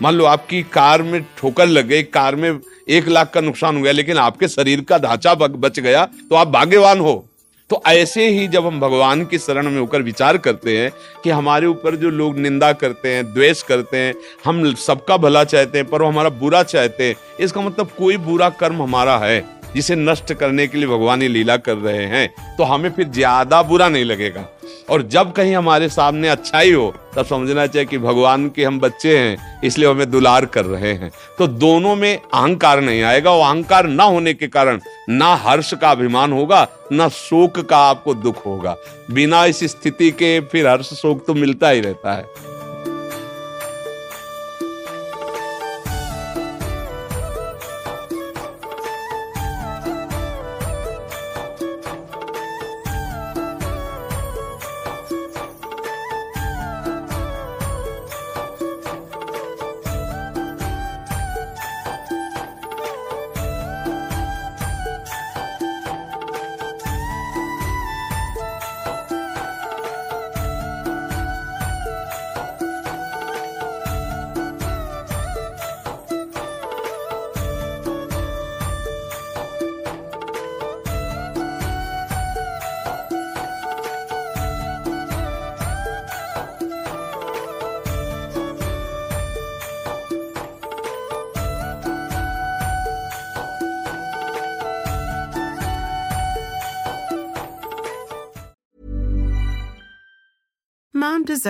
मान 0.00 0.14
लो 0.14 0.24
आपकी 0.26 0.62
कार 0.64 1.02
में 1.02 1.22
ठोकर 1.38 1.66
लग 1.68 1.86
गई, 1.86 2.02
कार 2.04 2.36
में 2.36 2.58
एक 2.88 3.08
लाख 3.08 3.30
का 3.30 3.40
नुकसान 3.40 3.76
हो 3.76 3.82
गया, 3.82 3.92
लेकिन 3.92 4.18
आपके 4.18 4.48
शरीर 4.48 4.80
का 4.82 4.98
ढांचा 4.98 5.34
बच 5.34 5.78
गया 5.80 6.04
तो 6.30 6.36
आप 6.36 6.48
भाग्यवान 6.50 7.00
हो। 7.00 7.24
तो 7.70 7.80
ऐसे 7.86 8.28
ही 8.28 8.46
जब 8.48 8.66
हम 8.66 8.80
भगवान 8.80 9.24
की 9.24 9.38
शरण 9.38 9.68
में 9.68 9.78
होकर 9.78 10.02
विचार 10.02 10.36
करते 10.38 10.76
हैं 10.78 10.90
कि 11.24 11.30
हमारे 11.30 11.66
ऊपर 11.66 11.96
जो 11.96 12.10
लोग 12.10 12.38
निंदा 12.38 12.72
करते 12.74 13.08
हैं, 13.08 13.24
द्वेष 13.26 13.62
करते 13.62 13.96
हैं, 13.96 14.14
हम 14.44 14.72
सबका 14.76 15.16
भला 15.18 15.44
चाहते 15.44 15.78
हैं, 15.78 15.86
पर 15.88 16.02
वो 16.02 16.08
हमारा 16.08 16.30
बुरा 16.30 16.62
चाहते 16.64 17.08
हैं, 17.08 17.16
इसका 17.40 17.60
मतलब 17.60 17.90
कोई 17.98 18.16
बुरा 18.18 18.48
कर्म 18.60 18.82
हमारा 18.82 19.16
है, 19.18 19.44
जिसे 19.74 19.96
नष्ट 19.96 20.32
करने 20.32 20.66
के 20.66 20.78
लिए 20.78 20.86
भगवान 20.88 21.22
ये 21.22 21.28
लीला 21.28 21.56
कर 21.58 21.76
रहे 21.76 22.06
हैं 22.06 22.56
तो 22.56 22.64
हमें 22.64 22.90
फिर 22.90 23.08
ज़्यादा 23.08 23.62
बुरा 23.62 23.88
नहीं 23.88 24.04
लगेगा। 24.04 24.46
और 24.90 25.02
जब 25.02 25.32
कहीं 25.32 25.54
हमारे 25.54 25.88
सामने 25.88 26.28
अच्छाई 26.28 26.72
हो, 26.72 26.92
तब 27.16 27.26
समझना 27.26 27.66
चाहिए 27.66 27.86
कि 27.86 27.98
भगवान 27.98 28.48
के 28.48 28.64
हम 28.64 28.78
बच्चे 28.80 29.16
हैं, 29.18 29.60
इसलिए 29.64 29.88
हमें 29.88 30.10
दुलार 30.10 30.46
कर 30.46 30.64
रहे 30.64 30.92
हैं। 30.92 31.10
तो 31.38 31.46
दोनों 31.46 31.94
में 31.96 32.16
अहंकार 32.16 32.80
नहीं 32.80 33.02
आएगा 33.02 33.30
वो 33.30 33.42
अहंकार 33.42 33.86
ना 33.86 34.04
होने 34.04 34.34
के 34.34 34.46
कारण 34.48 34.80
ना 35.08 35.34
हर्ष 35.36 35.72
का 35.74 35.90
अभिमान 35.90 36.32
होगा, 36.32 36.66
ना 36.92 37.08
शोक 37.08 37.60
का 37.60 37.78
आपको 37.78 38.14
दुख 38.14 38.44
होगा। 38.46 38.76
बिना 39.10 39.44
इस 39.44 39.64
स्थिति 39.64 40.10
के 40.10 40.38
फिर 40.42 40.68
हर्ष 40.68 40.92
शोक 40.94 41.24
तो 41.26 41.34
मिलता 41.34 41.68
ही 41.68 41.80
रहता 41.80 42.12
है। 42.12 42.49